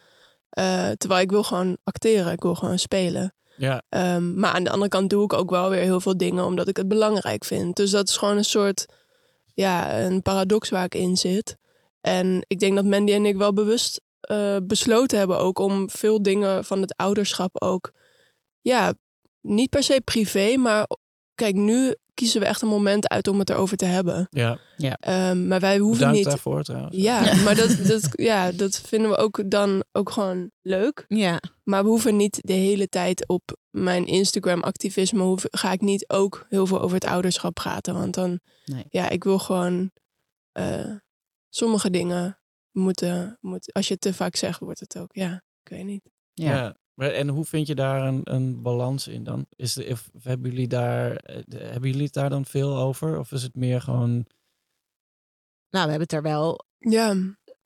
Eh, 0.49 0.89
terwijl 0.89 1.21
ik 1.21 1.29
wil 1.29 1.43
gewoon 1.43 1.77
acteren, 1.83 2.31
ik 2.31 2.41
wil 2.41 2.55
gewoon 2.55 2.79
spelen. 2.79 3.31
Ja, 3.57 3.81
Ehm, 3.89 4.39
maar 4.39 4.51
aan 4.51 4.63
de 4.63 4.69
andere 4.69 4.89
kant 4.89 5.09
doe 5.09 5.23
ik 5.23 5.33
ook 5.33 5.49
wel 5.49 5.69
weer 5.69 5.81
heel 5.81 5.99
veel 6.01 6.17
dingen 6.17 6.45
omdat 6.45 6.67
ik 6.67 6.77
het 6.77 6.87
belangrijk 6.87 7.45
vind. 7.45 7.75
Dus 7.75 7.91
dat 7.91 8.09
is 8.09 8.17
gewoon 8.17 8.37
een 8.37 8.45
soort, 8.45 8.85
ja, 9.53 9.99
een 9.99 10.21
paradox 10.21 10.69
waar 10.69 10.83
ik 10.85 10.95
in 10.95 11.17
zit. 11.17 11.57
En 12.01 12.43
ik 12.47 12.59
denk 12.59 12.75
dat 12.75 12.85
Mandy 12.85 13.11
en 13.13 13.25
ik 13.25 13.37
wel 13.37 13.53
bewust 13.53 14.01
eh, 14.19 14.57
besloten 14.63 15.17
hebben 15.17 15.37
ook 15.39 15.59
om 15.59 15.89
veel 15.89 16.21
dingen 16.21 16.65
van 16.65 16.81
het 16.81 16.93
ouderschap 16.95 17.61
ook, 17.61 17.91
ja, 18.61 18.93
niet 19.41 19.69
per 19.69 19.83
se 19.83 20.01
privé, 20.03 20.55
maar 20.57 20.87
kijk, 21.37 21.55
nu 21.55 21.95
kiezen 22.13 22.39
we 22.41 22.45
echt 22.45 22.61
een 22.61 22.67
moment 22.67 23.07
uit 23.09 23.27
om 23.27 23.39
het 23.39 23.49
erover 23.49 23.77
te 23.77 23.85
hebben. 23.85 24.27
ja. 24.29 24.59
Ehm, 24.99 25.47
maar 25.47 25.59
wij 25.59 25.77
hoeven 25.77 25.97
Bedankt 25.97 26.17
niet. 26.17 26.25
daarvoor 26.27 26.63
trouwens. 26.63 26.95
Ja, 26.97 27.35
maar 27.43 27.55
dat, 27.55 27.77
dat, 27.87 28.09
ja, 28.11 28.51
dat 28.51 28.79
vinden 28.81 29.09
we 29.09 29.17
ook 29.17 29.49
dan 29.51 29.83
ook 29.91 30.09
gewoon 30.09 30.51
leuk. 30.61 31.05
Ja, 31.07 31.39
Maar 31.63 31.83
we 31.83 31.89
hoeven 31.89 32.15
niet 32.15 32.39
de 32.41 32.53
hele 32.53 32.87
tijd 32.87 33.27
op 33.27 33.57
mijn 33.69 34.05
Instagram-activisme. 34.05 35.23
hoef- 35.23 35.45
Ga 35.51 35.71
ik 35.71 35.81
niet 35.81 36.09
ook 36.09 36.45
heel 36.49 36.65
veel 36.67 36.81
over 36.81 36.95
het 36.95 37.05
ouderschap 37.05 37.53
praten. 37.53 37.93
Want 37.93 38.13
dan, 38.13 38.39
Nee. 38.65 38.85
ja, 38.89 39.09
ik 39.09 39.23
wil 39.23 39.39
gewoon. 39.39 39.91
eh, 40.51 40.91
sommige 41.49 41.89
dingen 41.89 42.39
moeten, 42.71 43.37
moet, 43.41 43.73
Als 43.73 43.87
je 43.87 43.93
het 43.93 44.01
te 44.01 44.13
vaak 44.13 44.35
zegt, 44.35 44.59
wordt 44.59 44.79
het 44.79 44.97
ook. 44.97 45.09
Ja, 45.15 45.43
ik 45.63 45.69
weet 45.69 45.85
niet. 45.85 46.09
Ja. 46.33 46.55
Ja. 46.55 46.75
Maar, 46.97 47.11
en 47.11 47.27
hoe 47.27 47.45
vind 47.45 47.67
je 47.67 47.75
daar 47.75 48.01
een, 48.07 48.21
een 48.23 48.61
balans 48.61 49.07
in 49.07 49.23
dan? 49.23 49.45
Is 49.55 49.73
de, 49.73 49.87
of 49.91 50.09
hebben, 50.21 50.51
jullie 50.51 50.67
daar, 50.67 51.15
eh, 51.15 51.41
de- 51.45 51.57
hebben 51.57 51.89
jullie 51.89 52.05
het 52.05 52.13
daar 52.13 52.29
dan 52.29 52.45
veel 52.45 52.77
over? 52.77 53.19
Of 53.19 53.31
is 53.31 53.43
het 53.43 53.55
meer 53.55 53.81
gewoon... 53.81 54.11
nou, 55.69 55.85
we 55.85 55.89
hebben 55.91 55.99
het 56.01 56.11
er 56.13 56.21
wel 56.21 56.65
Ja, 56.79 57.15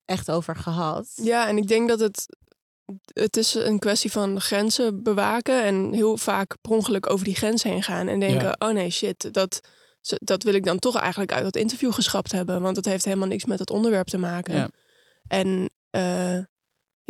echt 0.05 0.31
over 0.31 0.55
gehad. 0.55 1.11
ja, 1.15 1.47
en 1.47 1.57
ik 1.57 1.67
denk 1.67 1.87
dat 1.89 1.99
het. 1.99 2.25
Het 3.13 3.37
is 3.37 3.53
een 3.53 3.79
kwestie 3.79 4.11
van 4.11 4.41
grenzen 4.41 5.03
bewaken. 5.03 5.63
En 5.63 5.93
heel 5.93 6.17
vaak 6.17 6.57
per 6.61 6.71
ongeluk 6.71 7.09
over 7.09 7.25
die 7.25 7.35
grens 7.35 7.63
heen 7.63 7.83
gaan. 7.83 8.07
En 8.07 8.19
denken: 8.19 8.41
Ja. 8.45 8.55
oh 8.59 8.71
nee, 8.73 8.89
shit. 8.89 9.33
Dat, 9.33 9.59
dat 10.01 10.43
wil 10.43 10.53
ik 10.53 10.63
dan 10.65 10.79
toch 10.79 10.95
eigenlijk 10.97 11.31
uit 11.31 11.43
dat 11.43 11.55
interview 11.55 11.93
geschrapt 11.93 12.31
hebben. 12.31 12.61
Want 12.61 12.75
dat 12.75 12.85
heeft 12.85 13.05
helemaal 13.05 13.27
niks 13.27 13.45
met 13.45 13.59
het 13.59 13.69
onderwerp 13.69 14.07
te 14.07 14.17
maken. 14.17 14.55
Ja. 14.55 14.69
En 15.27 15.69
eh, 15.89 16.37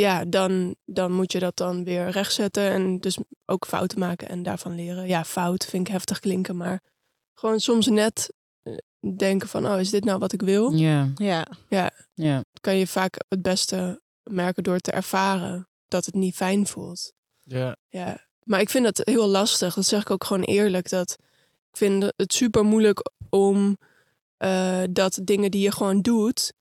ja, 0.02 0.26
dan, 0.26 0.76
dan 0.86 1.12
moet 1.12 1.32
je 1.32 1.40
dat 1.40 1.58
dan 1.58 1.84
weer 1.84 2.10
rechtzetten. 2.10 2.64
En 2.64 3.00
dus 3.00 3.18
ook 3.46 3.66
fouten 3.66 4.00
maken 4.00 4.30
en 4.30 4.44
daarvan 4.44 4.76
leren. 4.76 5.08
Ja, 5.08 5.24
fout 5.24 5.66
vind 5.66 5.88
ik 5.88 5.94
heftig 5.94 6.20
klinken. 6.20 6.58
Maar 6.58 6.82
gewoon 7.34 7.60
soms 7.60 7.88
net 7.88 8.34
eh, 8.64 8.74
denken 9.16 9.48
van... 9.48 9.68
oh, 9.68 9.80
is 9.80 9.90
dit 9.90 10.04
nou 10.04 10.20
wat 10.20 10.34
ik 10.34 10.42
wil? 10.42 10.72
Ja, 10.72 11.48
Ja, 11.68 11.92
ja. 12.14 12.44
kan 12.62 12.76
je 12.76 12.88
vaak 12.88 13.18
het 13.28 13.42
beste 13.42 14.02
merken 14.24 14.64
door 14.64 14.80
te 14.80 14.92
ervaren 14.92 15.68
dat 15.88 16.06
het 16.06 16.16
niet 16.16 16.36
fijn 16.36 16.68
voelt. 16.68 17.14
Ja, 17.44 17.76
Ja, 17.90 18.28
maar 18.44 18.60
ik 18.60 18.70
vind 18.70 18.86
het 18.86 19.02
heel 19.04 19.28
lastig. 19.28 19.74
Dat 19.74 19.86
zeg 19.86 20.02
ik 20.02 20.10
ook 20.10 20.24
gewoon 20.24 20.44
eerlijk. 20.44 20.90
Dat 20.90 21.18
ik 21.72 21.78
vind 21.78 22.12
het 22.16 22.34
super 22.34 22.64
moeilijk 22.66 23.12
om 23.30 23.78
eh, 24.38 24.84
dat 24.90 25.20
dingen 25.24 25.52
die 25.52 25.62
je 25.62 25.72
gewoon 25.72 26.02
doet 26.02 26.54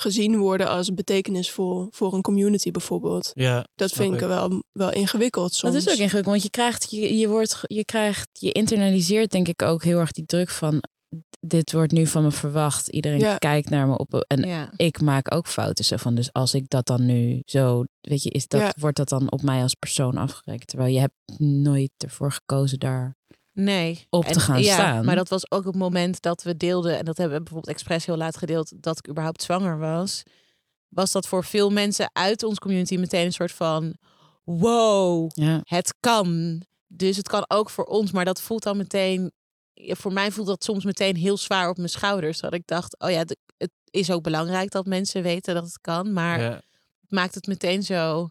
gezien 0.00 0.36
worden 0.38 0.68
als 0.68 0.94
betekenisvol 0.94 1.86
voor 1.90 2.14
een 2.14 2.22
community 2.22 2.70
bijvoorbeeld. 2.70 3.30
ja. 3.34 3.66
Dat 3.74 3.92
vind 3.92 4.14
ik 4.14 4.20
wel, 4.20 4.62
wel 4.72 4.92
ingewikkeld 4.92 5.54
soms. 5.54 5.72
Dat 5.72 5.82
is 5.82 5.88
ook 5.88 5.98
ingewikkeld, 5.98 6.24
want 6.26 6.42
je 6.42 6.50
krijgt, 6.50 6.90
je, 6.90 7.16
je 7.18 7.28
wordt, 7.28 7.60
je 7.66 7.84
krijgt, 7.84 8.28
je 8.32 8.52
internaliseert 8.52 9.30
denk 9.30 9.48
ik 9.48 9.62
ook 9.62 9.82
heel 9.84 9.98
erg 9.98 10.12
die 10.12 10.26
druk 10.26 10.48
van, 10.48 10.82
dit 11.40 11.72
wordt 11.72 11.92
nu 11.92 12.06
van 12.06 12.22
me 12.22 12.30
verwacht. 12.30 12.88
Iedereen 12.88 13.18
Ja. 13.18 13.36
kijkt 13.36 13.70
naar 13.70 13.86
me 13.86 13.98
op 13.98 14.14
en 14.14 14.48
ja. 14.48 14.70
ik 14.76 15.00
maak 15.00 15.34
ook 15.34 15.46
fouten. 15.46 15.84
Zo 15.84 15.96
van, 15.96 16.14
dus 16.14 16.32
als 16.32 16.54
ik 16.54 16.68
dat 16.68 16.86
dan 16.86 17.06
nu 17.06 17.42
zo, 17.44 17.84
weet 18.00 18.22
je, 18.22 18.30
is 18.30 18.48
dat, 18.48 18.60
Ja. 18.60 18.72
wordt 18.78 18.96
dat 18.96 19.08
dan 19.08 19.30
op 19.32 19.42
mij 19.42 19.62
als 19.62 19.74
persoon 19.74 20.16
afgerekend. 20.16 20.66
Terwijl 20.68 20.92
je 20.94 21.00
hebt 21.00 21.14
nooit 21.40 21.90
ervoor 21.96 22.32
gekozen 22.32 22.78
daar. 22.78 23.16
Nee. 23.60 24.06
Op 24.10 24.24
te 24.24 24.40
gaan 24.40 24.62
ja, 24.62 24.74
staan. 24.74 25.04
Maar 25.04 25.16
dat 25.16 25.28
was 25.28 25.50
ook 25.50 25.64
het 25.64 25.74
moment 25.74 26.22
dat 26.22 26.42
we 26.42 26.56
deelden, 26.56 26.98
en 26.98 27.04
dat 27.04 27.16
hebben 27.16 27.36
we 27.36 27.42
bijvoorbeeld 27.42 27.74
expres 27.74 28.06
heel 28.06 28.16
laat 28.16 28.36
gedeeld, 28.36 28.82
dat 28.82 28.98
ik 28.98 29.08
überhaupt 29.08 29.42
zwanger 29.42 29.78
was. 29.78 30.22
Was 30.88 31.12
dat 31.12 31.26
voor 31.26 31.44
veel 31.44 31.70
mensen 31.70 32.10
uit 32.12 32.42
ons 32.42 32.58
community 32.58 32.96
meteen 32.96 33.24
een 33.24 33.32
soort 33.32 33.52
van: 33.52 33.96
wow, 34.44 35.30
Ja, 35.34 35.60
het 35.64 35.94
kan. 36.00 36.62
Dus 36.86 37.16
het 37.16 37.28
kan 37.28 37.44
ook 37.48 37.70
voor 37.70 37.84
ons, 37.84 38.10
maar 38.10 38.24
dat 38.24 38.40
voelt 38.40 38.62
dan 38.62 38.76
meteen. 38.76 39.32
Voor 39.74 40.12
mij 40.12 40.30
voelt 40.30 40.46
dat 40.46 40.64
soms 40.64 40.84
meteen 40.84 41.16
heel 41.16 41.36
zwaar 41.36 41.68
op 41.68 41.76
mijn 41.76 41.88
schouders. 41.88 42.40
Dat 42.40 42.54
ik 42.54 42.66
dacht: 42.66 42.98
oh 42.98 43.10
ja, 43.10 43.24
het 43.56 43.70
is 43.90 44.10
ook 44.10 44.22
belangrijk 44.22 44.70
dat 44.70 44.86
mensen 44.86 45.22
weten 45.22 45.54
dat 45.54 45.64
het 45.64 45.80
kan. 45.80 46.12
Maar 46.12 46.40
ja. 46.40 46.50
het 47.00 47.10
maakt 47.10 47.34
het 47.34 47.46
meteen 47.46 47.82
zo. 47.82 48.28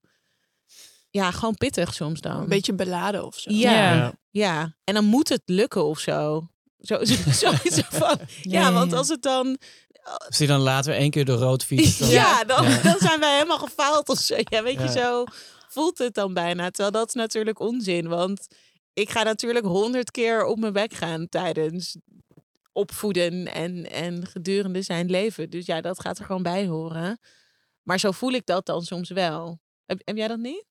Ja, 1.09 1.31
gewoon 1.31 1.55
pittig 1.55 1.93
soms 1.93 2.21
dan. 2.21 2.41
een 2.41 2.49
beetje 2.49 2.73
beladen 2.73 3.25
of 3.25 3.39
zo. 3.39 3.51
Ja. 3.51 3.93
Ja. 3.93 4.13
Ja, 4.37 4.75
en 4.83 4.93
dan 4.93 5.05
moet 5.05 5.29
het 5.29 5.41
lukken 5.45 5.85
of 5.85 5.99
zo. 5.99 6.47
Zo, 6.79 7.03
zo, 7.05 7.13
zoiets 7.45 7.79
van. 7.89 8.19
Ja, 8.41 8.59
ja, 8.61 8.73
want 8.73 8.93
als 8.93 9.07
het 9.07 9.21
dan. 9.21 9.57
Als 10.27 10.37
hij 10.37 10.47
dan 10.47 10.59
later 10.59 10.93
één 10.93 11.11
keer 11.11 11.25
de 11.25 11.33
rood 11.35 11.63
fietst. 11.63 11.99
Dan... 11.99 12.09
Ja, 12.09 12.43
dan, 12.43 12.63
Ja. 12.69 12.81
dan 12.81 12.95
zijn 12.99 13.19
wij 13.19 13.33
helemaal 13.33 13.59
gefaald 13.59 14.09
of 14.09 14.19
zo. 14.19 14.35
Ja, 14.39 14.63
weet 14.63 14.73
Ja. 14.73 14.83
je, 14.83 14.89
zo 14.91 15.23
voelt 15.67 15.97
het 15.97 16.13
dan 16.13 16.33
bijna. 16.33 16.69
Terwijl 16.69 16.91
dat 16.91 17.07
is 17.07 17.13
natuurlijk 17.13 17.59
onzin. 17.59 18.07
Want 18.07 18.47
ik 18.93 19.09
ga 19.09 19.23
natuurlijk 19.23 19.65
honderd 19.65 20.11
keer 20.11 20.45
op 20.45 20.59
mijn 20.59 20.73
bek 20.73 20.93
gaan 20.93 21.29
tijdens 21.29 21.95
opvoeden 22.71 23.53
en, 23.53 23.91
en 23.91 24.27
gedurende 24.27 24.81
zijn 24.81 25.09
leven. 25.09 25.49
Dus 25.49 25.65
ja, 25.65 25.81
dat 25.81 25.99
gaat 26.01 26.17
er 26.19 26.25
gewoon 26.25 26.43
bij 26.43 26.67
horen. 26.67 27.19
Maar 27.83 27.99
zo 27.99 28.11
voel 28.11 28.31
ik 28.31 28.45
dat 28.45 28.65
dan 28.65 28.83
soms 28.83 29.09
wel. 29.09 29.59
Heb, 29.85 30.01
heb 30.03 30.15
jij 30.17 30.27
dat 30.27 30.39
niet? 30.39 30.65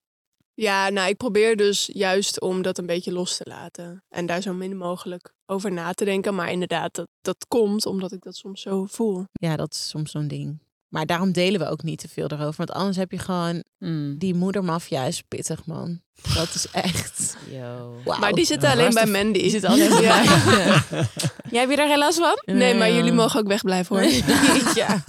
Ja, 0.59 0.88
nou, 0.88 1.09
ik 1.09 1.16
probeer 1.16 1.57
dus 1.57 1.90
juist 1.92 2.40
om 2.40 2.62
dat 2.62 2.79
een 2.79 2.87
beetje 2.87 3.12
los 3.12 3.37
te 3.37 3.45
laten. 3.49 4.03
En 4.09 4.27
daar 4.27 4.40
zo 4.40 4.53
min 4.53 4.77
mogelijk 4.77 5.33
over 5.47 5.73
na 5.73 5.92
te 5.92 6.05
denken. 6.05 6.35
Maar 6.35 6.51
inderdaad, 6.51 6.95
dat, 6.95 7.09
dat 7.21 7.37
komt 7.49 7.87
omdat 7.87 8.12
ik 8.12 8.23
dat 8.23 8.37
soms 8.37 8.61
zo 8.61 8.85
voel. 8.85 9.25
Ja, 9.33 9.57
dat 9.57 9.73
is 9.75 9.88
soms 9.88 10.11
zo'n 10.11 10.29
ding. 10.29 10.59
Maar 10.88 11.07
daarom 11.07 11.33
delen 11.33 11.61
we 11.61 11.69
ook 11.69 11.83
niet 11.83 11.99
te 11.99 12.09
veel 12.09 12.27
erover. 12.31 12.55
Want 12.57 12.71
anders 12.71 12.97
heb 12.97 13.11
je 13.11 13.19
gewoon... 13.19 13.64
Mm. 13.79 14.19
Die 14.19 14.35
moedermafia 14.35 15.05
is 15.05 15.23
pittig, 15.29 15.66
man. 15.66 16.01
Dat 16.35 16.55
is 16.55 16.71
echt... 16.71 17.37
Yo. 17.51 18.01
Wauw. 18.05 18.19
Maar 18.19 18.33
die 18.33 18.45
zitten 18.45 18.71
alleen 18.71 18.95
bij 18.95 19.07
Mandy. 19.07 19.38
Die 19.40 19.51
zit 19.51 19.64
altijd 19.64 19.88
bij 19.88 20.03
Ja. 20.03 20.23
mij. 20.25 20.33
Jij 21.51 21.61
heb 21.61 21.71
je 21.71 21.77
daar 21.77 21.99
last 21.99 22.19
van? 22.19 22.38
Nee, 22.57 22.75
maar 22.75 22.92
jullie 22.92 23.12
mogen 23.12 23.40
ook 23.40 23.47
wegblijven 23.47 23.97
hoor. 23.97 24.05
ja. 24.83 25.05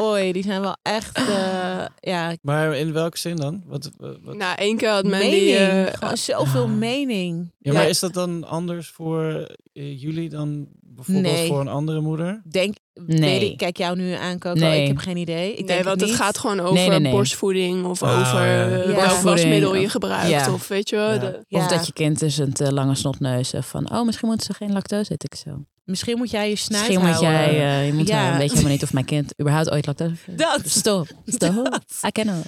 Oei, 0.00 0.32
die 0.32 0.42
zijn 0.42 0.60
wel 0.60 0.76
echt... 0.82 1.16
eh, 1.16 1.86
ja, 2.12 2.34
Maar 2.42 2.76
in 2.76 2.92
welke 2.92 3.18
zin 3.18 3.36
dan? 3.36 3.62
Wat, 3.66 3.90
wat, 3.98 4.36
Nou, 4.36 4.56
één 4.56 4.76
keer 4.76 4.88
had 4.90 5.04
Mandy... 5.04 5.26
mening. 5.26 5.56
eh, 5.56 5.94
gewoon 5.94 6.16
zoveel 6.16 6.62
ah. 6.64 6.70
mening. 6.72 7.52
Ja, 7.58 7.72
maar 7.72 7.82
Ja. 7.82 7.88
is 7.88 7.98
dat 7.98 8.12
dan 8.14 8.44
anders 8.44 8.88
voor 8.88 9.24
eh, 9.72 10.00
jullie 10.00 10.28
dan 10.28 10.66
bijvoorbeeld 10.82 11.34
Nee. 11.34 11.48
voor 11.48 11.60
een 11.60 11.68
andere 11.68 12.00
moeder? 12.00 12.42
Denk, 12.50 12.76
Nee. 13.06 13.20
weet 13.20 13.42
ik, 13.50 13.56
kijk 13.56 13.76
jou 13.76 13.96
nu 13.96 14.12
aan, 14.12 14.38
Coco. 14.38 14.58
Nee. 14.60 14.80
Ik 14.82 14.86
heb 14.88 14.96
geen 14.96 15.16
idee. 15.16 15.50
Ik 15.52 15.56
nee, 15.58 15.66
denk 15.66 15.84
want 15.84 16.00
het 16.00 16.10
niet. 16.10 16.18
gaat 16.18 16.38
gewoon 16.38 16.60
over 16.60 16.74
Nee, 16.74 16.88
nee, 16.88 16.98
nee. 16.98 17.12
borstvoeding 17.12 17.84
of 17.84 18.02
Ah, 18.02 18.20
over 18.20 18.46
ja. 18.46 18.68
welk 18.86 19.20
wasmiddel 19.20 19.74
je 19.74 19.88
gebruikt. 19.88 20.28
Ja. 20.28 20.52
Of 20.52 20.68
weet 20.68 20.88
je 20.88 20.96
wel. 20.96 21.12
Ja. 21.12 21.18
de- 21.18 21.44
Ja. 21.48 21.58
Of 21.58 21.66
dat 21.66 21.86
je 21.86 21.92
kind 21.92 22.18
dus 22.18 22.38
een 22.38 22.52
te 22.52 22.72
lange 22.72 22.94
snotneus 22.94 23.52
van, 23.60 23.90
oh, 23.92 24.04
misschien 24.04 24.28
moeten 24.28 24.46
ze 24.46 24.52
geen 24.54 24.72
lactose 24.72 25.12
eten. 25.12 25.28
Ik 25.32 25.38
zo. 25.38 25.64
Misschien 25.84 26.16
moet 26.18 26.30
jij 26.30 26.48
je 26.48 26.56
snuit 26.56 26.88
Misschien 26.88 27.06
moet 27.06 27.14
houden. 27.16 27.54
jij, 27.54 27.78
eh, 27.80 27.86
je 27.86 27.92
moet 27.92 28.08
Ja. 28.08 28.16
houden, 28.16 28.38
weet 28.38 28.46
je 28.48 28.52
helemaal 28.54 28.72
niet 28.74 28.82
of 28.82 28.92
mijn 28.92 29.04
kind 29.04 29.32
überhaupt 29.40 29.70
ooit 29.70 29.86
lactose 29.86 30.14
heeft. 30.26 30.38
Dat. 30.38 30.60
Stop. 30.64 31.06
Stop. 31.26 31.54
Dat. 31.70 31.84
I 32.06 32.10
cannot. 32.12 32.44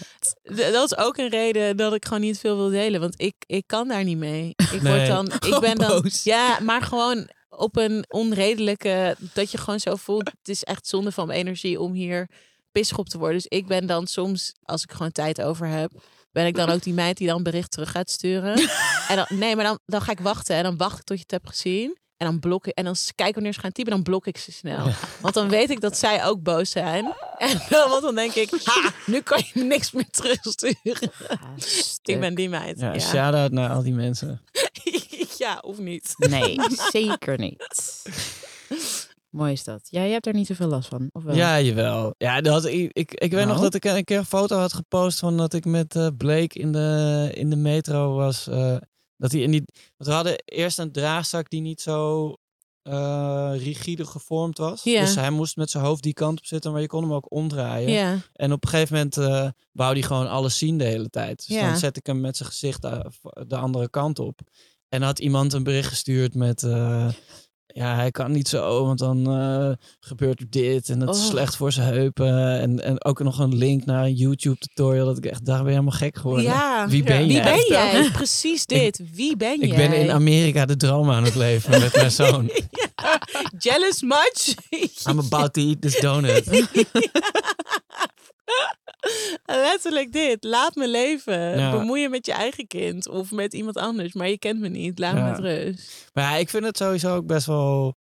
Dat 0.72 0.84
is 0.92 0.96
ook 0.96 1.16
een 1.16 1.28
reden 1.28 1.76
dat 1.76 1.94
ik 1.94 2.04
gewoon 2.04 2.20
niet 2.20 2.38
veel 2.38 2.56
wil 2.56 2.68
delen. 2.68 3.00
Want 3.00 3.14
ik, 3.16 3.34
ik 3.46 3.62
kan 3.66 3.88
daar 3.88 4.04
niet 4.04 4.18
mee. 4.18 4.54
Ik 4.72 4.82
Nee. 4.82 4.92
word 4.96 5.06
dan. 5.06 5.26
Ik 5.52 5.60
ben 5.68 5.76
dan. 5.76 6.02
boos. 6.02 6.22
Ja, 6.24 6.58
maar 6.62 6.82
gewoon 6.82 7.28
op 7.58 7.76
een 7.76 8.04
onredelijke. 8.08 9.16
Dat 9.32 9.50
je 9.50 9.58
gewoon 9.58 9.80
zo 9.80 9.96
voelt. 9.96 10.30
Het 10.38 10.48
is 10.48 10.64
echt 10.64 10.86
zonde 10.86 11.12
van 11.12 11.26
mijn 11.26 11.38
energie 11.38 11.80
om 11.80 11.92
hier 11.92 12.28
pissig 12.72 12.98
op 12.98 13.08
te 13.08 13.18
worden. 13.18 13.36
Dus 13.36 13.58
ik 13.58 13.66
ben 13.66 13.86
dan 13.86 14.06
soms, 14.06 14.54
als 14.62 14.82
ik 14.82 14.92
gewoon 14.92 15.12
tijd 15.12 15.42
over 15.42 15.66
heb. 15.66 15.90
Ben 16.32 16.46
ik 16.46 16.54
dan 16.54 16.70
ook 16.70 16.82
die 16.82 16.94
meid 16.94 17.16
die 17.16 17.26
dan 17.26 17.42
bericht 17.42 17.70
terug 17.70 17.90
gaat 17.90 18.10
sturen. 18.10 18.58
en 19.08 19.16
dan, 19.16 19.26
nee, 19.28 19.56
maar 19.56 19.64
dan, 19.64 19.78
dan 19.86 20.00
ga 20.00 20.12
ik 20.12 20.20
wachten. 20.20 20.56
En 20.56 20.62
dan 20.62 20.76
wacht 20.76 20.98
ik 20.98 21.04
tot 21.04 21.16
je 21.16 21.22
het 21.22 21.30
hebt 21.30 21.48
gezien. 21.48 21.98
En 22.16 22.26
dan 22.26 22.40
blok 22.40 22.66
ik. 22.66 22.74
En 22.74 22.84
dan 22.84 22.96
kijk 23.14 23.34
wanneer 23.34 23.52
ze 23.52 23.60
gaan 23.60 23.72
typen. 23.72 23.92
Dan 23.92 24.02
blok 24.02 24.26
ik 24.26 24.36
ze 24.36 24.52
snel. 24.52 24.90
Want 25.20 25.34
dan 25.34 25.48
weet 25.48 25.70
ik 25.70 25.80
dat 25.80 25.96
zij 25.96 26.24
ook 26.24 26.42
boos 26.42 26.70
zijn. 26.70 27.14
En 27.38 27.60
dan, 27.68 27.88
want 27.90 28.02
dan 28.02 28.14
denk 28.14 28.32
ik, 28.34 28.50
ha, 28.64 28.92
nu 29.06 29.20
kan 29.20 29.42
je 29.52 29.64
niks 29.64 29.92
meer 29.92 30.10
terugsturen. 30.10 30.76
Ik 32.02 32.20
ben 32.20 32.34
die 32.34 32.48
meid. 32.48 32.80
Ja, 32.80 32.92
Ja, 32.92 33.00
shout-out 33.00 33.50
naar 33.50 33.70
al 33.70 33.82
die 33.82 33.92
mensen. 33.92 34.42
Ja 35.48 35.58
of 35.60 35.78
niet? 35.78 36.14
Nee, 36.16 36.56
zeker 36.92 37.38
niet. 37.38 38.02
Mooi 39.30 39.52
is 39.52 39.64
dat. 39.64 39.80
Ja, 39.90 40.02
je 40.02 40.12
hebt 40.12 40.26
er 40.26 40.34
niet 40.34 40.46
zoveel 40.46 40.66
last 40.68 40.88
van. 40.88 41.08
Of 41.12 41.22
wel? 41.22 41.34
Ja, 41.34 41.60
jawel. 41.60 42.14
Ja, 42.18 42.40
dat, 42.40 42.64
ik, 42.64 42.90
ik, 42.92 43.14
ik 43.14 43.30
weet 43.32 43.46
nog 43.46 43.58
Nou? 43.58 43.60
dat 43.70 43.74
ik 43.74 43.84
een 43.84 44.04
keer 44.04 44.18
een 44.18 44.24
foto 44.24 44.56
had 44.56 44.72
gepost 44.72 45.18
van 45.18 45.36
dat 45.36 45.52
ik 45.52 45.64
met 45.64 45.96
eh, 45.96 46.06
Blake 46.16 46.58
in 46.58 46.72
de, 46.72 47.30
in 47.34 47.50
de 47.50 47.56
metro 47.56 48.14
was. 48.14 48.46
eh, 48.46 48.76
dat 49.16 49.32
hij 49.32 49.40
in 49.40 49.50
die. 49.50 49.62
Want 49.96 50.10
we 50.10 50.12
hadden 50.16 50.42
eerst 50.44 50.78
een 50.78 50.92
draagzak 50.92 51.50
die 51.50 51.60
niet 51.60 51.80
zo 51.80 52.34
eh, 52.82 53.50
rigide 53.56 54.06
gevormd 54.06 54.58
was. 54.58 54.82
Ja. 54.82 55.00
Dus 55.00 55.14
hij 55.14 55.30
moest 55.30 55.56
met 55.56 55.70
zijn 55.70 55.84
hoofd 55.84 56.02
die 56.02 56.12
kant 56.12 56.38
op 56.38 56.46
zitten, 56.46 56.72
maar 56.72 56.80
je 56.80 56.86
kon 56.86 57.02
hem 57.02 57.12
ook 57.12 57.32
omdraaien. 57.32 57.90
Ja. 57.90 58.18
En 58.32 58.52
op 58.52 58.64
een 58.64 58.70
gegeven 58.70 58.94
moment 58.96 59.16
eh 59.16 59.48
wou 59.72 59.92
hij 59.92 60.02
gewoon 60.02 60.28
alles 60.28 60.58
zien 60.58 60.78
de 60.78 60.84
hele 60.84 61.08
tijd. 61.10 61.46
Dus 61.46 61.56
Ja. 61.56 61.68
dan 61.68 61.76
zet 61.78 61.96
ik 61.96 62.06
hem 62.06 62.20
met 62.20 62.36
zijn 62.36 62.48
gezicht 62.48 62.82
de, 62.82 63.10
de 63.46 63.56
andere 63.56 63.90
kant 63.90 64.18
op. 64.18 64.40
En 64.88 65.02
had 65.02 65.18
iemand 65.18 65.52
een 65.52 65.62
bericht 65.62 65.88
gestuurd 65.88 66.34
met... 66.34 66.62
eh, 66.62 67.08
ja, 67.66 67.94
hij 67.94 68.10
kan 68.10 68.32
niet 68.32 68.48
zo, 68.48 68.84
want 68.84 68.98
dan 68.98 69.26
eh, 69.32 69.70
gebeurt 70.00 70.40
er 70.40 70.46
dit. 70.50 70.88
En 70.88 70.98
dat 70.98 71.14
is 71.16 71.22
Oh. 71.22 71.28
slecht 71.28 71.56
voor 71.56 71.72
zijn 71.72 71.92
heupen. 71.94 72.58
En, 72.60 72.82
en 72.84 73.04
ook 73.04 73.22
nog 73.22 73.38
een 73.38 73.54
link 73.56 73.84
naar 73.84 74.04
een 74.04 74.14
YouTube-tutorial. 74.14 75.06
Dat 75.06 75.16
ik 75.16 75.26
echt, 75.26 75.44
daar 75.44 75.56
ben 75.56 75.66
je 75.66 75.70
helemaal 75.70 75.98
gek 75.98 76.16
geworden. 76.16 76.44
Ja. 76.44 76.88
Wie 76.88 77.02
ben 77.02 77.18
Wie 77.26 77.32
jij? 77.32 77.42
ben 77.42 77.66
jij? 77.76 78.10
Precies 78.12 78.66
dit. 78.66 79.00
Wie 79.12 79.36
ben 79.36 79.58
jij? 79.58 79.68
Ik 79.68 79.76
ben 79.76 79.92
in 79.92 80.10
Amerika 80.10 80.66
de 80.66 80.76
droom 80.76 81.10
aan 81.10 81.24
het 81.24 81.34
leven 81.34 81.80
met 81.80 81.94
mijn 81.94 82.10
zoon. 82.10 82.50
Jealous 83.58 84.02
much? 84.02 84.54
I'm 85.08 85.18
about 85.18 85.52
to 85.52 85.60
eat 85.62 85.80
this 85.80 86.00
donut. 86.00 86.44
Letterlijk 89.44 90.12
dit. 90.12 90.44
Laat 90.44 90.74
me 90.74 90.88
leven. 90.88 91.58
Ja. 91.58 91.70
Bemoei 91.70 92.00
je 92.00 92.08
met 92.08 92.26
je 92.26 92.32
eigen 92.32 92.66
kind 92.66 93.08
of 93.08 93.30
met 93.30 93.54
iemand 93.54 93.76
anders. 93.76 94.12
Maar 94.12 94.28
je 94.28 94.38
kent 94.38 94.60
me 94.60 94.68
niet. 94.68 94.98
Laat 94.98 95.14
me 95.14 95.22
met 95.22 95.38
rust. 95.38 96.10
Maar 96.12 96.24
ja, 96.24 96.36
ik 96.36 96.48
vind 96.48 96.64
het 96.64 96.76
sowieso 96.76 97.14
ook 97.14 97.26
best 97.26 97.46
wel. 97.46 97.96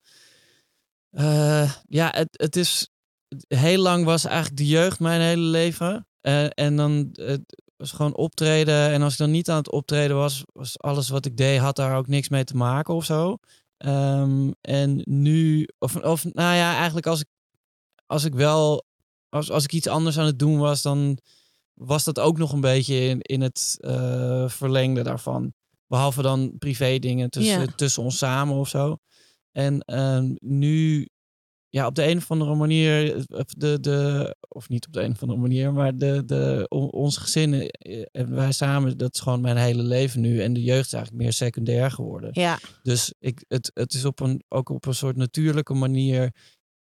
eh, 1.12 1.72
ja, 1.88 2.12
het, 2.16 2.28
het 2.32 2.56
is. 2.56 2.90
Heel 3.48 3.82
lang 3.82 4.06
was 4.06 4.26
eigenlijk 4.26 4.58
de 4.58 4.68
jeugd 4.68 5.00
mijn 5.00 5.22
hele 5.22 5.42
leven. 5.42 6.08
Eh, 6.22 6.46
en 6.50 6.76
dan 6.76 7.16
was 7.78 7.92
gewoon 7.92 8.16
optreden. 8.16 8.90
En 8.92 9.02
als 9.02 9.14
ik 9.14 9.20
dan 9.20 9.32
niet 9.32 9.50
aan 9.50 9.58
het 9.58 9.72
optreden 9.72 10.16
was, 10.16 10.44
was 10.54 10.80
alles 10.80 11.10
wat 11.10 11.26
ik 11.26 11.38
deed, 11.38 11.60
had 11.60 11.76
daar 11.76 11.98
ook 11.98 12.08
niks 12.08 12.30
mee 12.30 12.44
te 12.44 12.56
maken 12.56 12.94
of 12.94 13.06
zo. 13.06 13.38
Ehm, 13.78 14.52
en 14.62 15.02
nu, 15.04 15.68
of, 15.80 15.96
of 15.96 16.24
nou 16.24 16.56
ja, 16.56 16.76
eigenlijk 16.76 17.08
als 17.08 17.20
ik, 17.20 17.28
als 18.06 18.24
ik 18.24 18.34
wel, 18.34 18.86
als, 19.36 19.52
als 19.52 19.64
ik 19.64 19.74
iets 19.74 19.88
anders 19.88 20.18
aan 20.20 20.26
het 20.26 20.40
doen 20.40 20.58
was, 20.58 20.82
dan 20.82 21.18
was 21.74 22.04
dat 22.04 22.20
ook 22.20 22.38
nog 22.38 22.52
een 22.54 22.62
beetje 22.62 22.96
in, 23.00 23.22
in 23.22 23.42
het 23.42 23.76
eh, 23.80 24.50
verlengde 24.50 25.02
daarvan. 25.04 25.54
Behalve 25.88 26.22
dan 26.22 26.56
privé 26.58 27.00
dingen 27.00 27.30
tussen, 27.30 27.60
Ja. 27.60 27.66
tussen 27.76 28.04
ons 28.04 28.18
samen 28.18 28.56
of 28.56 28.70
zo. 28.70 28.98
En 29.52 29.80
ehm, 29.80 30.36
nu, 30.40 31.08
ja, 31.70 31.88
op 31.88 31.96
de 31.96 32.08
een 32.08 32.18
of 32.18 32.32
andere 32.32 32.56
manier, 32.56 33.16
eh, 33.16 33.42
de, 33.48 33.80
de, 33.80 34.36
of 34.48 34.70
niet 34.70 34.88
op 34.88 34.94
de 34.94 35.02
een 35.02 35.12
of 35.12 35.22
andere 35.22 35.40
manier, 35.40 35.74
maar 35.74 35.98
de, 35.98 36.24
de, 36.26 36.66
on- 36.70 36.92
ons 36.92 37.18
gezin 37.18 37.54
eh, 37.70 38.06
en 38.12 38.36
wij 38.36 38.52
samen, 38.52 38.98
dat 38.98 39.14
is 39.14 39.20
gewoon 39.20 39.42
mijn 39.42 39.58
hele 39.58 39.84
leven 39.84 40.22
nu. 40.22 40.42
En 40.42 40.54
de 40.54 40.64
jeugd 40.64 40.86
is 40.86 40.94
eigenlijk 40.94 41.24
meer 41.24 41.34
secundair 41.34 41.92
geworden. 41.92 42.30
Ja. 42.34 42.60
Dus 42.84 43.14
ik, 43.20 43.44
het, 43.48 43.72
het 43.74 43.94
is 43.94 44.06
op 44.06 44.20
een, 44.20 44.44
ook 44.48 44.70
op 44.70 44.86
een 44.86 44.96
soort 44.96 45.16
natuurlijke 45.16 45.74
manier 45.74 46.34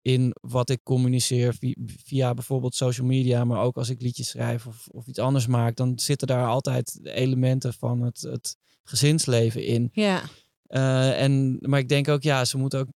in 0.03 0.35
wat 0.41 0.69
ik 0.69 0.83
communiceer 0.83 1.53
via, 1.53 1.73
via 2.03 2.33
bijvoorbeeld 2.33 2.75
social 2.75 3.07
media, 3.07 3.43
maar 3.45 3.61
ook 3.61 3.77
als 3.77 3.89
ik 3.89 4.01
liedjes 4.01 4.29
schrijf 4.29 4.67
of, 4.67 4.87
of 4.91 5.07
iets 5.07 5.19
anders 5.19 5.47
maak, 5.47 5.75
dan 5.75 5.99
zitten 5.99 6.27
daar 6.27 6.47
altijd 6.47 6.99
elementen 7.03 7.73
van 7.73 8.01
het, 8.01 8.21
het 8.21 8.57
gezinsleven 8.83 9.65
in. 9.65 9.89
Ja. 9.93 10.21
Eh, 10.67 11.21
en, 11.21 11.57
maar 11.61 11.79
ik 11.79 11.89
denk 11.89 12.07
ook, 12.07 12.23
ja, 12.23 12.45
ze 12.45 12.57
moeten 12.57 12.79
ook. 12.79 12.87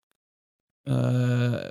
eh, 0.83 1.63
eh, 1.63 1.69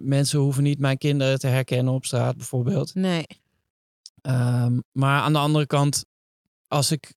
mensen 0.00 0.38
hoeven 0.38 0.62
niet 0.62 0.78
mijn 0.78 0.98
kinderen 0.98 1.38
te 1.38 1.46
herkennen 1.46 1.94
op 1.94 2.04
straat, 2.04 2.36
bijvoorbeeld. 2.36 2.94
Nee. 2.94 3.26
Ehm, 4.20 4.78
maar 4.92 5.20
aan 5.20 5.32
de 5.32 5.38
andere 5.38 5.66
kant, 5.66 6.04
als 6.68 6.90
ik, 6.90 7.14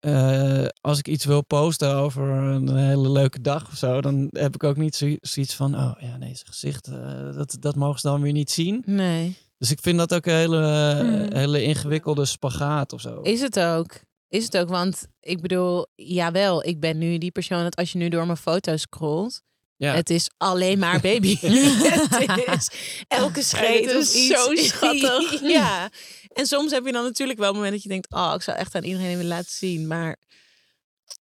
eh, 0.00 0.66
als 0.80 0.98
ik 0.98 1.08
iets 1.08 1.24
wil 1.24 1.44
posten 1.44 1.94
over 1.94 2.22
een 2.28 2.76
hele 2.76 3.10
leuke 3.10 3.40
dag 3.40 3.68
of 3.68 3.76
zo, 3.76 4.00
dan 4.00 4.28
heb 4.30 4.54
ik 4.54 4.64
ook 4.64 4.76
niet 4.76 4.94
zo- 4.96 5.16
zoiets 5.20 5.54
van, 5.54 5.74
oh 5.74 5.92
ja, 6.00 6.16
nee, 6.16 6.34
zijn 6.34 6.46
gezicht, 6.46 6.86
eh, 6.86 7.34
dat, 7.36 7.56
dat 7.60 7.74
mogen 7.76 8.00
ze 8.00 8.08
dan 8.08 8.22
weer 8.22 8.32
niet 8.32 8.50
zien. 8.50 8.82
Nee. 8.86 9.36
Dus 9.58 9.70
ik 9.70 9.78
vind 9.82 9.98
dat 9.98 10.14
ook 10.14 10.26
een 10.26 10.34
hele, 10.34 10.96
Hmm. 11.00 11.36
hele 11.36 11.62
ingewikkelde 11.62 12.24
spagaat 12.24 12.92
of 12.92 13.00
zo. 13.00 13.20
Is 13.20 13.40
het 13.40 13.60
ook. 13.60 14.00
Is 14.28 14.44
het 14.44 14.56
ook. 14.56 14.68
Want 14.68 15.06
ik 15.20 15.40
bedoel, 15.40 15.86
jawel, 15.94 16.66
ik 16.66 16.80
ben 16.80 16.98
nu 16.98 17.18
die 17.18 17.30
persoon 17.30 17.62
dat 17.62 17.76
als 17.76 17.92
je 17.92 17.98
nu 17.98 18.08
door 18.08 18.26
mijn 18.26 18.38
foto's 18.38 18.80
scrolt, 18.80 19.42
ja. 19.76 19.94
het 19.94 20.10
is 20.10 20.30
alleen 20.36 20.78
maar 20.84 21.00
baby. 21.00 21.38
het 21.40 22.56
is 22.58 22.70
elke 23.08 23.42
scheet 23.42 23.90
is 23.90 24.26
zo 24.26 24.54
schattig. 24.54 25.40
ja. 25.42 25.88
En 26.32 26.46
soms 26.46 26.70
heb 26.72 26.86
je 26.86 26.92
dan 26.92 27.02
natuurlijk 27.04 27.38
wel 27.38 27.48
een 27.48 27.54
moment 27.54 27.72
dat 27.72 27.82
je 27.82 27.88
denkt, 27.88 28.12
oh, 28.12 28.32
ik 28.34 28.42
zou 28.42 28.58
echt 28.58 28.74
aan 28.74 28.84
iedereen 28.84 29.08
willen 29.16 29.26
laten 29.26 29.50
zien. 29.50 29.86
Maar 29.86 30.16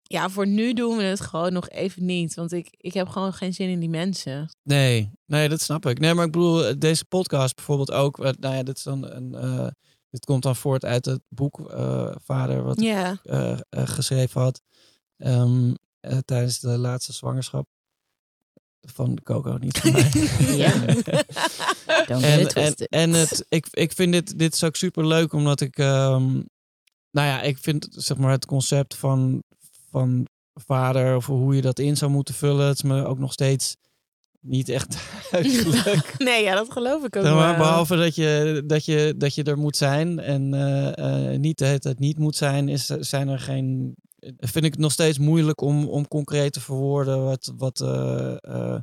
ja, 0.02 0.30
voor 0.30 0.46
nu 0.46 0.72
doen 0.72 0.96
we 0.96 1.02
het 1.02 1.20
gewoon 1.20 1.52
nog 1.52 1.68
even 1.68 2.04
niet. 2.04 2.34
Want 2.34 2.52
ik, 2.52 2.68
ik 2.76 2.92
heb 2.94 3.08
gewoon 3.08 3.32
geen 3.32 3.54
zin 3.54 3.68
in 3.68 3.80
die 3.80 3.88
mensen. 3.88 4.56
Nee, 4.62 5.10
nee, 5.26 5.48
dat 5.48 5.60
snap 5.60 5.86
ik. 5.86 5.98
Nee, 5.98 6.14
maar 6.14 6.26
ik 6.26 6.32
bedoel, 6.32 6.64
eh, 6.66 6.74
deze 6.78 7.04
podcast 7.04 7.54
bijvoorbeeld 7.54 7.90
ook. 7.92 8.18
eh, 8.24 8.30
Nou 8.38 8.54
ja, 8.54 8.62
dit 8.62 8.76
is 8.76 8.82
dan 8.82 9.10
een. 9.10 9.34
eh, 9.34 9.66
dit 10.10 10.24
komt 10.24 10.42
dan 10.42 10.56
voort 10.56 10.84
uit 10.84 11.04
het 11.04 11.20
boek 11.28 11.60
Vader, 12.24 12.62
wat 12.62 12.78
ik 12.80 12.84
eh, 13.22 13.52
eh, 13.52 13.58
geschreven 13.88 14.40
had. 14.40 14.62
ehm, 15.16 15.74
eh, 16.00 16.18
tijdens 16.24 16.60
de 16.60 16.78
laatste 16.78 17.12
zwangerschap. 17.12 17.66
Van 18.94 19.18
Coco, 19.22 19.56
niet 19.60 19.78
van 19.78 19.92
mij. 19.92 20.10
Ja. 20.56 20.72
En, 22.06 22.46
en, 22.48 22.74
en 22.74 23.10
het, 23.12 23.46
ik, 23.48 23.66
ik 23.70 23.92
vind 23.92 24.12
dit, 24.12 24.38
dit 24.38 24.54
is 24.54 24.64
ook 24.64 24.76
super 24.76 25.06
leuk, 25.06 25.32
omdat 25.32 25.60
ik. 25.60 25.78
ehm, 25.78 26.32
nou 27.10 27.26
ja, 27.28 27.42
ik 27.42 27.58
vind 27.58 27.88
zeg 27.90 28.16
maar 28.16 28.30
het 28.30 28.46
concept 28.46 28.96
van, 28.96 29.42
van 29.90 30.26
vader, 30.54 31.16
of 31.16 31.26
hoe 31.26 31.54
je 31.54 31.60
dat 31.62 31.78
in 31.78 31.96
zou 31.96 32.10
moeten 32.10 32.34
vullen, 32.34 32.66
het 32.66 32.76
is 32.76 32.82
me 32.82 33.04
ook 33.04 33.18
nog 33.18 33.32
steeds 33.32 33.76
niet 34.40 34.68
echt 34.68 34.96
duidelijk. 35.30 36.14
Nee, 36.18 36.42
ja, 36.42 36.54
dat 36.54 36.72
geloof 36.72 37.04
ik 37.04 37.16
ook 37.16 37.22
maar, 37.22 37.34
wel. 37.34 37.56
behalve 37.56 37.96
dat 37.96 38.14
je, 38.14 38.62
dat, 38.66 38.84
je, 38.84 39.14
dat 39.16 39.34
je 39.34 39.42
er 39.42 39.58
moet 39.58 39.76
zijn 39.76 40.18
en 40.18 40.54
eh, 40.96 41.38
niet 41.38 41.58
de 41.58 41.64
hele 41.64 41.78
tijd 41.78 41.98
niet 41.98 42.18
moet 42.18 42.36
zijn, 42.36 42.68
is, 42.68 42.86
zijn 42.86 43.28
er 43.28 43.38
geen. 43.38 43.94
Vind 44.36 44.64
ik 44.64 44.72
het 44.72 44.80
nog 44.80 44.92
steeds 44.92 45.18
moeilijk 45.18 45.60
om, 45.60 45.88
om 45.88 46.08
concreet 46.08 46.52
te 46.52 46.60
verwoorden 46.60 47.24
wat, 47.24 47.52
wat, 47.56 47.80
eh, 47.80 48.36
eh, 48.40 48.80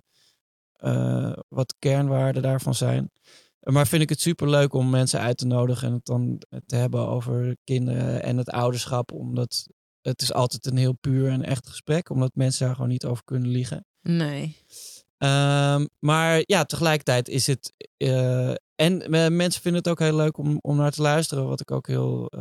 eh, 0.73 1.37
wat 1.47 1.75
kernwaarden 1.79 2.41
daarvan 2.41 2.75
zijn. 2.75 3.11
Maar 3.59 3.87
vind 3.87 4.01
ik 4.01 4.09
het 4.09 4.21
super 4.21 4.49
leuk 4.49 4.73
om 4.73 4.89
mensen 4.89 5.19
uit 5.19 5.37
te 5.37 5.45
nodigen 5.45 5.87
en 5.87 5.93
het 5.93 6.05
dan 6.05 6.41
te 6.65 6.75
hebben 6.75 7.07
over 7.07 7.57
kinderen 7.63 8.23
en 8.23 8.37
het 8.37 8.49
ouderschap. 8.49 9.11
Omdat 9.11 9.67
het 10.01 10.21
is 10.21 10.33
altijd 10.33 10.65
een 10.65 10.77
heel 10.77 10.93
puur 10.93 11.29
en 11.29 11.43
echt 11.43 11.69
gesprek. 11.69 12.09
Omdat 12.09 12.31
mensen 12.35 12.65
daar 12.65 12.75
gewoon 12.75 12.89
niet 12.89 13.05
over 13.05 13.23
kunnen 13.23 13.49
liegen. 13.49 13.85
Nee. 14.01 14.57
Ehm, 15.17 15.85
maar 15.99 16.41
ja, 16.45 16.63
tegelijkertijd 16.65 17.29
is 17.29 17.47
het. 17.47 17.73
en 18.75 19.03
mensen 19.35 19.61
vinden 19.61 19.81
het 19.81 19.89
ook 19.89 19.99
heel 19.99 20.15
leuk 20.15 20.37
om, 20.37 20.57
om 20.61 20.77
naar 20.77 20.91
te 20.91 21.01
luisteren. 21.01 21.47
Wat 21.47 21.61
ik 21.61 21.71
ook 21.71 21.87
heel, 21.87 22.31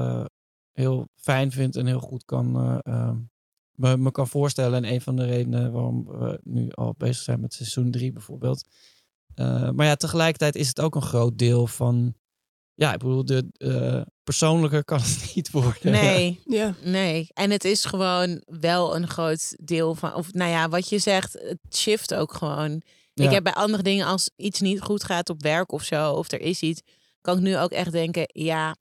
heel 0.72 1.08
fijn 1.16 1.52
vind 1.52 1.76
en 1.76 1.86
heel 1.86 2.00
goed 2.00 2.24
kan, 2.24 2.56
eh, 2.56 2.78
ehm, 2.82 3.16
me, 3.72 3.96
me 3.96 4.10
kan 4.10 4.28
voorstellen. 4.28 4.84
En 4.84 4.92
een 4.92 5.00
van 5.00 5.16
de 5.16 5.24
redenen 5.24 5.72
waarom 5.72 6.04
we 6.04 6.40
nu 6.44 6.70
al 6.70 6.94
bezig 6.96 7.22
zijn 7.22 7.40
met 7.40 7.54
seizoen 7.54 7.90
3 7.90 8.12
bijvoorbeeld. 8.12 8.64
Eh, 9.34 9.70
maar 9.70 9.86
ja, 9.86 9.94
tegelijkertijd 9.94 10.54
is 10.54 10.68
het 10.68 10.80
ook 10.80 10.94
een 10.94 11.02
groot 11.02 11.38
deel 11.38 11.66
van. 11.66 12.14
Ja, 12.74 12.92
ik 12.92 12.98
bedoel, 12.98 13.24
de, 13.24 13.48
eh, 13.52 14.00
persoonlijker 14.22 14.84
kan 14.84 14.98
het 15.00 15.32
niet 15.34 15.50
worden. 15.50 15.92
Nee. 15.92 16.40
Ja. 16.44 16.74
Nee, 16.84 17.28
en 17.32 17.50
het 17.50 17.64
is 17.64 17.84
gewoon 17.84 18.42
wel 18.46 18.96
een 18.96 19.08
groot 19.08 19.56
deel 19.60 19.94
van, 19.94 20.14
of 20.14 20.32
nou 20.32 20.50
ja, 20.50 20.68
wat 20.68 20.88
je 20.88 20.98
zegt, 20.98 21.32
het 21.32 21.76
shift 21.76 22.14
ook 22.14 22.34
gewoon. 22.34 22.82
Ja. 23.14 23.24
Ik 23.24 23.30
heb 23.30 23.42
bij 23.42 23.54
andere 23.54 23.82
dingen, 23.82 24.06
als 24.06 24.30
iets 24.36 24.60
niet 24.60 24.80
goed 24.80 25.04
gaat 25.04 25.30
op 25.30 25.42
werk 25.42 25.72
of 25.72 25.82
zo, 25.82 26.12
of 26.12 26.32
er 26.32 26.40
is 26.40 26.60
iets, 26.60 26.80
kan 27.20 27.36
ik 27.36 27.42
nu 27.42 27.58
ook 27.58 27.70
echt 27.70 27.92
denken, 27.92 28.24
ja, 28.26 28.76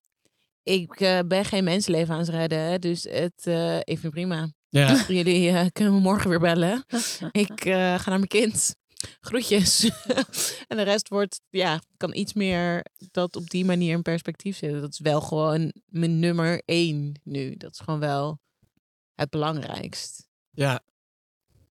ik 0.64 1.00
eh, 1.00 1.20
ben 1.26 1.46
geen 1.46 1.64
mensenleven 1.64 2.14
aan 2.14 2.20
het 2.20 2.30
redden, 2.30 2.60
hè, 2.60 2.80
dus 2.80 3.04
het, 3.04 3.48
eh 3.48 3.78
ik 3.78 4.00
vind 4.00 4.14
prima. 4.14 4.50
Ja. 4.70 5.06
Jullie 5.08 5.50
eh, 5.50 5.66
kunnen 5.72 5.94
me 5.94 6.00
morgen 6.00 6.30
weer 6.30 6.40
bellen. 6.40 6.86
Ik 7.32 7.66
eh, 7.66 7.74
ga 7.74 8.10
naar 8.10 8.18
mijn 8.20 8.28
kind. 8.28 8.76
Groetjes. 9.20 9.84
en 10.68 10.78
de 10.78 10.84
rest 10.84 11.10
wordt, 11.10 11.42
ja, 11.50 11.82
kan 11.98 12.16
iets 12.16 12.34
meer 12.34 12.86
dat 13.12 13.36
op 13.36 13.50
die 13.50 13.66
manier 13.66 13.94
in 13.94 14.02
perspectief 14.02 14.58
zetten. 14.58 14.82
Dat 14.82 14.92
is 14.92 15.00
wel 15.00 15.22
gewoon 15.22 15.74
mijn 15.86 16.20
nummer 16.20 16.62
één 16.66 17.20
nu. 17.24 17.56
Dat 17.56 17.72
is 17.72 17.80
gewoon 17.80 18.00
wel 18.00 18.40
het 19.16 19.30
belangrijkst. 19.30 20.28
ja. 20.52 20.82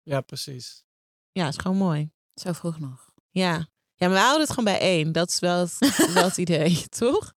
Ja, 0.03 0.21
precies. 0.21 0.83
Ja, 1.31 1.45
het 1.45 1.53
is 1.53 1.61
gewoon 1.61 1.77
mooi. 1.77 2.09
Zo 2.33 2.51
vroeg 2.51 2.79
nog. 2.79 3.11
Ja. 3.29 3.67
Ja, 3.95 4.07
maar 4.07 4.09
we 4.09 4.17
houden 4.17 4.41
het 4.41 4.49
gewoon 4.49 4.65
bij 4.65 4.79
één. 4.79 5.11
Dat 5.11 5.29
is 5.29 5.39
wel 5.39 5.59
het, 5.59 5.77
wel 6.13 6.23
het 6.23 6.37
idee, 6.37 6.87
toch? 6.89 7.33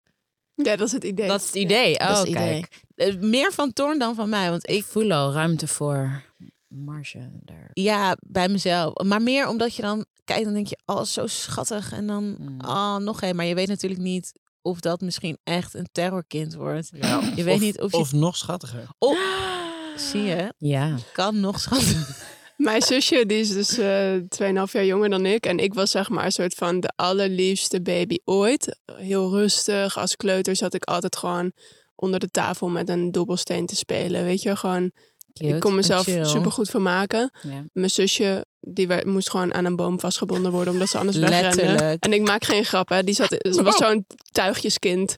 Ja, 0.66 0.76
dat 0.76 0.86
is 0.86 0.92
het 0.92 1.04
idee. 1.04 1.28
Dat 1.28 1.40
is 1.40 1.46
het 1.46 1.54
idee. 1.56 1.98
Oh, 2.00 2.18
het 2.18 2.30
kijk. 2.30 2.82
Eh, 2.94 3.16
meer 3.16 3.52
van 3.52 3.72
Toorn 3.72 3.98
dan 3.98 4.14
van 4.14 4.28
mij. 4.28 4.50
Want 4.50 4.68
Ik 4.68 4.74
ik, 4.76 4.84
voel 4.84 5.12
al 5.12 5.32
ruimte 5.32 5.66
voor 5.66 6.22
marge 6.68 7.30
daar. 7.44 7.70
Ja, 7.72 8.16
bij 8.20 8.48
mezelf. 8.48 9.02
Maar 9.04 9.22
meer 9.22 9.48
omdat 9.48 9.74
je 9.74 9.82
dan 9.82 10.04
kijkt, 10.24 10.44
dan 10.44 10.52
denk 10.52 10.66
je, 10.66 10.78
oh, 10.86 11.02
zo 11.02 11.26
schattig. 11.26 11.92
En 11.92 12.06
dan, 12.06 12.36
Mm. 12.38 12.61
oh, 12.61 12.96
nog 12.96 13.22
een. 13.22 13.36
Maar 13.36 13.44
je 13.44 13.54
weet 13.54 13.68
natuurlijk 13.68 14.00
niet 14.02 14.32
of 14.62 14.80
dat 14.80 15.00
misschien 15.00 15.38
echt 15.44 15.74
een 15.74 15.88
terrorkind 15.92 16.54
wordt. 16.54 16.90
Ja, 16.92 17.20
Je 17.36 17.42
weet 17.44 17.54
of- 17.54 17.61
niet 17.61 17.80
of 17.80 17.90
je... 17.90 17.96
Of 17.96 18.12
nog 18.12 18.36
schattiger. 18.36 18.86
Oh, 18.98 19.18
zie 20.11 20.22
je, 20.22 20.52
Ja. 20.59 20.96
kan 21.12 21.40
nog 21.40 21.61
schattig. 21.61 22.26
Mijn 22.59 22.82
zusje, 22.82 23.26
die 23.26 23.38
is 23.38 23.52
dus 23.52 23.78
eh 23.78 24.14
2,5 24.14 24.72
jaar 24.72 24.84
jonger 24.84 25.11
dan 25.11 25.26
ik. 25.26 25.46
En 25.46 25.59
ik 25.59 25.74
was 25.74 25.90
zeg 25.90 26.09
maar 26.09 26.24
een 26.24 26.32
soort 26.32 26.54
van 26.54 26.80
de 26.80 26.92
allerliefste 26.96 27.82
baby 27.82 28.18
ooit. 28.24 28.78
Heel 28.92 29.30
rustig. 29.30 29.98
Als 29.98 30.16
kleuter 30.16 30.56
zat 30.56 30.74
ik 30.74 30.84
altijd 30.84 31.16
gewoon 31.16 31.52
onder 31.94 32.20
de 32.20 32.30
tafel 32.30 32.68
met 32.68 32.88
een 32.88 33.12
dobbelsteen 33.12 33.66
te 33.66 33.76
spelen. 33.76 34.24
Weet 34.24 34.42
je, 34.42 34.56
gewoon... 34.56 34.90
Cute. 35.32 35.54
Ik 35.54 35.61
kon 35.61 35.74
mezelf 35.74 36.04
super 36.22 36.52
goed 36.52 36.70
vermaken. 36.70 37.30
Ja. 37.42 37.64
Mijn 37.72 37.90
zusje, 37.90 38.46
die 38.61 38.86
werd, 38.86 39.04
moest 39.04 39.30
gewoon 39.30 39.54
aan 39.54 39.64
een 39.64 39.76
boom 39.76 40.00
vastgebonden 40.00 40.52
worden, 40.52 40.72
omdat 40.72 40.88
ze 40.88 40.98
anders 40.98 41.16
wegrende. 41.16 41.96
En 42.00 42.12
ik 42.12 42.22
maak 42.22 42.44
geen 42.44 42.64
grap, 42.64 42.88
hè. 42.88 43.04
Die 43.04 43.14
zat, 43.14 43.28
ze 43.28 43.62
was 43.62 43.76
zo'n 43.76 44.06
tuigjeskind. 44.30 45.16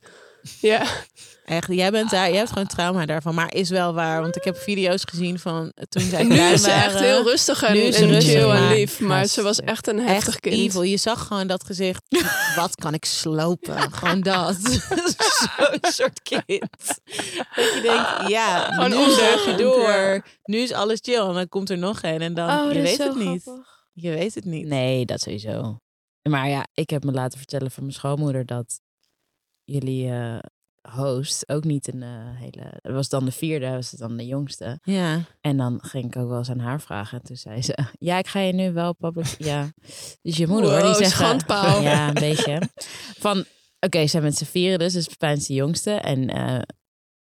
Ja, 0.61 0.87
Echt, 1.51 1.67
jij 1.73 1.91
bent 1.91 2.11
daar, 2.11 2.31
je 2.31 2.37
hebt 2.37 2.49
gewoon 2.49 2.67
trauma 2.67 3.07
daarvan. 3.07 3.35
Maar 3.35 3.55
is 3.55 3.71
wel 3.71 3.95
waar, 3.95 4.21
want 4.23 4.37
ik 4.37 4.45
heb 4.45 4.57
video's 4.57 5.03
gezien 5.05 5.39
van 5.39 5.73
toen 5.89 6.03
zij 6.03 6.23
nu 6.29 6.39
is 6.39 6.63
ze 6.63 6.71
echt 6.71 6.99
heel 6.99 7.23
rustig 7.23 7.63
en, 7.63 7.73
Nu 7.73 7.81
is 7.81 7.97
ze 7.97 8.03
en 8.05 8.11
rustig, 8.11 8.33
chill 8.33 8.51
en 8.51 8.69
lief. 8.69 9.01
Maar 9.01 9.27
ze 9.27 9.43
was 9.43 9.61
echt 9.61 9.87
een 9.87 9.99
heftig 9.99 10.27
Echt 10.27 10.41
kind. 10.41 10.55
evil. 10.57 10.83
Je 10.83 10.97
zag 10.97 11.27
gewoon 11.27 11.47
dat 11.47 11.65
gezicht. 11.65 12.03
Wat 12.57 12.75
kan 12.75 12.95
ik 12.95 13.05
slopen? 13.05 13.93
gewoon 13.93 14.21
dat. 14.21 14.57
Zo'n 15.57 15.79
soort 15.81 16.23
kind. 16.23 16.61
Dat 17.57 17.73
je 17.75 17.81
denkt, 17.83 18.29
ja, 18.31 18.73
Gewoon 18.73 18.91
nu 18.91 19.11
zeg 19.13 19.45
je 19.45 19.55
door. 19.57 20.25
Nu 20.43 20.59
is 20.59 20.73
alles 20.73 20.99
chill. 21.03 21.21
En 21.27 21.35
dan 21.35 21.49
komt 21.49 21.71
er 21.71 21.79
nog 21.79 22.03
een. 22.03 22.21
En 22.21 22.35
dan, 22.35 22.61
Oh, 22.61 22.73
je 22.73 22.81
weet 22.81 22.99
het 22.99 23.15
niet. 23.15 23.43
grappig. 23.43 23.67
Je 23.93 24.11
weet 24.11 24.35
het 24.35 24.45
niet. 24.45 24.67
Nee, 24.67 25.05
dat 25.05 25.21
sowieso. 25.21 25.79
Maar 26.23 26.49
ja, 26.49 26.67
ik 26.75 26.91
heb 26.91 27.05
me 27.05 27.13
laten 27.13 27.39
vertellen 27.39 27.71
van 27.71 27.83
mijn 27.83 27.95
schoonmoeder 27.95 28.47
dat 28.47 28.81
jullie 29.71 30.11
eh, 30.11 30.39
host 30.95 31.49
ook 31.49 31.65
niet 31.65 31.93
een 31.93 32.03
eh, 32.03 32.11
hele... 32.35 32.79
Dat 32.81 32.93
was 32.93 33.09
dan 33.09 33.25
de 33.25 33.33
vierde, 33.33 33.71
was 33.71 33.91
het 33.91 34.01
dan 34.01 34.17
de 34.17 34.27
jongste. 34.27 34.79
Ja. 34.83 35.25
En 35.41 35.57
dan 35.57 35.79
ging 35.83 36.05
ik 36.05 36.17
ook 36.17 36.29
wel 36.29 36.39
eens 36.39 36.51
aan 36.51 36.59
haar 36.59 36.81
vragen. 36.81 37.19
En 37.19 37.25
toen 37.25 37.37
zei 37.37 37.63
ze, 37.63 37.79
ja, 37.99 38.19
ik 38.19 38.27
ga 38.27 38.41
je 38.41 38.53
nu 38.53 38.73
wel 38.73 38.95
public... 38.95 39.35
Ja, 39.39 39.73
dus 40.23 40.37
je 40.37 40.47
moeder 40.47 40.71
hoor, 40.71 40.81
die 40.81 40.89
Wow, 40.89 40.99
zegt... 40.99 41.11
schandpaal. 41.11 41.83
Ja, 41.91 42.09
een 42.09 42.15
beetje. 42.15 42.61
Van, 43.19 43.45
oké, 43.81 44.01
ze 44.01 44.07
zijn 44.07 44.23
met 44.23 44.37
z'n 44.37 44.45
vieren 44.45 44.79
dus, 44.79 44.93
dus 44.93 45.07
Pepijn 45.07 45.37
is 45.37 45.47
de 45.47 45.55
jongste. 45.55 45.91
En 45.91 46.29
eh, 46.29 46.61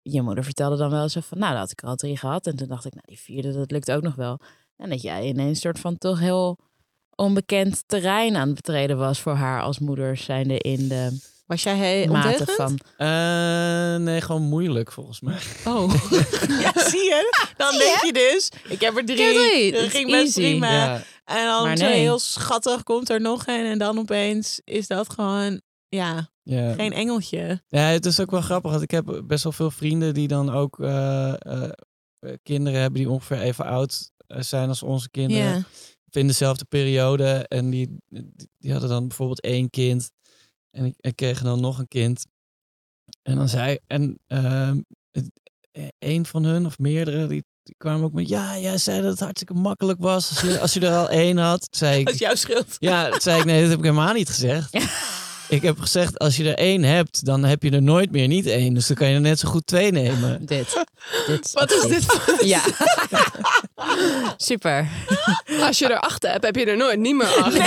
je 0.02 0.22
moeder 0.22 0.44
vertelde 0.44 0.76
dan 0.76 0.90
wel 0.90 1.08
zo 1.08 1.20
van, 1.20 1.38
nou, 1.38 1.50
dat 1.50 1.60
had 1.60 1.70
ik 1.70 1.82
er 1.82 1.88
al 1.88 1.96
drie 1.96 2.16
gehad. 2.16 2.46
En 2.46 2.56
toen 2.56 2.68
dacht 2.68 2.84
ik, 2.84 2.94
nou, 2.94 3.06
die 3.06 3.20
vierde, 3.20 3.52
dat 3.52 3.70
lukt 3.70 3.90
ook 3.90 4.02
nog 4.02 4.14
wel. 4.14 4.40
En 4.76 4.90
dat 4.90 5.02
jij 5.02 5.26
ineens 5.26 5.48
een 5.48 5.56
soort 5.56 5.78
van 5.78 5.98
toch 5.98 6.18
heel 6.18 6.58
onbekend 7.14 7.82
terrein 7.86 8.36
aan 8.36 8.46
het 8.46 8.56
betreden 8.56 8.98
was 8.98 9.20
voor 9.20 9.34
haar 9.34 9.62
als 9.62 9.78
moeder, 9.78 10.16
zijnde 10.16 10.58
in 10.58 10.88
de 10.88 11.18
Was 11.48 11.62
jij 11.62 11.76
hey, 11.76 12.08
ondeugend? 12.08 12.50
van... 12.50 12.78
Eh, 12.96 13.96
nee, 13.96 14.20
gewoon 14.20 14.42
moeilijk 14.42 14.92
volgens 14.92 15.20
mij. 15.20 15.38
Oh. 15.66 15.94
ja, 16.64 16.72
zie 16.88 17.02
je? 17.04 17.32
Dan 17.56 17.78
denk 17.78 18.00
je 18.04 18.12
dus, 18.12 18.50
ik 18.68 18.80
heb 18.80 18.96
er 18.96 19.04
drie. 19.04 19.66
er. 19.66 19.72
Dat 19.72 19.82
is 19.82 19.90
ging 19.90 20.10
best 20.10 20.22
easy. 20.36 20.40
prima. 20.40 20.70
Ja, 20.72 21.02
En 21.24 21.44
dan 21.46 21.62
Maar 21.66 21.76
zo 21.76 21.84
heel 21.86 22.18
schattig 22.18 22.82
komt 22.82 23.08
er 23.10 23.20
nog 23.20 23.46
een. 23.46 23.64
En 23.66 23.78
dan 23.78 23.98
opeens 23.98 24.60
is 24.64 24.86
dat 24.86 25.10
gewoon, 25.12 25.60
ja, 25.88 26.28
ja. 26.42 26.72
geen 26.72 26.92
engeltje. 26.92 27.62
Ja, 27.68 27.80
het 27.88 28.06
is 28.06 28.20
ook 28.20 28.30
wel 28.30 28.40
grappig, 28.40 28.70
want 28.70 28.82
ik 28.82 28.90
heb 28.90 29.22
best 29.24 29.42
wel 29.42 29.52
veel 29.52 29.70
vrienden 29.70 30.14
die 30.14 30.28
dan 30.28 30.50
ook 30.50 30.80
eh, 30.80 31.32
eh, 31.38 31.70
kinderen 32.42 32.80
hebben 32.80 33.00
die 33.00 33.10
ongeveer 33.10 33.40
even 33.40 33.64
oud 33.64 34.10
zijn 34.26 34.68
als 34.68 34.82
onze 34.82 35.10
kinderen. 35.10 35.44
Ja. 35.44 35.56
Of 36.08 36.14
in 36.20 36.26
dezelfde 36.26 36.64
periode. 36.64 37.44
En 37.48 37.70
die, 37.70 37.96
die- 38.08 38.48
die 38.58 38.72
hadden 38.72 38.90
dan 38.90 39.08
bijvoorbeeld 39.08 39.40
één 39.40 39.70
kind. 39.70 40.10
En 40.70 40.84
ik, 40.84 40.94
ik 41.00 41.16
kreeg 41.16 41.42
dan 41.42 41.60
nog 41.60 41.78
een 41.78 41.88
kind. 41.88 42.24
En 43.22 43.36
dan 43.36 43.48
zei, 43.48 43.78
en 43.86 44.18
ehm, 44.26 44.80
het- 45.10 45.30
eh, 45.72 45.86
een 45.98 46.26
van 46.26 46.44
hun 46.44 46.66
of 46.66 46.78
meerdere, 46.78 47.26
die, 47.26 47.44
die 47.62 47.74
kwamen 47.78 48.04
ook 48.04 48.12
met, 48.12 48.28
ja, 48.28 48.58
jij 48.58 48.78
zei 48.78 49.00
dat 49.02 49.10
het 49.10 49.20
hartstikke 49.20 49.54
makkelijk 49.54 50.00
was 50.00 50.28
als 50.28 50.40
je, 50.40 50.60
als 50.60 50.72
je 50.74 50.80
er 50.80 50.96
al 50.96 51.08
één 51.24 51.36
had. 51.36 51.66
Zei 51.70 52.04
Dat 52.04 52.14
is 52.14 52.20
ik, 52.20 52.26
jouw 52.26 52.34
schuld. 52.34 52.76
ja, 52.78 53.20
zei 53.20 53.38
ik, 53.38 53.44
nee, 53.44 53.60
dat 53.60 53.68
heb 53.70 53.78
ik 53.78 53.84
helemaal 53.84 54.12
niet 54.14 54.28
gezegd. 54.28 54.74
Ik 55.48 55.62
heb 55.62 55.78
gezegd, 55.80 56.18
als 56.18 56.36
je 56.36 56.44
er 56.48 56.58
één 56.58 56.82
hebt, 56.82 57.24
dan 57.24 57.44
heb 57.44 57.62
je 57.62 57.70
er 57.70 57.82
nooit 57.82 58.10
meer 58.10 58.28
niet 58.28 58.46
één. 58.46 58.74
Dus 58.74 58.86
dan 58.86 58.96
kan 58.96 59.08
je 59.08 59.14
er 59.14 59.20
net 59.20 59.38
zo 59.38 59.48
goed 59.48 59.66
twee 59.66 59.90
nemen. 59.92 60.46
Dit. 60.46 60.84
dit 61.26 61.52
Wat 61.52 61.70
is 61.72 61.82
dit. 61.88 62.06
Ja. 62.44 62.62
Super. 64.36 64.88
Als 65.60 65.78
je 65.78 65.88
er 65.88 66.00
acht 66.00 66.22
hebt, 66.22 66.44
heb 66.44 66.56
je 66.56 66.64
er 66.64 66.76
nooit 66.76 66.98
niet 66.98 67.14
meer 67.16 67.26
acht. 67.26 67.54
I 67.56 67.58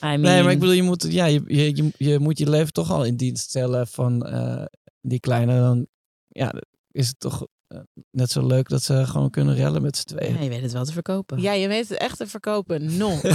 mean, 0.00 0.20
Nee, 0.20 0.42
maar 0.42 0.52
ik 0.52 0.58
bedoel, 0.58 0.74
je 0.74 0.82
moet, 0.82 1.06
ja, 1.08 1.24
je, 1.24 1.42
je, 1.46 1.90
je, 1.96 2.18
moet 2.18 2.38
je 2.38 2.50
leven 2.50 2.72
toch 2.72 2.90
al 2.90 3.04
in 3.04 3.16
dienst 3.16 3.48
stellen 3.48 3.86
van 3.86 4.26
eh, 4.26 4.64
die 5.00 5.20
kleine. 5.20 5.60
Dan 5.60 5.86
ja, 6.28 6.52
is 6.92 7.08
het 7.08 7.20
toch 7.20 7.46
eh, 7.68 7.78
net 8.10 8.30
zo 8.30 8.46
leuk 8.46 8.68
dat 8.68 8.82
ze 8.82 9.06
gewoon 9.06 9.30
kunnen 9.30 9.54
rellen 9.54 9.82
met 9.82 9.96
z'n 9.96 10.06
tweeën. 10.06 10.34
ja, 10.34 10.40
je 10.42 10.48
weet 10.48 10.62
het 10.62 10.72
wel 10.72 10.84
te 10.84 10.92
verkopen. 10.92 11.40
Ja, 11.40 11.52
je 11.52 11.68
weet 11.68 11.88
het 11.88 11.98
echt 11.98 12.16
te 12.16 12.26
verkopen. 12.26 12.96
Non. 12.96 13.20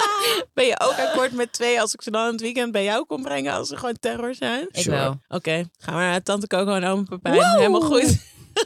ben 0.54 0.66
je 0.66 0.80
ook 0.80 0.94
akkoord 0.98 1.32
met 1.32 1.52
twee 1.52 1.80
als 1.80 1.94
ik 1.94 2.02
ze 2.02 2.10
dan 2.10 2.26
het 2.26 2.40
weekend 2.40 2.72
bij 2.72 2.84
jou 2.84 3.04
kom 3.06 3.22
brengen 3.22 3.52
als 3.52 3.68
ze 3.68 3.76
gewoon 3.76 3.96
terror 4.00 4.34
zijn? 4.34 4.66
ik 4.70 4.82
Sure. 4.82 4.96
wel. 4.96 5.20
Oké, 5.28 5.68
gaan 5.78 5.94
we 5.94 6.00
naar 6.00 6.22
Tante 6.22 6.46
Coco 6.46 6.74
en 6.74 6.84
Oma 6.84 7.02
Pepijn. 7.02 7.56
Helemaal 7.56 7.80
goed. 7.80 8.18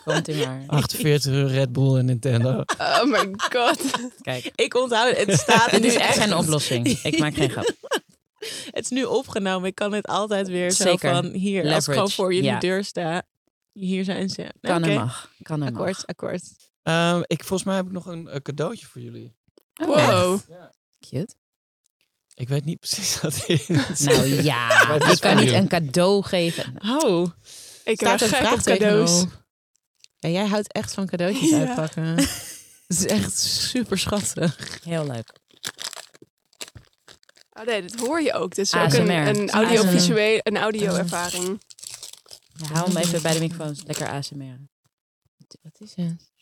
Komt 0.04 0.28
u 0.28 0.34
maar. 0.34 0.62
48 0.66 1.32
uur 1.32 1.46
Red 1.46 1.72
Bull 1.72 1.96
en 1.98 2.04
Nintendo. 2.04 2.64
Oh 2.78 3.04
my 3.04 3.28
god. 3.36 3.80
Kijk. 4.22 4.50
Ik 4.54 4.74
onthoud 4.74 5.16
het. 5.16 5.26
Het 5.26 5.40
staat 5.40 5.72
nu 5.72 5.86
is 5.86 5.94
echt 5.94 6.18
geen 6.18 6.34
oplossing. 6.36 6.86
Ik 6.88 7.18
maak 7.18 7.34
geen 7.34 7.50
grap. 7.50 7.72
Het 8.70 8.84
is 8.84 8.90
nu 8.90 9.04
opgenomen. 9.04 9.68
Ik 9.68 9.74
kan 9.74 9.92
het 9.92 10.06
altijd 10.06 10.48
weer 10.48 10.72
Zeker. 10.72 10.98
zo 10.98 11.20
van 11.20 11.30
hier. 11.32 11.74
Als 11.74 11.88
ik 11.88 11.94
gewoon 11.94 12.10
voor 12.10 12.34
jullie 12.34 12.50
ja. 12.50 12.58
deur 12.58 12.84
sta. 12.84 13.22
Hier 13.72 14.04
zijn 14.04 14.28
ze. 14.28 14.40
Nee, 14.40 14.50
Kan 14.60 14.82
oké. 14.82 14.92
en 14.92 14.98
mag. 14.98 15.30
Kan 15.42 15.62
en 15.62 15.72
mag. 15.72 15.82
Akkoord, 15.82 16.06
akkoord. 16.06 16.42
Ehm, 16.82 17.22
ik, 17.26 17.44
volgens 17.44 17.64
mij 17.64 17.76
heb 17.76 17.86
ik 17.86 17.92
nog 17.92 18.06
een, 18.06 18.28
eh, 18.28 18.40
cadeautje 18.40 18.86
voor 18.86 19.00
jullie. 19.00 19.34
Wow. 19.74 20.38
Cute. 21.00 21.34
Ik 22.34 22.48
weet 22.48 22.64
niet 22.64 22.78
precies 22.80 23.18
wat 23.20 23.34
het 23.34 23.48
is. 23.48 24.00
Nou 24.00 24.42
ja, 24.42 24.68
het 24.98 25.10
je 25.10 25.18
kan 25.18 25.36
niet 25.36 25.52
een 25.52 25.68
cadeau 25.68 26.22
geven. 26.22 26.74
Oh, 27.02 27.28
Ik 27.84 28.00
een 28.00 28.18
vraagteken 28.18 28.62
cadeaus. 28.62 29.24
Ja, 30.24 30.30
jij 30.30 30.46
houdt 30.46 30.72
echt 30.72 30.94
van 30.94 31.06
cadeautjes 31.06 31.50
Ja. 31.50 31.58
uitpakken. 31.66 32.04
Het 32.86 32.88
is 32.88 33.06
echt 33.06 33.38
super 33.38 33.98
schattig. 33.98 34.78
Heel 34.84 35.06
leuk. 35.06 35.32
Oh 37.52 37.64
nee, 37.66 37.82
dit 37.82 38.00
hoor 38.00 38.20
je 38.20 38.32
ook. 38.32 38.54
Is 38.54 38.74
ook 38.74 38.92
een, 38.92 39.10
een 39.10 39.50
audiovisueel, 39.50 40.40
een 40.42 40.56
audio-ervaring. 40.56 41.60
Ja, 42.54 42.66
hou 42.66 42.86
hem 42.88 42.96
even 42.96 43.22
bij 43.22 43.32
de 43.32 43.38
microfoon. 43.40 43.76
Lekker 43.86 44.08
ASMR. 44.08 44.58
Wat 45.62 45.76
is 45.78 45.94
het? 45.94 46.32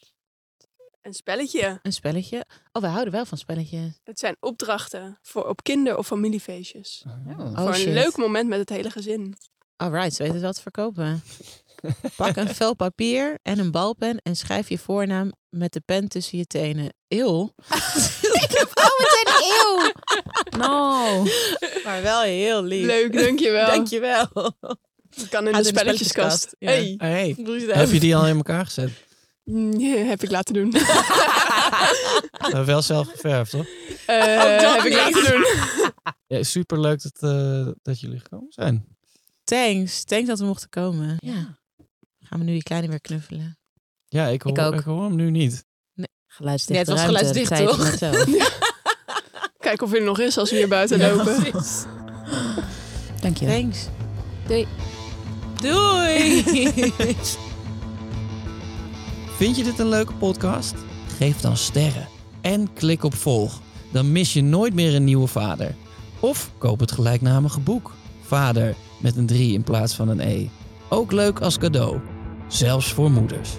Een 1.02 1.12
spelletje. 1.14 1.78
Een 1.82 1.92
spelletje? 1.92 2.46
Oh, 2.72 2.82
we 2.82 2.88
houden 2.88 3.12
wel 3.12 3.24
van 3.26 3.38
spelletjes. 3.38 4.00
Het 4.04 4.18
zijn 4.18 4.36
opdrachten 4.40 5.18
voor 5.22 5.48
op 5.48 5.62
kinder- 5.62 5.96
of 5.98 6.06
familiefeestjes. 6.06 7.04
Oh. 7.28 7.38
Oh, 7.38 7.64
voor 7.64 7.74
shit. 7.74 7.86
een 7.86 7.92
leuk 7.92 8.16
moment 8.16 8.48
met 8.48 8.58
het 8.58 8.68
hele 8.68 8.90
gezin. 8.90 9.36
Alright, 9.76 10.12
ze 10.12 10.18
weten 10.18 10.34
het 10.34 10.42
wel 10.44 10.52
te 10.52 10.60
verkopen. 10.62 11.22
Pak 12.16 12.36
een 12.36 12.54
vel 12.54 12.74
papier 12.74 13.38
en 13.42 13.58
een 13.58 13.70
balpen 13.70 14.18
en 14.22 14.36
schrijf 14.36 14.68
je 14.68 14.78
voornaam 14.78 15.32
met 15.48 15.72
de 15.72 15.80
pen 15.80 16.08
tussen 16.08 16.38
je 16.38 16.46
tenen. 16.46 16.94
Eeuw. 17.08 17.54
Ik 18.42 18.50
heb 18.50 18.70
ook 18.74 18.96
meteen 18.98 19.34
een 19.34 19.44
eeuw. 19.60 19.92
No. 20.58 21.22
Maar 21.84 22.02
wel 22.02 22.22
heel 22.22 22.62
lief. 22.62 22.86
Leuk, 22.86 23.12
dankjewel. 23.12 23.66
Dankjewel. 23.66 24.28
Het 25.10 25.28
kan 25.28 25.46
in 25.46 25.52
de 25.52 25.58
in 25.58 25.62
de 25.62 25.68
spelletjeskast. 25.68 26.48
spelletjeskast, 26.48 26.54
ja. 26.58 27.06
Hey. 27.06 27.34
Dat? 27.66 27.76
heb 27.76 27.90
je 27.90 28.00
die 28.00 28.16
al 28.16 28.26
in 28.26 28.36
elkaar 28.36 28.64
gezet? 28.64 28.90
Mm, 29.44 29.80
ja, 29.80 29.96
heb 29.96 30.22
ik 30.22 30.30
laten 30.30 30.54
doen. 30.54 30.72
Eh, 32.32 32.64
wel 32.72 32.82
zelf 32.82 33.08
geverfd, 33.08 33.50
toch? 33.50 33.66
Eh, 34.06 34.60
dat 34.60 34.74
heb 34.74 34.84
ik 34.84 34.94
laten 34.94 35.32
doen. 35.32 35.46
Ja, 36.26 36.42
super 36.42 36.80
leuk 36.80 37.02
dat, 37.02 37.30
eh, 37.30 37.68
dat 37.82 38.00
jullie 38.00 38.18
gekomen 38.18 38.52
zijn. 38.52 38.86
Thanks. 39.44 40.04
Thanks 40.04 40.26
dat 40.28 40.38
we 40.38 40.44
mochten 40.44 40.68
komen. 40.68 41.16
Ja. 41.18 41.58
Gaan 42.32 42.40
we 42.40 42.46
nu 42.46 42.52
die 42.52 42.62
kleine 42.62 42.88
weer 42.88 43.00
knuffelen? 43.00 43.58
Ja, 44.08 44.26
ik 44.26 44.42
hoor, 44.42 44.58
ook. 44.58 44.74
ik 44.74 44.80
hoor 44.80 45.02
hem 45.04 45.14
nu 45.16 45.30
niet. 45.30 45.64
Geluidsdichte 46.26 46.72
Ja, 46.72 46.78
het 46.78 46.88
was 46.88 46.98
ruimte, 47.00 47.44
geluidsdicht, 47.44 47.58
je 47.58 47.64
toch? 47.64 47.98
Kijk 49.58 49.82
of 49.82 49.90
hij 49.90 49.98
er 49.98 50.04
nog 50.04 50.18
is 50.18 50.38
als 50.38 50.50
we 50.50 50.56
hier 50.56 50.68
buiten 50.68 50.98
Ja, 50.98 51.14
lopen. 51.14 51.50
precies. 51.50 51.84
Dankjewel. 53.20 53.60
Thanks. 53.60 53.86
Doei. 54.46 54.66
Doei. 55.60 56.42
Vind 59.38 59.56
je 59.56 59.64
dit 59.64 59.78
een 59.78 59.88
leuke 59.88 60.12
podcast? 60.12 60.74
Geef 61.16 61.40
dan 61.40 61.56
sterren 61.56 62.08
en 62.40 62.72
klik 62.72 63.04
op 63.04 63.14
volg. 63.14 63.60
Dan 63.92 64.12
mis 64.12 64.32
je 64.32 64.42
nooit 64.42 64.74
meer 64.74 64.94
een 64.94 65.04
nieuwe 65.04 65.26
vader. 65.26 65.74
Of 66.20 66.50
koop 66.58 66.80
het 66.80 66.92
gelijknamige 66.92 67.60
boek. 67.60 67.92
Vader 68.22 68.74
met 68.98 69.16
een 69.16 69.26
3 69.26 69.52
in 69.52 69.62
plaats 69.64 69.94
van 69.94 70.08
een 70.08 70.20
E. 70.20 70.46
Ook 70.88 71.12
leuk 71.12 71.40
als 71.40 71.58
cadeau. 71.58 72.00
Zelfs 72.52 72.92
voor 72.92 73.10
moeders. 73.10 73.58